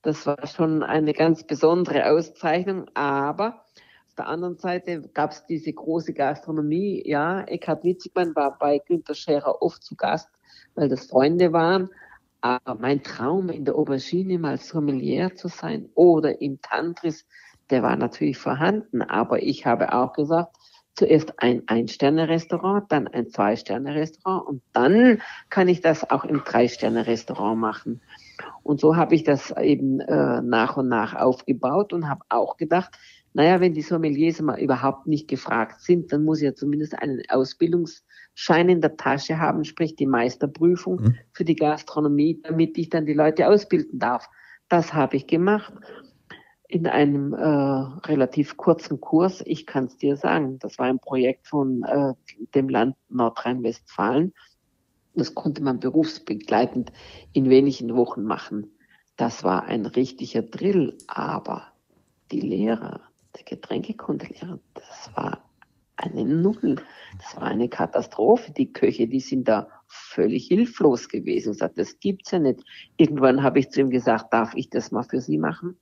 das 0.03 0.27
war 0.27 0.47
schon 0.47 0.83
eine 0.83 1.15
ganz 1.15 1.47
besondere 1.47 2.11
Auszeichnung, 2.11 2.85
aber 2.93 3.65
auf 4.09 4.15
der 4.15 4.27
anderen 4.27 4.59
Seite 4.59 5.09
gab 5.15 5.31
es 5.31 5.47
diese 5.47 5.73
große 5.73 6.13
Gastronomie. 6.13 7.03
Ja, 7.07 7.45
Eckhard 7.45 7.83
Witzigmann 7.83 8.37
war 8.37 8.59
bei 8.59 8.79
Günter 8.79 9.15
Scherer 9.15 9.63
oft 9.63 9.83
zu 9.83 9.97
Gast, 9.97 10.29
weil 10.75 10.91
das 10.91 11.07
Freunde 11.07 11.55
waren. 11.55 11.89
Aber 12.41 12.75
mein 12.75 13.03
Traum 13.03 13.51
in 13.51 13.65
der 13.65 13.75
Aubergine 13.75 14.39
mal 14.39 14.59
Sommelier 14.59 15.35
zu 15.35 15.49
sein 15.49 15.89
oder 15.95 16.41
im 16.41 16.61
Tantris, 16.61 17.27
der 17.69 17.83
war 17.83 17.97
natürlich 17.97 18.39
vorhanden. 18.39 19.03
Aber 19.03 19.43
ich 19.43 19.67
habe 19.67 19.93
auch 19.93 20.13
gesagt, 20.13 20.57
zuerst 20.95 21.35
ein 21.39 21.63
Ein-Sterne-Restaurant, 21.67 22.91
dann 22.91 23.09
ein 23.09 23.29
Zwei-Sterne-Restaurant 23.29 24.47
und 24.47 24.63
dann 24.73 25.23
kann 25.49 25.69
ich 25.69 25.81
das 25.81 26.11
auch 26.11 26.25
im 26.25 26.43
Drei-Sterne-Restaurant 26.45 27.59
machen. 27.59 28.01
Und 28.63 28.81
so 28.81 28.97
habe 28.97 29.15
ich 29.15 29.25
das 29.25 29.51
eben 29.57 30.01
äh, 30.01 30.43
nach 30.43 30.77
und 30.77 30.89
nach 30.89 31.15
aufgebaut 31.15 31.93
und 31.93 32.09
habe 32.09 32.25
auch 32.29 32.57
gedacht, 32.57 32.97
naja, 33.33 33.61
wenn 33.61 33.75
die 33.75 33.83
Sommeliers 33.83 34.41
mal 34.41 34.61
überhaupt 34.61 35.07
nicht 35.07 35.29
gefragt 35.29 35.83
sind, 35.83 36.13
dann 36.13 36.25
muss 36.25 36.39
ich 36.39 36.45
ja 36.45 36.55
zumindest 36.55 36.99
einen 36.99 37.23
Ausbildungsschein 37.29 38.69
in 38.69 38.81
der 38.81 38.97
Tasche 38.97 39.39
haben, 39.39 39.65
sprich 39.65 39.95
die 39.95 40.07
Meisterprüfung 40.07 41.01
mhm. 41.01 41.19
für 41.33 41.45
die 41.45 41.57
Gastronomie, 41.57 42.41
damit 42.43 42.77
ich 42.77 42.89
dann 42.89 43.07
die 43.07 43.15
Leute 43.15 43.49
ausbilden 43.49 43.99
darf. 43.99 44.29
Das 44.69 44.93
habe 44.93 45.17
ich 45.17 45.27
gemacht 45.27 45.73
in 46.67 46.87
einem 46.87 47.33
äh, 47.35 47.45
relativ 48.07 48.57
kurzen 48.57 49.01
Kurs. 49.01 49.43
Ich 49.45 49.67
kann 49.67 49.87
es 49.87 49.97
dir 49.97 50.17
sagen, 50.17 50.59
das 50.61 50.79
war 50.79 50.87
ein 50.87 51.01
Projekt 51.01 51.49
von 51.49 51.83
äh, 51.83 52.15
dem 52.55 52.69
Land 52.69 52.97
Nordrhein-Westfalen. 53.09 54.33
Das 55.15 55.35
konnte 55.35 55.63
man 55.63 55.81
berufsbegleitend 55.81 56.93
in 57.33 57.51
wenigen 57.51 57.97
Wochen 57.97 58.23
machen. 58.23 58.71
Das 59.17 59.43
war 59.43 59.65
ein 59.65 59.85
richtiger 59.85 60.43
Drill, 60.43 60.97
aber 61.09 61.65
die 62.31 62.41
Lehrer, 62.41 63.01
Getränkekundelehrer, 63.45 64.59
das 64.75 65.11
war 65.15 65.51
eine 65.97 66.25
Null. 66.25 66.77
Das 67.19 67.37
war 67.37 67.45
eine 67.45 67.69
Katastrophe. 67.69 68.53
Die 68.53 68.73
Köche, 68.73 69.07
die 69.07 69.21
sind 69.21 69.49
da 69.49 69.69
völlig 69.87 70.47
hilflos 70.47 71.09
gewesen. 71.09 71.53
Ich 71.53 71.59
sagte, 71.59 71.81
das 71.81 71.99
gibt's 72.01 72.31
ja 72.31 72.39
nicht. 72.39 72.61
Irgendwann 72.97 73.43
habe 73.43 73.59
ich 73.59 73.71
zu 73.71 73.81
ihm 73.81 73.91
gesagt, 73.91 74.33
darf 74.33 74.55
ich 74.55 74.71
das 74.71 74.91
mal 74.91 75.03
für 75.03 75.21
Sie 75.21 75.39
machen? 75.39 75.79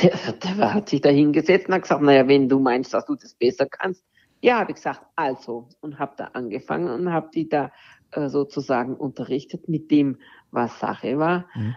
Der, 0.00 0.12
der 0.32 0.74
hat 0.74 0.88
sich 0.88 1.00
da 1.00 1.08
hingesetzt 1.08 1.66
und 1.68 1.74
hat 1.74 1.82
gesagt, 1.82 2.02
naja, 2.02 2.28
wenn 2.28 2.48
du 2.48 2.60
meinst, 2.60 2.94
dass 2.94 3.04
du 3.06 3.16
das 3.16 3.34
besser 3.34 3.66
kannst. 3.66 4.04
Ja, 4.40 4.60
habe 4.60 4.70
ich 4.70 4.76
gesagt, 4.76 5.04
also. 5.16 5.68
Und 5.80 5.98
habe 5.98 6.14
da 6.16 6.26
angefangen 6.26 6.88
und 6.88 7.12
habe 7.12 7.30
die 7.34 7.48
da 7.48 7.72
äh, 8.12 8.28
sozusagen 8.28 8.94
unterrichtet 8.94 9.68
mit 9.68 9.90
dem, 9.90 10.18
was 10.52 10.78
Sache 10.78 11.18
war. 11.18 11.46
Mhm. 11.54 11.74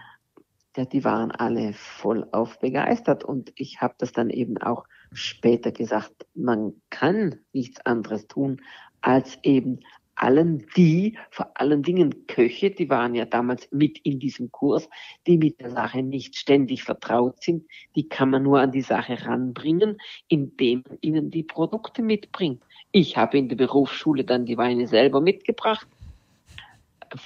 Ja, 0.76 0.86
die 0.86 1.04
waren 1.04 1.30
alle 1.30 1.74
voll 1.74 2.26
auf 2.32 2.58
begeistert. 2.58 3.24
Und 3.24 3.52
ich 3.56 3.80
habe 3.80 3.94
das 3.98 4.12
dann 4.12 4.30
eben 4.30 4.56
auch 4.58 4.84
später 5.12 5.70
gesagt, 5.70 6.26
man 6.34 6.72
kann 6.88 7.40
nichts 7.52 7.84
anderes 7.84 8.26
tun, 8.26 8.62
als 9.02 9.38
eben 9.42 9.80
allen 10.14 10.66
die, 10.76 11.18
vor 11.30 11.50
allen 11.54 11.82
Dingen 11.82 12.26
Köche, 12.26 12.70
die 12.70 12.88
waren 12.88 13.14
ja 13.14 13.24
damals 13.24 13.68
mit 13.72 13.98
in 13.98 14.18
diesem 14.18 14.52
Kurs, 14.52 14.88
die 15.26 15.36
mit 15.36 15.60
der 15.60 15.70
Sache 15.70 16.02
nicht 16.02 16.36
ständig 16.36 16.84
vertraut 16.84 17.42
sind, 17.42 17.66
die 17.96 18.08
kann 18.08 18.30
man 18.30 18.42
nur 18.42 18.60
an 18.60 18.72
die 18.72 18.82
Sache 18.82 19.26
ranbringen, 19.26 19.98
indem 20.28 20.84
man 20.88 20.98
ihnen 21.00 21.30
die 21.30 21.42
Produkte 21.42 22.02
mitbringt. 22.02 22.62
Ich 22.92 23.16
habe 23.16 23.38
in 23.38 23.48
der 23.48 23.56
Berufsschule 23.56 24.24
dann 24.24 24.46
die 24.46 24.58
Weine 24.58 24.86
selber 24.86 25.20
mitgebracht. 25.20 25.86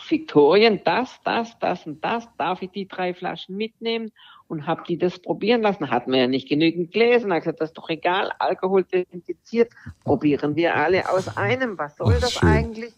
Viktorien, 0.08 0.80
das, 0.84 1.20
das, 1.24 1.58
das 1.58 1.86
und 1.86 2.04
das, 2.04 2.28
darf 2.38 2.62
ich 2.62 2.70
die 2.70 2.88
drei 2.88 3.14
Flaschen 3.14 3.56
mitnehmen? 3.56 4.10
und 4.48 4.66
habe 4.66 4.84
die 4.86 4.98
das 4.98 5.18
probieren 5.18 5.62
lassen. 5.62 5.90
Hatten 5.90 6.12
wir 6.12 6.20
ja 6.20 6.26
nicht 6.26 6.48
genügend 6.48 6.92
gelesen. 6.92 7.32
Hat 7.32 7.40
gesagt, 7.40 7.60
das 7.60 7.70
ist 7.70 7.78
doch 7.78 7.88
egal, 7.88 8.32
Alkohol 8.38 8.84
desinfiziert, 8.84 9.72
probieren 10.04 10.56
wir 10.56 10.74
alle 10.76 11.08
aus 11.10 11.36
einem. 11.36 11.78
Was 11.78 11.96
soll 11.96 12.14
Ach, 12.16 12.20
das 12.20 12.34
schön. 12.34 12.48
eigentlich? 12.48 12.94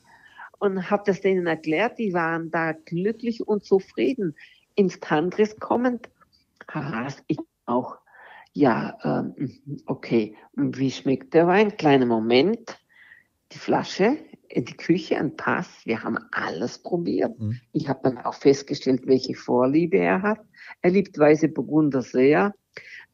Und 0.59 0.91
habe 0.91 1.05
das 1.07 1.21
denen 1.21 1.47
erklärt, 1.47 1.99
die 1.99 2.13
waren 2.13 2.51
da 2.51 2.73
glücklich 2.73 3.47
und 3.47 3.65
zufrieden. 3.65 4.37
Ins 4.75 5.01
Tantris 5.01 5.59
kommend, 5.59 6.09
haha, 6.73 7.09
ich 7.27 7.39
auch. 7.67 7.99
Ja, 8.53 8.99
ähm, 9.05 9.85
okay, 9.87 10.37
wie 10.55 10.91
schmeckt 10.91 11.35
der 11.35 11.47
Wein? 11.47 11.77
Kleiner 11.77 12.07
Moment, 12.07 12.77
die 13.53 13.59
Flasche, 13.59 14.19
in 14.49 14.65
die 14.65 14.77
Küche, 14.77 15.17
ein 15.19 15.37
Pass. 15.37 15.69
Wir 15.85 16.03
haben 16.03 16.19
alles 16.33 16.79
probiert. 16.79 17.39
Mhm. 17.39 17.61
Ich 17.73 17.89
habe 17.89 18.01
dann 18.03 18.19
auch 18.19 18.35
festgestellt, 18.35 19.03
welche 19.07 19.35
Vorliebe 19.35 19.99
er 19.99 20.23
hat. 20.23 20.41
Er 20.83 20.91
liebt 20.91 21.19
weiße 21.19 21.49
Burgunder 21.49 22.03
sehr. 22.03 22.55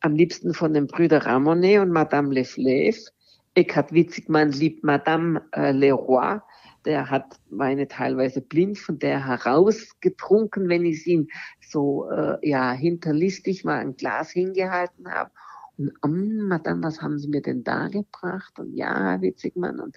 Am 0.01 0.15
liebsten 0.15 0.55
von 0.55 0.75
den 0.75 0.87
Brüdern 0.87 1.23
Ramonet 1.23 1.81
und 1.81 1.91
Madame 1.91 2.35
Leflève. 2.35 3.11
Eckhard 3.55 3.93
Witzigmann 3.93 4.51
liebt 4.51 4.85
Madame 4.85 5.43
äh, 5.53 5.73
Leroy. 5.73 6.41
Der 6.85 7.09
hat 7.09 7.41
Weine 7.49 7.89
teilweise 7.89 8.41
blind 8.43 8.79
von 8.79 8.99
der 8.99 9.27
herausgetrunken, 9.27 10.69
wenn 10.69 10.85
ich 10.85 11.07
ihn 11.07 11.29
so 11.61 12.11
äh, 12.11 12.37
ja 12.47 12.73
hinterlistig 12.73 13.65
mal 13.65 13.79
ein 13.79 13.97
Glas 13.97 14.31
hingehalten 14.31 15.11
habe. 15.11 15.31
Und 15.77 16.49
Madame, 16.49 16.83
was 16.85 17.03
haben 17.03 17.19
Sie 17.19 17.29
mir 17.29 17.43
denn 17.43 17.65
da 17.65 17.89
gebracht? 17.89 18.59
Und 18.59 18.75
ja, 18.75 19.21
Witzigmann, 19.21 19.81
und 19.81 19.97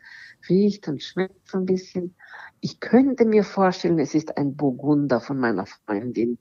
riecht 0.50 0.88
und 0.88 1.04
schmeckt 1.04 1.48
so 1.48 1.60
ein 1.60 1.66
bisschen. 1.66 2.16
Ich 2.62 2.80
könnte 2.80 3.26
mir 3.26 3.44
vorstellen, 3.44 4.00
es 4.00 4.16
ist 4.16 4.38
ein 4.38 4.56
Burgunder 4.56 5.22
von 5.22 5.38
meiner 5.38 5.66
Freundin. 5.68 6.40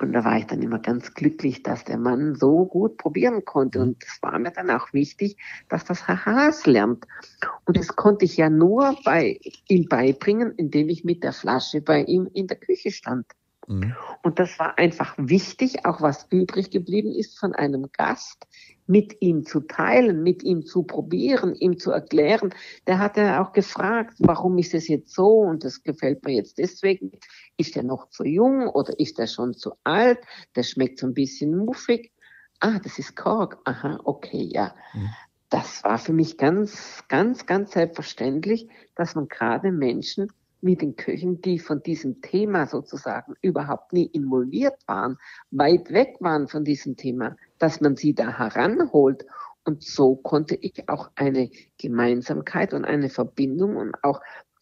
Und 0.00 0.12
da 0.12 0.24
war 0.24 0.38
ich 0.38 0.46
dann 0.46 0.62
immer 0.62 0.78
ganz 0.78 1.12
glücklich, 1.12 1.64
dass 1.64 1.84
der 1.84 1.98
Mann 1.98 2.36
so 2.36 2.66
gut 2.66 2.98
probieren 2.98 3.44
konnte. 3.44 3.80
Und 3.80 4.02
es 4.04 4.18
war 4.22 4.38
mir 4.38 4.52
dann 4.52 4.70
auch 4.70 4.92
wichtig, 4.92 5.36
dass 5.68 5.84
das 5.84 6.06
Hahas 6.06 6.66
lernt. 6.66 7.04
Und 7.64 7.76
das 7.76 7.88
konnte 7.88 8.24
ich 8.24 8.36
ja 8.36 8.48
nur 8.48 8.96
bei 9.04 9.40
ihm 9.66 9.88
beibringen, 9.88 10.52
indem 10.56 10.88
ich 10.88 11.04
mit 11.04 11.24
der 11.24 11.32
Flasche 11.32 11.80
bei 11.80 12.04
ihm 12.04 12.28
in 12.32 12.46
der 12.46 12.58
Küche 12.58 12.92
stand. 12.92 13.26
Mhm. 13.68 13.94
Und 14.22 14.38
das 14.38 14.58
war 14.58 14.78
einfach 14.78 15.14
wichtig, 15.18 15.84
auch 15.84 16.00
was 16.00 16.26
übrig 16.30 16.70
geblieben 16.70 17.12
ist 17.12 17.38
von 17.38 17.54
einem 17.54 17.88
Gast, 17.92 18.46
mit 18.86 19.20
ihm 19.20 19.44
zu 19.44 19.60
teilen, 19.60 20.22
mit 20.22 20.42
ihm 20.42 20.64
zu 20.64 20.82
probieren, 20.82 21.54
ihm 21.54 21.78
zu 21.78 21.90
erklären. 21.90 22.54
Der 22.86 22.98
hat 22.98 23.18
ja 23.18 23.42
auch 23.42 23.52
gefragt, 23.52 24.14
warum 24.18 24.56
ist 24.58 24.74
es 24.74 24.88
jetzt 24.88 25.14
so 25.14 25.40
und 25.40 25.62
das 25.64 25.82
gefällt 25.82 26.24
mir 26.24 26.34
jetzt 26.34 26.58
deswegen. 26.58 27.12
Ist 27.58 27.76
er 27.76 27.82
noch 27.82 28.08
zu 28.08 28.24
jung 28.24 28.66
oder 28.68 28.98
ist 28.98 29.18
er 29.18 29.26
schon 29.26 29.54
zu 29.54 29.72
alt? 29.84 30.18
Der 30.56 30.62
schmeckt 30.62 30.98
so 30.98 31.06
ein 31.06 31.14
bisschen 31.14 31.56
muffig. 31.56 32.12
Ah, 32.60 32.78
das 32.82 32.98
ist 32.98 33.14
Kork. 33.14 33.58
Aha, 33.64 34.00
okay, 34.04 34.48
ja. 34.50 34.74
Mhm. 34.94 35.10
Das 35.50 35.84
war 35.84 35.98
für 35.98 36.12
mich 36.12 36.36
ganz, 36.36 37.04
ganz, 37.08 37.46
ganz 37.46 37.72
selbstverständlich, 37.72 38.68
dass 38.94 39.14
man 39.14 39.28
gerade 39.28 39.72
Menschen 39.72 40.28
mit 40.60 40.82
den 40.82 40.96
Köchen, 40.96 41.40
die 41.40 41.58
von 41.58 41.82
diesem 41.82 42.20
Thema 42.20 42.66
sozusagen 42.66 43.34
überhaupt 43.40 43.92
nie 43.92 44.06
involviert 44.06 44.76
waren, 44.86 45.18
weit 45.50 45.92
weg 45.92 46.16
waren 46.20 46.48
von 46.48 46.64
diesem 46.64 46.96
Thema, 46.96 47.36
dass 47.58 47.80
man 47.80 47.96
sie 47.96 48.14
da 48.14 48.38
heranholt. 48.38 49.26
Und 49.64 49.82
so 49.82 50.16
konnte 50.16 50.54
ich 50.54 50.88
auch 50.88 51.10
eine 51.14 51.50
Gemeinsamkeit 51.78 52.72
und 52.72 52.84
eine 52.84 53.10
Verbindung 53.10 53.76
und 53.76 54.02
auch 54.02 54.20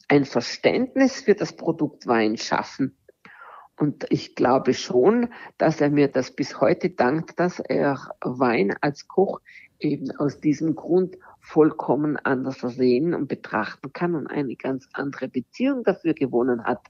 ein 0.08 0.24
Verständnis 0.24 1.22
für 1.22 1.34
das 1.34 1.54
Produkt 1.54 2.06
Wein 2.06 2.36
schaffen. 2.36 2.96
Und 3.78 4.06
ich 4.08 4.34
glaube 4.34 4.72
schon, 4.72 5.28
dass 5.58 5.80
er 5.80 5.90
mir 5.90 6.08
das 6.08 6.30
bis 6.30 6.60
heute 6.60 6.90
dankt, 6.90 7.38
dass 7.38 7.60
er 7.60 8.14
Wein 8.22 8.74
als 8.80 9.06
Koch 9.06 9.40
eben 9.80 10.10
aus 10.12 10.40
diesem 10.40 10.74
Grund 10.74 11.16
vollkommen 11.40 12.16
anders 12.16 12.60
sehen 12.60 13.14
und 13.14 13.28
betrachten 13.28 13.92
kann 13.92 14.14
und 14.14 14.26
eine 14.26 14.56
ganz 14.56 14.88
andere 14.92 15.28
Beziehung 15.28 15.84
dafür 15.84 16.14
gewonnen 16.14 16.64
hat. 16.64 16.80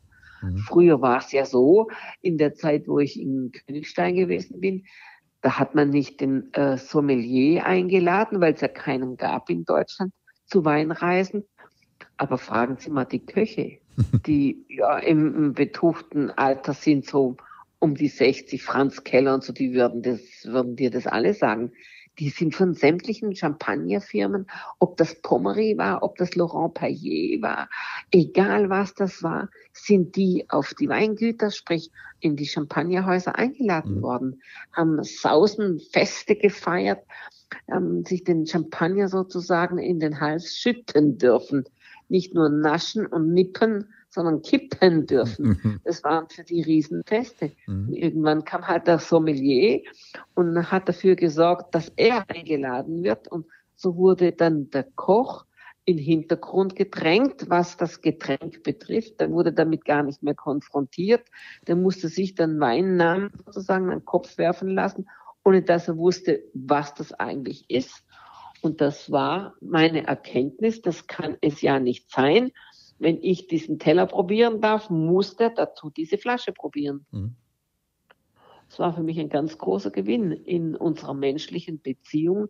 Mhm. 0.42 0.58
Früher 0.58 1.00
war 1.00 1.18
es 1.18 1.32
ja 1.32 1.44
so, 1.44 1.88
in 2.22 2.38
der 2.38 2.54
Zeit, 2.54 2.88
wo 2.88 2.98
ich 2.98 3.20
in 3.20 3.52
Königstein 3.52 4.14
gewesen 4.14 4.60
bin, 4.60 4.84
da 5.42 5.58
hat 5.58 5.74
man 5.74 5.90
nicht 5.90 6.20
den 6.20 6.52
äh, 6.54 6.76
Sommelier 6.76 7.66
eingeladen, 7.66 8.40
weil 8.40 8.54
es 8.54 8.60
ja 8.60 8.68
keinen 8.68 9.16
gab 9.16 9.50
in 9.50 9.64
Deutschland 9.64 10.12
zu 10.46 10.64
Weinreisen. 10.64 11.44
Aber 12.16 12.38
fragen 12.38 12.76
Sie 12.78 12.90
mal 12.90 13.04
die 13.04 13.24
Köche, 13.24 13.78
die 14.26 14.64
ja 14.68 14.98
im, 14.98 15.34
im 15.34 15.52
betuchten 15.52 16.30
Alter 16.30 16.72
sind, 16.72 17.06
so 17.06 17.36
um 17.78 17.94
die 17.94 18.08
60, 18.08 18.62
Franz 18.62 19.04
Keller 19.04 19.34
und 19.34 19.44
so, 19.44 19.52
die 19.52 19.74
würden 19.74 20.02
das, 20.02 20.20
würden 20.44 20.76
dir 20.76 20.90
das 20.90 21.06
alle 21.06 21.34
sagen 21.34 21.72
die 22.18 22.30
sind 22.30 22.54
von 22.54 22.74
sämtlichen 22.74 23.34
Champagnerfirmen, 23.34 24.46
ob 24.78 24.96
das 24.96 25.20
Pommery 25.20 25.76
war, 25.76 26.02
ob 26.02 26.16
das 26.16 26.34
Laurent 26.34 26.74
Paillet 26.74 27.42
war, 27.42 27.68
egal 28.10 28.70
was 28.70 28.94
das 28.94 29.22
war, 29.22 29.50
sind 29.72 30.16
die 30.16 30.46
auf 30.48 30.72
die 30.74 30.88
Weingüter, 30.88 31.50
sprich 31.50 31.90
in 32.20 32.36
die 32.36 32.46
Champagnerhäuser 32.46 33.36
eingeladen 33.36 33.96
mhm. 33.96 34.02
worden, 34.02 34.42
haben 34.72 35.02
Sausenfeste 35.02 36.36
gefeiert, 36.36 37.04
haben 37.70 38.04
sich 38.04 38.24
den 38.24 38.46
Champagner 38.46 39.08
sozusagen 39.08 39.78
in 39.78 40.00
den 40.00 40.20
Hals 40.20 40.56
schütten 40.56 41.18
dürfen. 41.18 41.64
Nicht 42.08 42.34
nur 42.34 42.48
naschen 42.48 43.06
und 43.06 43.32
nippen, 43.32 43.92
sondern 44.16 44.40
kippen 44.40 45.06
dürfen. 45.06 45.60
Mhm. 45.62 45.80
Das 45.84 46.02
waren 46.02 46.26
für 46.30 46.42
die 46.42 46.62
Riesenfeste. 46.62 47.52
Mhm. 47.66 47.92
Irgendwann 47.92 48.44
kam 48.44 48.66
halt 48.66 48.86
der 48.86 48.98
Sommelier 48.98 49.82
und 50.34 50.72
hat 50.72 50.88
dafür 50.88 51.16
gesorgt, 51.16 51.74
dass 51.74 51.92
er 51.96 52.24
eingeladen 52.30 53.04
wird. 53.04 53.28
Und 53.28 53.44
so 53.76 53.96
wurde 53.96 54.32
dann 54.32 54.70
der 54.70 54.84
Koch 54.94 55.44
in 55.84 55.98
Hintergrund 55.98 56.76
gedrängt, 56.76 57.50
was 57.50 57.76
das 57.76 58.00
Getränk 58.00 58.62
betrifft. 58.62 59.20
Der 59.20 59.30
wurde 59.30 59.52
damit 59.52 59.84
gar 59.84 60.02
nicht 60.02 60.22
mehr 60.22 60.34
konfrontiert. 60.34 61.28
Der 61.66 61.76
musste 61.76 62.08
sich 62.08 62.34
dann 62.34 62.58
Weinnamen 62.58 63.30
sozusagen 63.44 63.90
an 63.90 63.98
den 63.98 64.04
Kopf 64.06 64.38
werfen 64.38 64.70
lassen, 64.70 65.10
ohne 65.44 65.60
dass 65.60 65.88
er 65.88 65.98
wusste, 65.98 66.42
was 66.54 66.94
das 66.94 67.12
eigentlich 67.12 67.68
ist. 67.68 68.02
Und 68.62 68.80
das 68.80 69.12
war 69.12 69.54
meine 69.60 70.06
Erkenntnis, 70.06 70.80
das 70.80 71.06
kann 71.06 71.36
es 71.42 71.60
ja 71.60 71.78
nicht 71.78 72.10
sein, 72.10 72.50
wenn 72.98 73.22
ich 73.22 73.46
diesen 73.46 73.78
Teller 73.78 74.06
probieren 74.06 74.60
darf, 74.60 74.90
muss 74.90 75.36
der 75.36 75.50
dazu 75.50 75.90
diese 75.90 76.18
Flasche 76.18 76.52
probieren. 76.52 77.06
Mhm. 77.10 77.34
Das 78.68 78.78
war 78.78 78.94
für 78.94 79.02
mich 79.02 79.18
ein 79.20 79.28
ganz 79.28 79.58
großer 79.58 79.90
Gewinn 79.90 80.32
in 80.32 80.74
unserer 80.74 81.14
menschlichen 81.14 81.80
Beziehung, 81.80 82.48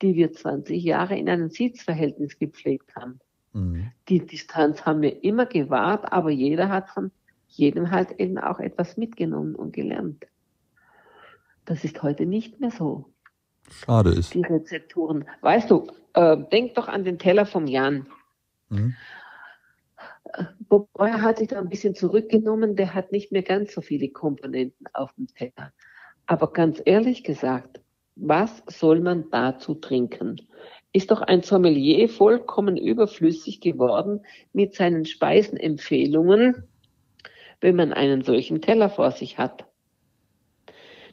die 0.00 0.14
wir 0.14 0.32
20 0.32 0.82
Jahre 0.82 1.18
in 1.18 1.28
einem 1.28 1.50
Sitzverhältnis 1.50 2.38
gepflegt 2.38 2.94
haben. 2.96 3.20
Mhm. 3.52 3.90
Die 4.08 4.24
Distanz 4.24 4.86
haben 4.86 5.02
wir 5.02 5.24
immer 5.24 5.46
gewahrt, 5.46 6.12
aber 6.12 6.30
jeder 6.30 6.68
hat 6.68 6.88
von 6.90 7.10
jedem 7.48 7.90
halt 7.90 8.12
eben 8.20 8.38
auch 8.38 8.60
etwas 8.60 8.96
mitgenommen 8.96 9.54
und 9.54 9.72
gelernt. 9.72 10.26
Das 11.64 11.84
ist 11.84 12.02
heute 12.02 12.24
nicht 12.24 12.60
mehr 12.60 12.70
so. 12.70 13.12
Schade 13.70 14.10
ist. 14.10 14.32
Die 14.32 14.42
Rezepturen. 14.42 15.26
Weißt 15.42 15.70
du, 15.70 15.86
äh, 16.14 16.36
denk 16.50 16.74
doch 16.74 16.88
an 16.88 17.04
den 17.04 17.18
Teller 17.18 17.44
vom 17.44 17.66
Jan. 17.66 18.06
Mhm. 18.70 18.94
Bob 20.68 20.92
Breuer 20.92 21.22
hat 21.22 21.38
sich 21.38 21.48
da 21.48 21.58
ein 21.58 21.68
bisschen 21.68 21.94
zurückgenommen, 21.94 22.76
der 22.76 22.94
hat 22.94 23.12
nicht 23.12 23.32
mehr 23.32 23.42
ganz 23.42 23.72
so 23.72 23.80
viele 23.80 24.08
Komponenten 24.08 24.86
auf 24.92 25.12
dem 25.14 25.26
Teller. 25.28 25.72
Aber 26.26 26.52
ganz 26.52 26.82
ehrlich 26.84 27.24
gesagt, 27.24 27.80
was 28.16 28.62
soll 28.66 29.00
man 29.00 29.30
dazu 29.30 29.74
trinken? 29.74 30.40
Ist 30.92 31.10
doch 31.10 31.22
ein 31.22 31.42
Sommelier 31.42 32.08
vollkommen 32.08 32.76
überflüssig 32.76 33.60
geworden 33.60 34.24
mit 34.52 34.74
seinen 34.74 35.04
Speisenempfehlungen, 35.04 36.64
wenn 37.60 37.76
man 37.76 37.92
einen 37.92 38.22
solchen 38.22 38.60
Teller 38.60 38.90
vor 38.90 39.12
sich 39.12 39.38
hat. 39.38 39.67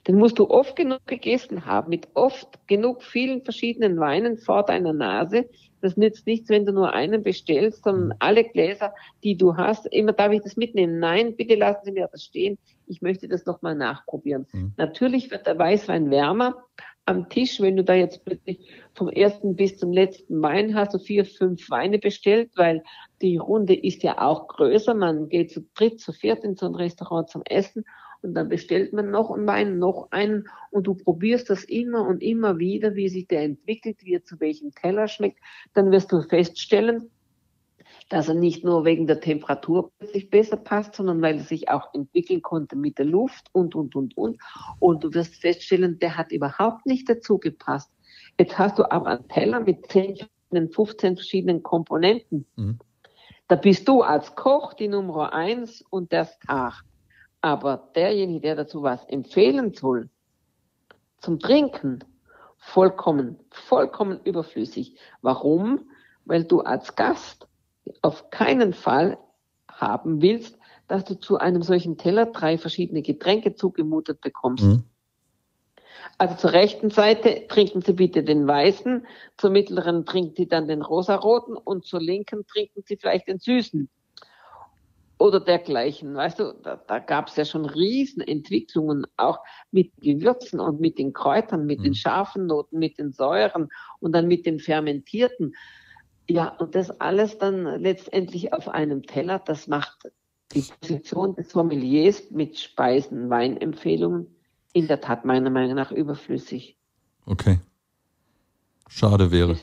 Den 0.07 0.17
musst 0.17 0.37
du 0.37 0.49
oft 0.49 0.75
genug 0.75 1.05
gegessen 1.07 1.65
haben, 1.65 1.89
mit 1.89 2.07
oft 2.13 2.47
genug 2.67 3.03
vielen 3.03 3.43
verschiedenen 3.43 3.99
Weinen 3.99 4.37
vor 4.37 4.63
deiner 4.63 4.93
Nase, 4.93 5.49
das 5.85 5.97
nützt 5.97 6.25
nichts, 6.25 6.49
wenn 6.49 6.65
du 6.65 6.73
nur 6.73 6.93
einen 6.93 7.21
bestellst, 7.21 7.83
sondern 7.83 8.17
alle 8.19 8.43
Gläser, 8.43 8.95
die 9.23 9.37
du 9.37 9.55
hast, 9.55 9.85
immer 9.85 10.13
darf 10.13 10.31
ich 10.31 10.41
das 10.41 10.57
mitnehmen. 10.57 10.99
Nein, 10.99 11.35
bitte 11.35 11.53
lassen 11.53 11.81
Sie 11.83 11.91
mir 11.91 12.09
das 12.11 12.23
stehen. 12.23 12.57
Ich 12.87 13.03
möchte 13.03 13.27
das 13.27 13.45
nochmal 13.45 13.75
nachprobieren. 13.75 14.47
Mhm. 14.51 14.73
Natürlich 14.77 15.29
wird 15.29 15.45
der 15.45 15.59
Weißwein 15.59 16.09
wärmer 16.09 16.55
am 17.05 17.29
Tisch, 17.29 17.61
wenn 17.61 17.77
du 17.77 17.83
da 17.83 17.93
jetzt 17.93 18.25
plötzlich 18.25 18.67
vom 18.95 19.09
ersten 19.09 19.55
bis 19.55 19.77
zum 19.77 19.91
letzten 19.91 20.41
Wein 20.41 20.73
hast, 20.73 20.95
du 20.95 20.97
vier, 20.97 21.23
fünf 21.23 21.69
Weine 21.69 21.99
bestellt, 21.99 22.49
weil 22.55 22.83
die 23.21 23.37
Runde 23.37 23.75
ist 23.75 24.01
ja 24.01 24.19
auch 24.19 24.47
größer. 24.47 24.95
Man 24.95 25.29
geht 25.29 25.51
zu 25.51 25.67
dritt, 25.75 25.99
zu 25.99 26.13
viert 26.13 26.43
in 26.43 26.55
so 26.55 26.65
ein 26.65 26.73
Restaurant 26.73 27.29
zum 27.29 27.43
Essen 27.45 27.85
und 28.21 28.33
dann 28.33 28.49
bestellt 28.49 28.93
man 28.93 29.11
noch 29.11 29.31
einen 29.31 29.79
noch 29.79 30.07
einen 30.11 30.47
und 30.71 30.87
du 30.87 30.95
probierst 30.95 31.49
das 31.49 31.63
immer 31.63 32.07
und 32.07 32.21
immer 32.21 32.57
wieder, 32.57 32.95
wie 32.95 33.09
sich 33.09 33.27
der 33.27 33.43
entwickelt, 33.43 33.97
wie 34.03 34.15
er 34.15 34.23
zu 34.23 34.39
welchem 34.39 34.71
Teller 34.71 35.07
schmeckt. 35.07 35.39
Dann 35.73 35.91
wirst 35.91 36.11
du 36.11 36.21
feststellen, 36.21 37.09
dass 38.09 38.27
er 38.27 38.35
nicht 38.35 38.63
nur 38.63 38.85
wegen 38.85 39.07
der 39.07 39.19
Temperatur 39.19 39.91
plötzlich 39.97 40.29
besser 40.29 40.57
passt, 40.57 40.95
sondern 40.95 41.21
weil 41.21 41.37
er 41.37 41.43
sich 41.43 41.69
auch 41.69 41.93
entwickeln 41.93 42.41
konnte 42.41 42.75
mit 42.75 42.97
der 42.97 43.05
Luft 43.05 43.47
und, 43.51 43.75
und, 43.75 43.95
und, 43.95 44.15
und. 44.17 44.41
Und 44.79 45.03
du 45.03 45.13
wirst 45.13 45.35
feststellen, 45.35 45.99
der 45.99 46.17
hat 46.17 46.31
überhaupt 46.31 46.85
nicht 46.85 47.09
dazu 47.09 47.37
gepasst. 47.37 47.91
Jetzt 48.39 48.57
hast 48.57 48.77
du 48.77 48.89
aber 48.91 49.07
einen 49.07 49.27
Teller 49.27 49.59
mit 49.61 49.91
10, 49.91 50.17
15 50.51 51.15
verschiedenen 51.15 51.63
Komponenten. 51.63 52.45
Mhm. 52.55 52.79
Da 53.47 53.55
bist 53.55 53.87
du 53.87 54.01
als 54.01 54.35
Koch 54.35 54.73
die 54.73 54.87
Nummer 54.87 55.33
eins 55.33 55.83
und 55.89 56.11
der 56.11 56.25
Star. 56.25 56.73
Aber 57.45 57.91
derjenige, 57.93 58.39
der 58.39 58.55
dazu 58.55 58.81
was 58.81 59.05
empfehlen 59.05 59.71
soll, 59.71 60.09
zum 61.19 61.39
Trinken, 61.39 62.03
vollkommen, 62.57 63.37
vollkommen 63.51 64.19
überflüssig. 64.23 64.97
Warum? 65.21 65.87
Weil 66.25 66.45
du 66.45 66.61
als 66.61 66.95
Gast 66.95 67.47
auf 68.01 68.31
keinen 68.31 68.73
Fall 68.73 69.19
haben 69.69 70.23
willst, 70.23 70.57
dass 70.87 71.05
du 71.05 71.19
zu 71.19 71.37
einem 71.37 71.61
solchen 71.61 71.99
Teller 71.99 72.25
drei 72.25 72.57
verschiedene 72.57 73.03
Getränke 73.03 73.53
zugemutet 73.53 74.21
bekommst. 74.21 74.63
Mhm. 74.63 74.83
Also 76.17 76.37
zur 76.37 76.53
rechten 76.53 76.89
Seite 76.89 77.45
trinken 77.47 77.83
Sie 77.83 77.93
bitte 77.93 78.23
den 78.23 78.47
weißen, 78.47 79.05
zur 79.37 79.51
mittleren 79.51 80.07
trinken 80.07 80.33
Sie 80.35 80.47
dann 80.47 80.67
den 80.67 80.81
rosaroten 80.81 81.55
und 81.55 81.85
zur 81.85 82.01
linken 82.01 82.47
trinken 82.47 82.81
Sie 82.87 82.97
vielleicht 82.97 83.27
den 83.27 83.37
süßen 83.37 83.87
oder 85.17 85.39
dergleichen. 85.39 86.15
Weißt 86.15 86.39
du, 86.39 86.53
da, 86.61 86.75
da 86.75 86.99
gab 86.99 87.27
es 87.27 87.35
ja 87.35 87.45
schon 87.45 87.65
Riesenentwicklungen, 87.65 89.05
auch 89.17 89.39
mit 89.71 89.91
Gewürzen 90.01 90.59
und 90.59 90.79
mit 90.79 90.97
den 90.97 91.13
Kräutern, 91.13 91.65
mit 91.65 91.79
mhm. 91.79 91.83
den 91.83 91.95
scharfen 91.95 92.47
Noten, 92.47 92.79
mit 92.79 92.97
den 92.97 93.11
Säuren 93.11 93.69
und 93.99 94.13
dann 94.13 94.27
mit 94.27 94.45
den 94.45 94.59
Fermentierten. 94.59 95.55
Ja, 96.27 96.49
und 96.57 96.75
das 96.75 96.99
alles 96.99 97.37
dann 97.37 97.63
letztendlich 97.81 98.51
auf 98.51 98.67
einem 98.67 99.03
Teller, 99.03 99.39
das 99.39 99.67
macht 99.67 100.11
die 100.53 100.63
Position 100.81 101.35
des 101.35 101.49
Sommeliers 101.49 102.31
mit 102.31 102.59
Speisen, 102.59 103.29
Weinempfehlungen 103.29 104.35
in 104.73 104.87
der 104.87 105.01
Tat 105.01 105.25
meiner 105.25 105.49
Meinung 105.49 105.75
nach 105.75 105.91
überflüssig. 105.91 106.77
Okay. 107.25 107.59
Schade 108.87 109.31
wäre. 109.31 109.57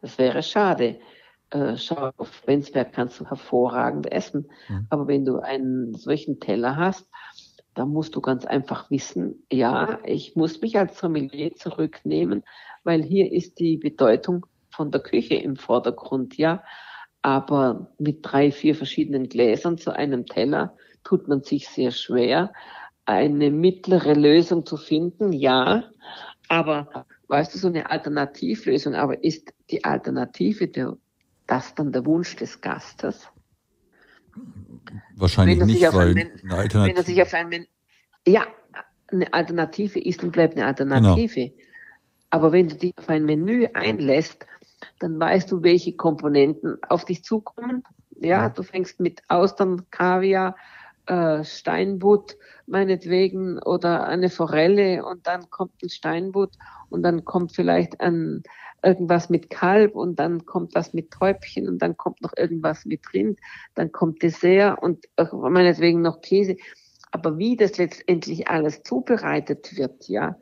Das 0.00 0.16
wäre 0.18 0.42
schade 0.42 0.98
äh, 1.50 1.76
schau 1.76 2.10
auf 2.16 2.46
Wenzberg 2.46 2.92
kannst 2.92 3.20
du 3.20 3.26
hervorragend 3.26 4.10
essen. 4.10 4.50
Mhm. 4.68 4.86
Aber 4.90 5.08
wenn 5.08 5.24
du 5.24 5.38
einen 5.38 5.94
solchen 5.94 6.40
Teller 6.40 6.76
hast, 6.76 7.08
dann 7.74 7.90
musst 7.90 8.16
du 8.16 8.20
ganz 8.20 8.44
einfach 8.44 8.90
wissen, 8.90 9.46
ja, 9.50 10.00
ich 10.04 10.34
muss 10.36 10.60
mich 10.60 10.76
als 10.76 10.98
Sommelier 10.98 11.54
zurücknehmen, 11.54 12.42
weil 12.82 13.02
hier 13.02 13.32
ist 13.32 13.58
die 13.58 13.76
Bedeutung 13.76 14.46
von 14.70 14.90
der 14.90 15.00
Küche 15.00 15.34
im 15.34 15.56
Vordergrund, 15.56 16.36
ja. 16.36 16.62
Aber 17.22 17.92
mit 17.98 18.20
drei, 18.22 18.50
vier 18.50 18.74
verschiedenen 18.74 19.28
Gläsern 19.28 19.78
zu 19.78 19.94
einem 19.94 20.26
Teller 20.26 20.76
tut 21.04 21.28
man 21.28 21.42
sich 21.42 21.68
sehr 21.68 21.90
schwer, 21.90 22.52
eine 23.04 23.50
mittlere 23.50 24.14
Lösung 24.14 24.66
zu 24.66 24.76
finden, 24.76 25.32
ja. 25.32 25.84
Aber 26.48 27.06
weißt 27.28 27.54
du, 27.54 27.58
so 27.58 27.68
eine 27.68 27.90
Alternativlösung, 27.90 28.94
aber 28.94 29.22
ist 29.22 29.52
die 29.70 29.84
Alternative 29.84 30.66
der 30.66 30.96
das 31.50 31.74
dann 31.74 31.92
der 31.92 32.04
Wunsch 32.06 32.36
des 32.36 32.60
Gastes? 32.60 33.28
Wahrscheinlich 35.16 35.62
nicht, 35.64 35.92
weil 35.92 36.16
ein, 36.16 36.30
eine 36.42 36.54
Alternative. 36.54 36.88
Wenn 36.88 36.96
er 36.96 37.02
sich 37.02 37.22
auf 37.22 37.34
ein, 37.34 37.66
ja, 38.26 38.46
eine 39.08 39.32
Alternative 39.32 39.98
ist 39.98 40.22
und 40.22 40.32
bleibt 40.32 40.56
eine 40.56 40.66
Alternative. 40.66 41.50
Genau. 41.50 41.62
Aber 42.30 42.52
wenn 42.52 42.68
du 42.68 42.76
dich 42.76 42.96
auf 42.96 43.08
ein 43.08 43.24
Menü 43.24 43.66
einlässt, 43.74 44.46
dann 45.00 45.18
weißt 45.18 45.50
du, 45.50 45.62
welche 45.62 45.94
Komponenten 45.94 46.78
auf 46.88 47.04
dich 47.04 47.24
zukommen. 47.24 47.82
Ja, 48.20 48.48
du 48.48 48.62
fängst 48.62 49.00
mit 49.00 49.22
Austern, 49.28 49.86
Kaviar, 49.90 50.56
äh, 51.06 51.42
Steinbutt 51.42 52.36
meinetwegen 52.66 53.58
oder 53.58 54.06
eine 54.06 54.30
Forelle 54.30 55.04
und 55.04 55.26
dann 55.26 55.50
kommt 55.50 55.82
ein 55.82 55.88
Steinbutt 55.88 56.56
und 56.88 57.02
dann 57.02 57.24
kommt 57.24 57.52
vielleicht 57.52 58.00
ein 58.00 58.42
irgendwas 58.82 59.30
mit 59.30 59.50
Kalb 59.50 59.94
und 59.94 60.18
dann 60.18 60.46
kommt 60.46 60.74
was 60.74 60.92
mit 60.92 61.10
Täubchen 61.10 61.68
und 61.68 61.78
dann 61.78 61.96
kommt 61.96 62.22
noch 62.22 62.32
irgendwas 62.36 62.84
mit 62.84 63.12
Rind, 63.12 63.38
dann 63.74 63.92
kommt 63.92 64.22
Dessert 64.22 64.82
und 64.82 65.06
äh, 65.16 65.26
meinetwegen 65.32 66.02
noch 66.02 66.20
Käse. 66.20 66.56
Aber 67.10 67.38
wie 67.38 67.56
das 67.56 67.76
letztendlich 67.78 68.48
alles 68.48 68.82
zubereitet 68.82 69.76
wird, 69.76 70.08
ja, 70.08 70.36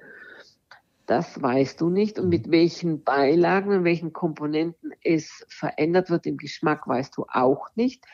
das 1.07 1.41
weißt 1.41 1.81
du 1.81 1.89
nicht. 1.89 2.19
Und 2.19 2.29
mit 2.29 2.51
welchen 2.51 3.03
Beilagen 3.03 3.71
und 3.71 3.85
welchen 3.85 4.13
Komponenten 4.13 4.93
es 5.03 5.47
verändert 5.49 6.11
wird 6.11 6.27
im 6.27 6.37
Geschmack, 6.37 6.87
weißt 6.87 7.17
du 7.17 7.25
auch 7.33 7.69
nicht. 7.75 8.05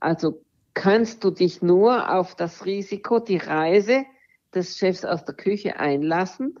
Also 0.00 0.42
kannst 0.72 1.22
du 1.22 1.30
dich 1.30 1.60
nur 1.60 2.14
auf 2.14 2.34
das 2.34 2.64
Risiko, 2.64 3.18
die 3.18 3.36
Reise 3.36 4.04
des 4.54 4.78
Chefs 4.78 5.04
aus 5.04 5.24
der 5.26 5.34
Küche 5.34 5.78
einlassen 5.78 6.58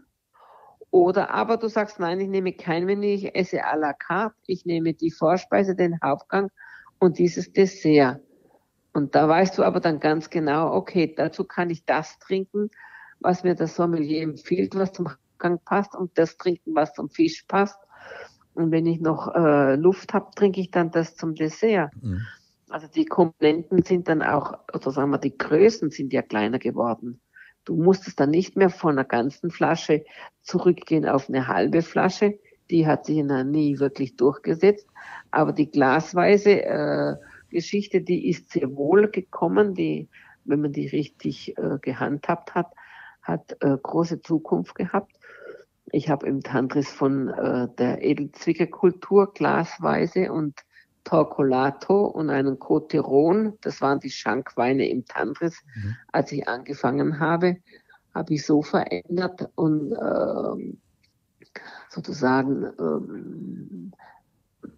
Oder 0.90 1.30
aber 1.30 1.56
du 1.56 1.68
sagst, 1.68 2.00
nein, 2.00 2.20
ich 2.20 2.28
nehme 2.28 2.52
kein 2.52 2.84
Menü, 2.84 3.06
ich 3.06 3.34
esse 3.34 3.64
à 3.64 3.76
la 3.76 3.92
carte, 3.92 4.36
ich 4.46 4.64
nehme 4.64 4.92
die 4.92 5.10
Vorspeise, 5.10 5.76
den 5.76 6.00
Hauptgang 6.02 6.50
und 6.98 7.18
dieses 7.18 7.52
Dessert. 7.52 8.20
Und 8.92 9.14
da 9.14 9.28
weißt 9.28 9.56
du 9.56 9.62
aber 9.62 9.78
dann 9.78 10.00
ganz 10.00 10.30
genau, 10.30 10.74
okay, 10.74 11.14
dazu 11.16 11.44
kann 11.44 11.70
ich 11.70 11.84
das 11.84 12.18
trinken, 12.18 12.70
was 13.20 13.44
mir 13.44 13.54
der 13.54 13.68
Sommelier 13.68 14.22
empfiehlt, 14.22 14.74
was 14.74 14.92
zum 14.92 15.08
Hauptgang 15.08 15.60
passt 15.64 15.94
und 15.94 16.18
das 16.18 16.36
trinken, 16.36 16.74
was 16.74 16.92
zum 16.92 17.08
Fisch 17.08 17.44
passt. 17.46 17.78
Und 18.54 18.72
wenn 18.72 18.86
ich 18.86 19.00
noch 19.00 19.32
äh, 19.34 19.76
Luft 19.76 20.12
habe, 20.12 20.30
trinke 20.34 20.60
ich 20.60 20.72
dann 20.72 20.90
das 20.90 21.14
zum 21.14 21.36
Dessert. 21.36 21.92
Mhm. 22.02 22.26
Also 22.68 22.88
die 22.88 23.04
Komponenten 23.04 23.82
sind 23.84 24.08
dann 24.08 24.22
auch, 24.22 24.58
oder 24.72 24.90
sagen 24.90 25.10
wir, 25.10 25.18
die 25.18 25.36
Größen 25.36 25.90
sind 25.90 26.12
ja 26.12 26.22
kleiner 26.22 26.58
geworden. 26.58 27.20
Du 27.64 27.76
musstest 27.76 28.18
dann 28.20 28.30
nicht 28.30 28.56
mehr 28.56 28.70
von 28.70 28.92
einer 28.92 29.04
ganzen 29.04 29.50
Flasche 29.50 30.04
zurückgehen 30.42 31.06
auf 31.06 31.28
eine 31.28 31.46
halbe 31.46 31.82
Flasche. 31.82 32.38
Die 32.70 32.86
hat 32.86 33.06
sich 33.06 33.16
ja 33.18 33.44
nie 33.44 33.78
wirklich 33.78 34.16
durchgesetzt. 34.16 34.86
Aber 35.30 35.52
die 35.52 35.70
glasweise 35.70 36.62
äh, 36.62 37.16
Geschichte, 37.50 38.00
die 38.00 38.28
ist 38.28 38.50
sehr 38.50 38.74
wohl 38.76 39.10
gekommen. 39.10 39.74
Die, 39.74 40.08
wenn 40.44 40.60
man 40.60 40.72
die 40.72 40.86
richtig 40.86 41.56
äh, 41.58 41.78
gehandhabt 41.80 42.54
hat, 42.54 42.72
hat 43.22 43.56
äh, 43.60 43.76
große 43.76 44.22
Zukunft 44.22 44.74
gehabt. 44.74 45.12
Ich 45.92 46.08
habe 46.08 46.26
im 46.26 46.42
Tantris 46.42 46.88
von 46.88 47.28
äh, 47.28 47.68
der 47.78 48.02
Edelzwickerkultur 48.02 49.32
glasweise 49.34 50.32
und 50.32 50.60
Torcolato 51.04 52.06
und 52.06 52.30
einen 52.30 52.58
Coteron, 52.58 53.58
das 53.62 53.80
waren 53.80 54.00
die 54.00 54.10
Schankweine 54.10 54.88
im 54.88 55.04
Tantris, 55.04 55.62
mhm. 55.74 55.96
als 56.12 56.32
ich 56.32 56.48
angefangen 56.48 57.20
habe, 57.20 57.58
habe 58.14 58.34
ich 58.34 58.44
so 58.44 58.62
verändert 58.62 59.48
und 59.54 59.92
äh, 59.92 60.74
sozusagen 61.88 62.64
äh, 62.64 63.90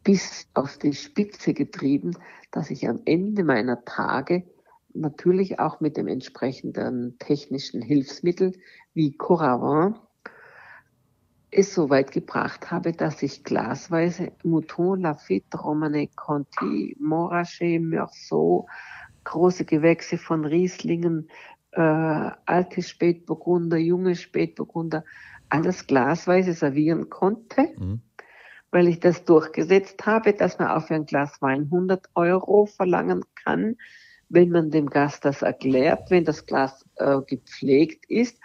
bis 0.05 0.47
auf 0.55 0.79
die 0.79 0.95
Spitze 0.95 1.55
getrieben, 1.55 2.17
dass 2.51 2.71
ich 2.71 2.89
am 2.89 3.01
Ende 3.05 3.45
meiner 3.45 3.85
Tage 3.85 4.45
natürlich 4.95 5.59
auch 5.59 5.81
mit 5.81 5.97
dem 5.97 6.09
entsprechenden 6.09 7.19
technischen 7.19 7.83
Hilfsmittel 7.83 8.53
wie 8.95 9.17
Coravin 9.17 9.97
es 11.53 11.75
so 11.75 11.91
weit 11.91 12.13
gebracht 12.13 12.71
habe, 12.71 12.93
dass 12.93 13.23
ich 13.23 13.45
glasweise 13.45 14.33
Mouton, 14.43 15.03
Lafitte, 15.03 15.59
Romane 15.59 16.09
Conti, 16.17 16.97
Montrachet, 16.99 17.79
Meursault, 17.79 18.67
große 19.25 19.67
Gewächse 19.67 20.17
von 20.17 20.47
Rieslingen, 20.47 21.29
äh, 21.73 21.81
alte 21.81 22.83
Spätburgunder, 22.83 23.77
junge 23.77 24.17
Spätburgunder, 24.17 25.05
alles 25.51 25.87
glasweise 25.87 26.55
servieren 26.55 27.11
konnte, 27.11 27.69
mhm. 27.79 28.01
weil 28.71 28.89
ich 28.89 29.01
das 29.01 29.27
durchgesetzt 29.27 30.07
habe, 30.07 30.33
dass 30.33 30.59
man 30.59 30.69
auch 30.69 30.87
für 30.87 30.95
ein 30.95 31.05
Glas 31.05 31.43
Wein 31.43 31.65
100 31.65 32.09
Euro 32.15 32.65
verlangen 32.65 33.25
kann, 33.45 33.77
wenn 34.31 34.49
man 34.49 34.71
dem 34.71 34.89
Gast 34.89 35.27
das 35.27 35.43
erklärt, 35.43 36.11
wenn 36.11 36.25
das 36.25 36.47
Glas 36.47 36.87
äh, 36.97 37.21
gepflegt 37.27 38.07
ist, 38.09 38.41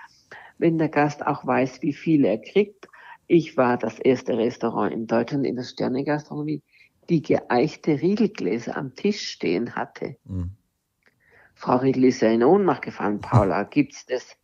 wenn 0.58 0.78
der 0.78 0.90
Gast 0.90 1.26
auch 1.26 1.48
weiß, 1.48 1.82
wie 1.82 1.94
viel 1.94 2.26
er 2.26 2.40
kriegt 2.40 2.90
ich 3.28 3.58
war 3.58 3.78
das 3.78 4.00
erste 4.00 4.38
Restaurant 4.38 4.94
in 4.94 5.06
Deutschland 5.06 5.46
in 5.46 5.56
der 5.56 5.64
Sternegastronomie, 5.64 6.62
die 7.10 7.22
geeichte 7.22 8.02
Riedelgläser 8.02 8.76
am 8.76 8.96
Tisch 8.96 9.30
stehen 9.30 9.76
hatte. 9.76 10.18
Mhm. 10.26 10.52
Frau 11.54 11.78
Riedel 11.78 12.06
ist 12.06 12.22
ja 12.22 12.30
in 12.30 12.44
Ohnmacht 12.44 12.84
gefallen. 12.84 13.20
Paula, 13.20 13.64
gibt's 13.70 14.06
das? 14.06 14.38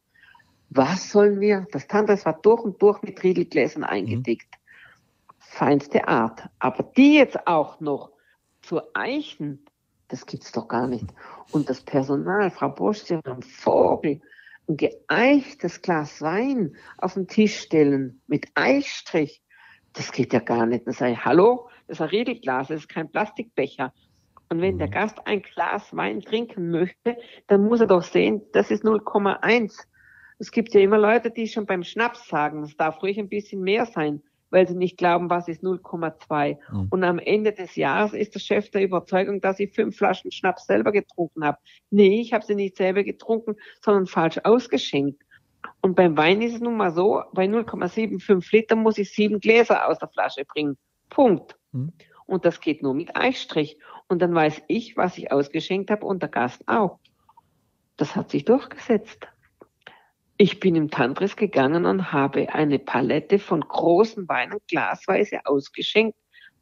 Was 0.70 1.12
sollen 1.12 1.40
wir? 1.40 1.68
Das 1.72 1.88
Tantras 1.88 2.26
war 2.26 2.40
durch 2.42 2.62
und 2.62 2.82
durch 2.82 3.02
mit 3.04 3.24
Riedelgläsern 3.24 3.84
eingedickt. 3.84 4.48
Mhm. 4.52 5.34
Feinste 5.40 6.08
Art. 6.08 6.50
Aber 6.60 6.84
die 6.84 7.16
jetzt 7.16 7.48
auch 7.48 7.80
noch 7.80 8.12
zu 8.62 8.82
eichen, 8.96 9.66
das 10.08 10.26
gibt's 10.26 10.52
doch 10.52 10.68
gar 10.68 10.88
nicht. 10.88 11.06
Und 11.52 11.70
das 11.70 11.82
Personal, 11.82 12.50
Frau 12.50 12.70
Bosch, 12.70 13.00
Sie 13.04 13.16
haben 13.18 13.44
Vogel, 13.44 14.22
ein 14.68 14.78
geeichtes 14.78 15.82
Glas 15.82 16.22
Wein 16.22 16.76
auf 16.98 17.16
den 17.16 17.28
Tisch 17.28 17.60
stellen 17.60 18.22
mit 18.28 18.48
Eichstrich, 18.56 19.42
das 19.94 20.12
geht 20.12 20.34
ja 20.34 20.40
gar 20.40 20.66
nicht. 20.66 20.88
Dann 20.88 20.94
sage 20.94 21.14
ich, 21.14 21.26
hallo, 21.26 21.70
das 21.88 21.98
ist 21.98 22.02
ein 22.02 22.10
Riedelglas, 22.10 22.70
das 22.70 22.82
ist 22.82 22.90
kein 22.90 23.12
Plastikbecher. 23.12 23.94
Und 24.50 24.62
wenn 24.62 24.78
der 24.78 24.88
mhm. 24.88 24.92
Gast 24.92 25.26
ein 25.26 25.42
Glas 25.42 25.96
Wein 25.96 26.22
trinken 26.22 26.70
möchte, 26.70 27.18
dann 27.48 27.64
muss 27.66 27.82
er 27.82 27.88
doch 27.88 28.04
sehen, 28.04 28.42
das 28.54 28.72
ist 28.72 28.84
0,1. 28.84 29.86
Es 30.40 30.52
gibt 30.52 30.74
ja 30.74 30.82
immer 30.82 30.98
Leute, 30.98 31.32
die 31.32 31.48
schon 31.48 31.66
beim 31.66 31.84
Schnaps 31.84 32.28
sagen, 32.28 32.64
es 32.64 32.76
darf 32.76 33.02
ruhig 33.02 33.20
ein 33.20 33.30
bisschen 33.30 33.62
mehr 33.62 33.86
sein 33.86 34.22
weil 34.54 34.68
sie 34.68 34.76
nicht 34.76 34.98
glauben, 34.98 35.32
was 35.32 35.48
ist 35.48 35.64
0,2. 35.64 36.58
Mhm. 36.72 36.88
Und 36.92 37.04
am 37.04 37.18
Ende 37.18 37.54
des 37.54 37.76
Jahres 37.76 38.14
ist 38.14 38.36
der 38.36 38.40
Chef 38.40 38.70
der 38.70 38.84
Überzeugung, 38.84 39.42
dass 39.42 39.60
ich 39.60 39.74
fünf 39.74 39.98
Flaschen 39.98 40.32
Schnaps 40.32 40.68
selber 40.68 40.92
getrunken 40.92 41.44
habe. 41.44 41.58
Nee, 41.90 42.22
ich 42.22 42.34
habe 42.34 42.46
sie 42.46 42.54
nicht 42.54 42.78
selber 42.78 43.04
getrunken, 43.04 43.56
sondern 43.82 44.06
falsch 44.06 44.40
ausgeschenkt. 44.44 45.22
Und 45.82 45.96
beim 45.96 46.16
Wein 46.18 46.42
ist 46.44 46.54
es 46.54 46.62
nun 46.62 46.78
mal 46.78 46.92
so, 46.92 47.24
bei 47.34 47.46
0,75 47.46 48.56
Liter 48.56 48.76
muss 48.76 49.00
ich 49.00 49.12
sieben 49.12 49.40
Gläser 49.40 49.88
aus 49.88 49.98
der 49.98 50.10
Flasche 50.10 50.46
bringen. 50.46 50.78
Punkt. 51.10 51.58
Mhm. 51.72 51.92
Und 52.28 52.46
das 52.46 52.62
geht 52.62 52.84
nur 52.84 52.94
mit 52.94 53.16
Eichstrich. 53.16 53.80
Und 54.08 54.22
dann 54.22 54.36
weiß 54.36 54.62
ich, 54.68 54.96
was 54.98 55.18
ich 55.18 55.32
ausgeschenkt 55.32 55.90
habe 55.90 56.06
und 56.06 56.22
der 56.22 56.30
Gast 56.30 56.62
auch. 56.68 57.00
Das 57.98 58.16
hat 58.16 58.30
sich 58.30 58.46
durchgesetzt. 58.46 59.28
Ich 60.38 60.60
bin 60.60 60.76
im 60.76 60.90
Tantris 60.90 61.36
gegangen 61.36 61.86
und 61.86 62.12
habe 62.12 62.54
eine 62.54 62.80
Palette 62.80 63.38
von 63.40 63.62
großen 63.62 64.28
Weinen 64.28 64.58
glasweise 64.68 65.46
ausgeschenkt, 65.46 66.18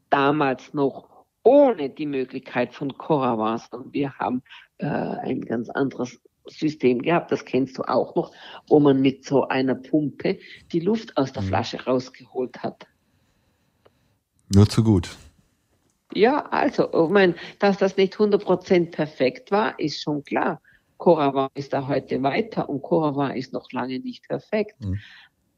damals 0.10 0.74
noch 0.74 1.26
ohne 1.44 1.90
die 1.90 2.06
Möglichkeit 2.06 2.74
von 2.74 2.98
Coravas. 2.98 3.70
Und 3.72 3.94
wir 3.94 4.14
haben 4.20 4.44
äh, 4.78 4.86
ein 4.86 5.42
ganz 5.42 5.70
anderes 5.70 6.20
System 6.48 7.02
gehabt, 7.02 7.32
das 7.32 7.46
kennst 7.46 7.78
du 7.78 7.84
auch 7.84 8.16
noch, 8.16 8.34
wo 8.68 8.80
man 8.80 9.02
mit 9.02 9.26
so 9.26 9.48
einer 9.48 9.76
Pumpe 9.76 10.40
die 10.72 10.80
Luft 10.80 11.16
aus 11.18 11.32
der 11.32 11.44
mhm. 11.44 11.48
Flasche 11.48 11.84
rausgeholt 11.86 12.62
hat. 12.64 12.88
Nur 14.54 14.68
zu 14.68 14.84
gut. 14.84 15.16
Ja, 16.14 16.46
also, 16.48 16.90
ich 16.92 17.10
meine, 17.10 17.36
dass 17.60 17.78
das 17.78 17.96
nicht 17.96 18.16
100% 18.16 18.92
perfekt 18.92 19.52
war, 19.52 19.80
ist 19.80 20.02
schon 20.02 20.24
klar. 20.24 20.62
Coravan 21.02 21.50
ist 21.56 21.74
da 21.74 21.88
heute 21.88 22.22
weiter 22.22 22.70
und 22.70 22.84
Coravan 22.84 23.36
ist 23.36 23.54
noch 23.54 23.72
lange 23.72 23.98
nicht 24.00 24.28
perfekt. 24.28 24.80
Mhm. 24.86 25.00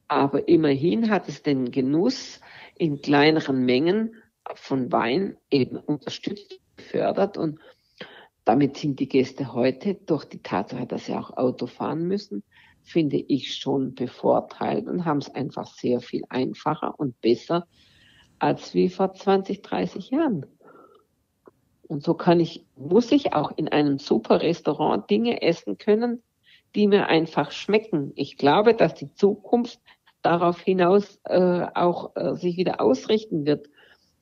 Aber 0.07 0.47
immerhin 0.47 1.09
hat 1.09 1.27
es 1.27 1.43
den 1.43 1.69
Genuss 1.69 2.39
in 2.77 3.01
kleineren 3.01 3.65
Mengen 3.65 4.15
von 4.55 4.89
Wein 4.93 5.35
eben 5.51 5.75
unterstützt, 5.75 6.61
gefördert 6.77 7.37
und 7.37 7.59
damit 8.45 8.77
sind 8.77 9.01
die 9.01 9.09
Gäste 9.09 9.53
heute 9.53 9.95
durch 9.95 10.23
die 10.23 10.41
Tatsache, 10.41 10.87
dass 10.87 11.07
sie 11.07 11.13
auch 11.13 11.35
Auto 11.35 11.67
fahren 11.67 12.07
müssen, 12.07 12.43
finde 12.81 13.17
ich 13.17 13.55
schon 13.55 13.95
bevorteilt 13.95 14.87
und 14.87 15.03
haben 15.03 15.17
es 15.17 15.29
einfach 15.29 15.67
sehr 15.67 15.99
viel 15.99 16.23
einfacher 16.29 16.97
und 16.97 17.19
besser 17.19 17.67
als 18.39 18.73
wie 18.73 18.87
vor 18.87 19.13
20, 19.13 19.61
30 19.61 20.09
Jahren. 20.09 20.45
Und 21.87 22.03
so 22.03 22.13
kann 22.13 22.39
ich, 22.39 22.65
muss 22.75 23.11
ich 23.11 23.33
auch 23.33 23.51
in 23.55 23.67
einem 23.67 23.99
super 23.99 24.41
Restaurant 24.41 25.09
Dinge 25.09 25.41
essen 25.41 25.77
können, 25.77 26.21
die 26.75 26.87
mir 26.87 27.07
einfach 27.07 27.51
schmecken. 27.51 28.11
Ich 28.15 28.37
glaube, 28.37 28.73
dass 28.73 28.95
die 28.95 29.13
Zukunft 29.13 29.79
darauf 30.21 30.59
hinaus 30.61 31.19
äh, 31.25 31.65
auch 31.75 32.15
äh, 32.15 32.35
sich 32.35 32.57
wieder 32.57 32.81
ausrichten 32.81 33.45
wird, 33.45 33.67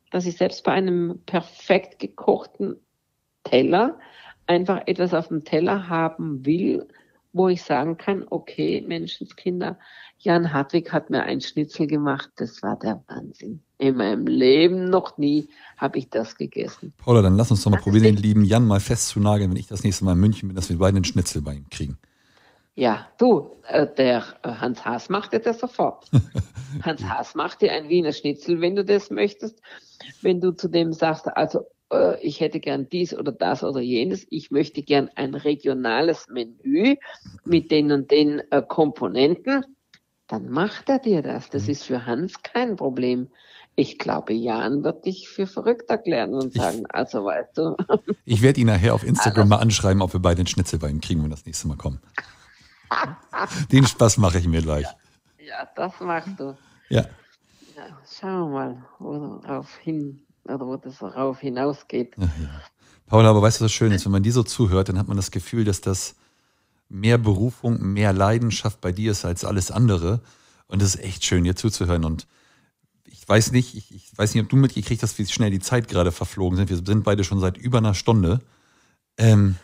dass 0.10 0.26
ich 0.26 0.38
selbst 0.38 0.64
bei 0.64 0.74
einem 0.74 1.22
perfekt 1.26 2.00
gekochten 2.00 2.78
Teller 3.44 4.00
einfach 4.48 4.82
etwas 4.88 5.14
auf 5.14 5.30
dem 5.30 5.46
Teller 5.46 5.88
haben 5.88 6.46
will, 6.46 6.88
wo 7.34 7.48
ich 7.48 7.64
sagen 7.64 7.98
kann, 7.98 8.26
okay, 8.30 8.84
Menschenskinder, 8.86 9.78
Jan 10.18 10.54
Hartwig 10.54 10.92
hat 10.92 11.10
mir 11.10 11.24
ein 11.24 11.42
Schnitzel 11.42 11.88
gemacht, 11.88 12.30
das 12.36 12.62
war 12.62 12.78
der 12.78 13.04
Wahnsinn. 13.08 13.62
In 13.78 13.98
meinem 13.98 14.28
Leben 14.28 14.90
noch 14.90 15.18
nie 15.18 15.48
habe 15.78 15.98
ich 15.98 16.10
das 16.10 16.36
gegessen. 16.36 16.94
Paula, 16.98 17.22
dann 17.22 17.38
lass 17.38 17.50
uns 17.50 17.64
doch 17.64 17.72
mal 17.72 17.78
das 17.78 17.84
probieren, 17.84 18.04
den 18.04 18.18
lieben 18.18 18.46
Jan 18.46 18.66
mal 18.66 18.80
festzunageln, 18.80 19.50
wenn 19.50 19.58
ich 19.58 19.68
das 19.68 19.84
nächste 19.84 20.06
Mal 20.06 20.14
in 20.14 20.20
München 20.20 20.50
bin, 20.50 20.56
dass 20.56 20.70
wir 20.70 20.78
beide 20.78 20.98
einen 20.98 21.06
Schnitzel 21.06 21.42
bei 21.42 21.56
ihm 21.56 21.70
kriegen. 21.70 21.98
Ja, 22.76 23.08
du, 23.18 23.52
äh, 23.68 23.86
der 23.98 24.24
äh, 24.44 24.50
Hans 24.50 24.86
Haas 24.86 25.10
macht 25.10 25.34
dir 25.34 25.40
das 25.40 25.60
sofort. 25.60 26.10
Hans 26.84 27.04
Haas 27.04 27.36
macht 27.36 27.62
dir 27.62 27.72
ein 27.74 27.90
Wiener 27.90 28.14
Schnitzel, 28.14 28.62
wenn 28.62 28.76
du 28.76 28.86
das 28.86 29.10
möchtest. 29.10 29.60
Wenn 30.22 30.40
du 30.40 30.52
zu 30.52 30.70
dem 30.70 30.94
sagst, 30.94 31.28
also 31.28 31.66
äh, 31.92 32.20
ich 32.22 32.40
hätte 32.40 32.60
gern 32.60 32.90
dies 32.90 33.14
oder 33.14 33.32
das 33.32 33.64
oder 33.64 33.82
jenes, 33.82 34.26
ich 34.30 34.52
möchte 34.52 34.82
gern 34.82 35.10
ein 35.16 35.36
regionales 35.36 36.28
Menü 36.30 36.96
mit 37.46 37.72
den 37.72 37.92
und 37.92 38.12
den 38.12 38.42
äh, 38.52 38.62
Komponenten, 38.62 39.66
dann 40.28 40.50
macht 40.50 40.90
er 40.90 41.00
dir 41.00 41.22
das. 41.22 41.50
Das 41.50 41.66
mhm. 41.66 41.70
ist 41.70 41.84
für 41.84 42.06
Hans 42.06 42.42
kein 42.42 42.76
Problem. 42.76 43.30
Ich 43.76 44.00
glaube, 44.00 44.34
Jan 44.34 44.84
wird 44.84 45.06
dich 45.06 45.30
für 45.30 45.48
verrückt 45.48 45.90
erklären 45.90 46.34
und 46.34 46.54
sagen, 46.54 46.80
ich, 46.80 46.96
also 46.96 47.26
weißt 47.26 47.58
du. 47.58 47.76
Ich 48.26 48.42
werde 48.42 48.60
ihn 48.60 48.68
nachher 48.68 48.94
auf 48.94 49.04
Instagram 49.04 49.44
also, 49.44 49.50
mal 49.50 49.62
anschreiben, 49.62 50.02
ob 50.02 50.14
wir 50.14 50.20
beide 50.20 50.44
den 50.44 50.48
Schnitzel 50.48 50.80
bei 50.80 50.90
ihm 50.90 51.02
kriegen, 51.02 51.22
wenn 51.22 51.30
wir 51.30 51.36
das 51.36 51.46
nächste 51.46 51.68
Mal 51.68 51.78
kommen. 51.78 52.00
den 53.72 53.86
Spaß 53.86 54.18
mache 54.18 54.40
ich 54.40 54.48
mir 54.48 54.62
gleich. 54.62 54.86
Ja, 55.38 55.46
ja, 55.46 55.70
das 55.76 56.00
machst 56.00 56.38
du. 56.38 56.58
Ja. 56.90 57.06
ja 57.76 57.98
schauen 58.20 58.52
wir 58.52 58.60
mal, 58.60 58.86
worauf 59.00 59.78
hin 59.78 60.22
oder 60.46 60.66
wo 60.66 60.78
das 60.78 61.00
darauf 61.00 61.40
hinausgeht. 61.40 62.16
Ja, 62.18 62.24
ja. 62.24 62.62
Paula, 63.06 63.30
aber 63.30 63.42
weißt 63.42 63.60
du, 63.60 63.66
was 63.66 63.72
schön 63.74 63.92
ist? 63.92 64.06
Wenn 64.06 64.14
man 64.14 64.24
dir 64.24 64.32
so 64.32 64.44
zuhört, 64.44 64.90
dann 64.90 64.98
hat 64.98 65.08
man 65.08 65.18
das 65.18 65.32
Gefühl, 65.32 65.66
dass 65.66 65.82
das 65.82 66.16
mehr 66.88 67.18
Berufung, 67.18 67.82
mehr 67.94 68.14
Leidenschaft 68.14 68.82
bei 68.82 68.92
dir 68.92 69.12
ist 69.12 69.26
als 69.26 69.44
alles 69.44 69.72
andere. 69.72 70.22
Und 70.68 70.82
es 70.82 70.96
ist 70.96 71.04
echt 71.04 71.26
schön, 71.26 71.44
dir 71.44 71.56
zuzuhören. 71.56 72.06
Und 72.06 72.28
ich 73.06 73.28
weiß 73.28 73.52
nicht, 73.52 73.76
ich, 73.76 73.94
ich, 73.94 74.18
weiß 74.18 74.34
nicht, 74.34 74.44
ob 74.44 74.50
du 74.50 74.56
mitgekriegt 74.56 75.04
hast, 75.04 75.20
wie 75.20 75.26
schnell 75.26 75.52
die 75.52 75.60
Zeit 75.60 75.88
gerade 75.88 76.12
verflogen 76.12 76.58
sind. 76.58 76.70
Wir 76.70 76.78
sind 76.78 77.04
beide 77.04 77.24
schon 77.24 77.40
seit 77.40 77.58
über 77.58 77.80
einer 77.80 77.94
Stunde. 77.94 78.42
Ähm, 79.18 79.58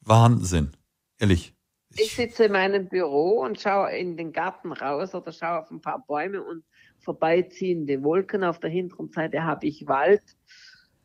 Wahnsinn. 0.00 0.72
Ehrlich. 1.18 1.54
Ich 1.98 2.14
sitze 2.14 2.44
in 2.44 2.52
meinem 2.52 2.88
Büro 2.88 3.42
und 3.42 3.60
schaue 3.60 3.90
in 3.96 4.16
den 4.16 4.32
Garten 4.32 4.72
raus 4.72 5.14
oder 5.14 5.32
schaue 5.32 5.60
auf 5.60 5.70
ein 5.70 5.80
paar 5.80 6.04
Bäume 6.06 6.42
und 6.42 6.64
vorbeiziehende 7.06 8.02
Wolken. 8.02 8.44
Auf 8.44 8.58
der 8.58 8.68
hinteren 8.68 9.08
Seite 9.10 9.44
habe 9.44 9.66
ich 9.66 9.86
Wald. 9.86 10.22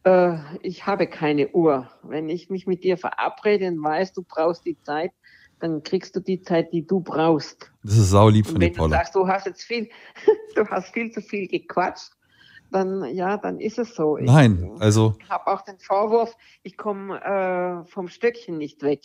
Äh, 0.03 0.37
ich 0.63 0.85
habe 0.87 1.07
keine 1.07 1.49
Uhr. 1.49 1.89
Wenn 2.03 2.27
ich 2.27 2.49
mich 2.49 2.67
mit 2.67 2.83
dir 2.83 2.97
verabrede 2.97 3.67
und 3.67 3.81
weiß, 3.81 4.13
du 4.13 4.23
brauchst 4.23 4.65
die 4.65 4.77
Zeit, 4.81 5.11
dann 5.59 5.83
kriegst 5.83 6.15
du 6.15 6.19
die 6.19 6.41
Zeit, 6.41 6.73
die 6.73 6.85
du 6.85 6.99
brauchst. 6.99 7.71
Das 7.83 7.97
ist 7.97 8.09
saulieb 8.09 8.47
von 8.47 8.59
dir, 8.59 8.71
Paula. 8.71 8.83
Wenn 8.83 8.89
du 8.89 8.95
sagst, 8.97 9.15
du 9.15 9.27
hast 9.27 9.45
jetzt 9.45 9.63
viel, 9.63 9.89
du 10.55 10.67
hast 10.67 10.91
viel 10.91 11.11
zu 11.11 11.21
viel 11.21 11.47
gequatscht, 11.47 12.11
dann 12.71 13.05
ja, 13.13 13.37
dann 13.37 13.59
ist 13.59 13.77
es 13.77 13.95
so. 13.95 14.17
Nein, 14.17 14.71
ich, 14.75 14.81
also. 14.81 15.15
Ich 15.21 15.29
habe 15.29 15.45
auch 15.47 15.61
den 15.61 15.77
Vorwurf, 15.77 16.35
ich 16.63 16.77
komme 16.77 17.21
äh, 17.21 17.87
vom 17.87 18.07
Stöckchen 18.07 18.57
nicht 18.57 18.81
weg. 18.81 19.01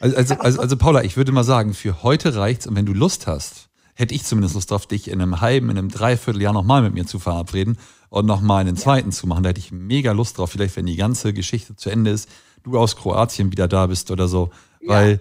Also, 0.00 0.16
also, 0.16 0.34
also, 0.38 0.60
also, 0.60 0.76
Paula, 0.76 1.02
ich 1.02 1.16
würde 1.16 1.32
mal 1.32 1.44
sagen, 1.44 1.72
für 1.72 2.02
heute 2.02 2.36
reicht's 2.36 2.66
und 2.66 2.76
wenn 2.76 2.84
du 2.84 2.92
Lust 2.92 3.26
hast, 3.26 3.70
hätte 3.94 4.14
ich 4.14 4.24
zumindest 4.24 4.54
Lust 4.54 4.70
drauf, 4.70 4.86
dich 4.86 5.08
in 5.08 5.20
einem 5.20 5.40
halben, 5.40 5.70
in 5.70 5.78
einem 5.78 5.88
Dreivierteljahr 5.88 6.52
nochmal 6.52 6.82
mit 6.82 6.94
mir 6.94 7.06
zu 7.06 7.18
verabreden 7.18 7.78
und 8.08 8.26
nochmal 8.26 8.60
einen 8.60 8.76
zweiten 8.76 9.10
ja. 9.10 9.14
zu 9.14 9.26
machen. 9.26 9.42
Da 9.42 9.50
hätte 9.50 9.60
ich 9.60 9.72
mega 9.72 10.12
Lust 10.12 10.38
drauf, 10.38 10.50
vielleicht 10.50 10.76
wenn 10.76 10.86
die 10.86 10.96
ganze 10.96 11.32
Geschichte 11.32 11.76
zu 11.76 11.90
Ende 11.90 12.10
ist, 12.10 12.28
du 12.62 12.78
aus 12.78 12.96
Kroatien 12.96 13.52
wieder 13.52 13.68
da 13.68 13.86
bist 13.86 14.10
oder 14.10 14.28
so. 14.28 14.50
Ja. 14.80 14.88
Weil 14.88 15.20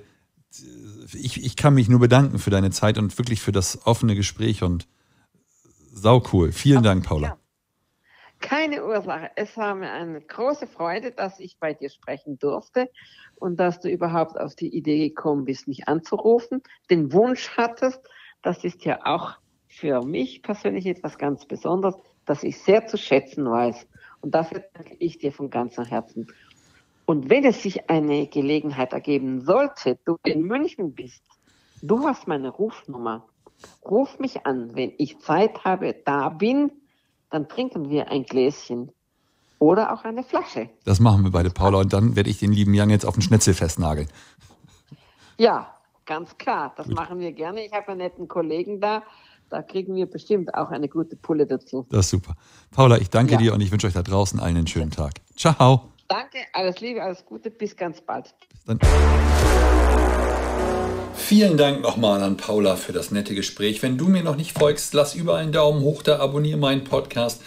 ich, 1.13 1.43
ich 1.43 1.55
kann 1.55 1.73
mich 1.73 1.89
nur 1.89 1.99
bedanken 1.99 2.39
für 2.39 2.49
deine 2.49 2.71
Zeit 2.71 2.97
und 2.97 3.17
wirklich 3.17 3.41
für 3.41 3.51
das 3.51 3.85
offene 3.85 4.15
Gespräch 4.15 4.63
und 4.63 4.87
sau 5.93 6.23
cool. 6.31 6.51
Vielen 6.51 6.83
Dank, 6.83 7.05
Paula. 7.05 7.27
Ja. 7.27 7.37
Keine 8.39 8.83
Ursache. 8.83 9.29
Es 9.35 9.55
war 9.55 9.75
mir 9.75 9.91
eine 9.91 10.19
große 10.19 10.65
Freude, 10.65 11.11
dass 11.11 11.39
ich 11.39 11.57
bei 11.59 11.73
dir 11.73 11.89
sprechen 11.89 12.39
durfte 12.39 12.89
und 13.35 13.59
dass 13.59 13.79
du 13.79 13.89
überhaupt 13.89 14.39
auf 14.39 14.55
die 14.55 14.75
Idee 14.75 15.09
gekommen 15.09 15.45
bist, 15.45 15.67
mich 15.67 15.87
anzurufen, 15.87 16.63
den 16.89 17.13
Wunsch 17.13 17.51
hattest. 17.55 18.01
Das 18.41 18.63
ist 18.63 18.85
ja 18.85 18.99
auch 19.05 19.33
für 19.67 20.01
mich 20.03 20.41
persönlich 20.41 20.85
etwas 20.85 21.17
ganz 21.17 21.45
Besonderes, 21.45 21.95
dass 22.25 22.43
ich 22.43 22.59
sehr 22.59 22.87
zu 22.87 22.97
schätzen 22.97 23.49
weiß. 23.49 23.87
Und 24.21 24.35
dafür 24.35 24.63
danke 24.73 24.95
ich 24.99 25.17
dir 25.17 25.31
von 25.31 25.49
ganzem 25.49 25.85
Herzen. 25.85 26.27
Und 27.05 27.29
wenn 27.29 27.43
es 27.45 27.63
sich 27.63 27.89
eine 27.89 28.27
Gelegenheit 28.27 28.93
ergeben 28.93 29.41
sollte, 29.41 29.97
du 30.05 30.17
in 30.23 30.43
München 30.43 30.93
bist, 30.93 31.23
du 31.81 32.07
hast 32.07 32.27
meine 32.27 32.49
Rufnummer, 32.49 33.25
ruf 33.83 34.19
mich 34.19 34.45
an, 34.45 34.75
wenn 34.75 34.93
ich 34.97 35.19
Zeit 35.19 35.63
habe, 35.63 35.95
da 36.05 36.29
bin, 36.29 36.71
dann 37.29 37.47
trinken 37.47 37.89
wir 37.89 38.09
ein 38.09 38.23
Gläschen 38.23 38.91
oder 39.59 39.93
auch 39.93 40.03
eine 40.03 40.23
Flasche. 40.23 40.69
Das 40.85 40.99
machen 40.99 41.23
wir 41.23 41.31
beide, 41.31 41.49
Paula, 41.49 41.79
und 41.79 41.93
dann 41.93 42.15
werde 42.15 42.29
ich 42.29 42.39
den 42.39 42.51
lieben 42.51 42.73
Jan 42.73 42.89
jetzt 42.89 43.05
auf 43.05 43.15
den 43.15 43.21
Schnitzel 43.21 43.53
festnageln. 43.53 44.09
Ja, 45.37 45.75
ganz 46.11 46.37
klar, 46.37 46.73
das 46.75 46.87
machen 46.87 47.19
wir 47.19 47.31
gerne. 47.31 47.65
Ich 47.65 47.71
habe 47.71 47.87
einen 47.87 47.99
netten 47.99 48.27
Kollegen 48.27 48.81
da, 48.81 49.01
da 49.49 49.61
kriegen 49.61 49.95
wir 49.95 50.07
bestimmt 50.07 50.53
auch 50.53 50.69
eine 50.69 50.89
gute 50.89 51.15
Pulle 51.15 51.47
dazu. 51.47 51.87
Das 51.89 52.01
ist 52.01 52.09
super. 52.09 52.35
Paula, 52.69 52.97
ich 52.97 53.09
danke 53.09 53.33
ja. 53.33 53.37
dir 53.37 53.53
und 53.53 53.61
ich 53.61 53.71
wünsche 53.71 53.87
euch 53.87 53.93
da 53.93 54.03
draußen 54.03 54.37
allen 54.37 54.57
einen 54.57 54.67
schönen 54.67 54.91
Tag. 54.91 55.13
Ciao. 55.37 55.93
Danke, 56.09 56.39
alles 56.51 56.81
Liebe, 56.81 57.01
alles 57.01 57.25
Gute, 57.25 57.49
bis 57.49 57.77
ganz 57.77 58.01
bald. 58.01 58.35
Bis 58.49 58.65
dann. 58.65 58.79
Vielen 61.13 61.55
Dank 61.55 61.79
nochmal 61.81 62.21
an 62.23 62.35
Paula 62.35 62.75
für 62.75 62.91
das 62.91 63.11
nette 63.11 63.33
Gespräch. 63.33 63.81
Wenn 63.81 63.97
du 63.97 64.09
mir 64.09 64.21
noch 64.21 64.35
nicht 64.35 64.51
folgst, 64.51 64.93
lass 64.93 65.15
überall 65.15 65.43
einen 65.43 65.53
Daumen 65.53 65.81
hoch 65.81 66.03
da, 66.03 66.19
abonniere 66.19 66.57
meinen 66.57 66.83
Podcast, 66.83 67.41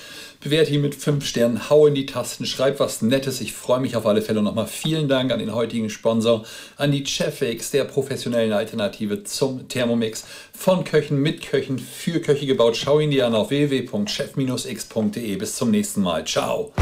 bewerte 0.44 0.72
ihn 0.72 0.82
mit 0.82 0.94
5 0.94 1.26
Sternen, 1.26 1.68
hau 1.70 1.86
in 1.86 1.94
die 1.94 2.06
Tasten, 2.06 2.46
schreib 2.46 2.78
was 2.78 3.02
Nettes. 3.02 3.40
Ich 3.40 3.52
freue 3.52 3.80
mich 3.80 3.96
auf 3.96 4.06
alle 4.06 4.22
Fälle. 4.22 4.42
Nochmal 4.42 4.66
vielen 4.66 5.08
Dank 5.08 5.32
an 5.32 5.40
den 5.40 5.54
heutigen 5.54 5.90
Sponsor, 5.90 6.44
an 6.76 6.92
die 6.92 7.04
Chefix, 7.04 7.72
der 7.72 7.84
professionellen 7.84 8.52
Alternative 8.52 9.24
zum 9.24 9.66
Thermomix. 9.68 10.24
Von 10.56 10.84
Köchen 10.84 11.18
mit 11.18 11.44
Köchen 11.44 11.78
für 11.78 12.20
Köche 12.20 12.46
gebaut. 12.46 12.76
Schau 12.76 13.00
ihn 13.00 13.10
dir 13.10 13.26
an 13.26 13.34
auf 13.34 13.50
www.chef-x.de. 13.50 15.36
Bis 15.36 15.56
zum 15.56 15.70
nächsten 15.70 16.02
Mal. 16.02 16.24
Ciao. 16.24 16.72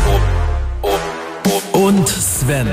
Und 1.72 2.08
Sven, 2.08 2.68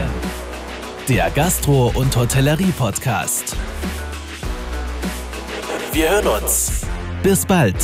der 1.07 1.29
Gastro- 1.29 1.91
und 1.95 2.15
Hotellerie-Podcast. 2.15 3.55
Wir 5.93 6.09
hören 6.09 6.27
uns. 6.27 6.81
Bis 7.23 7.45
bald. 7.45 7.75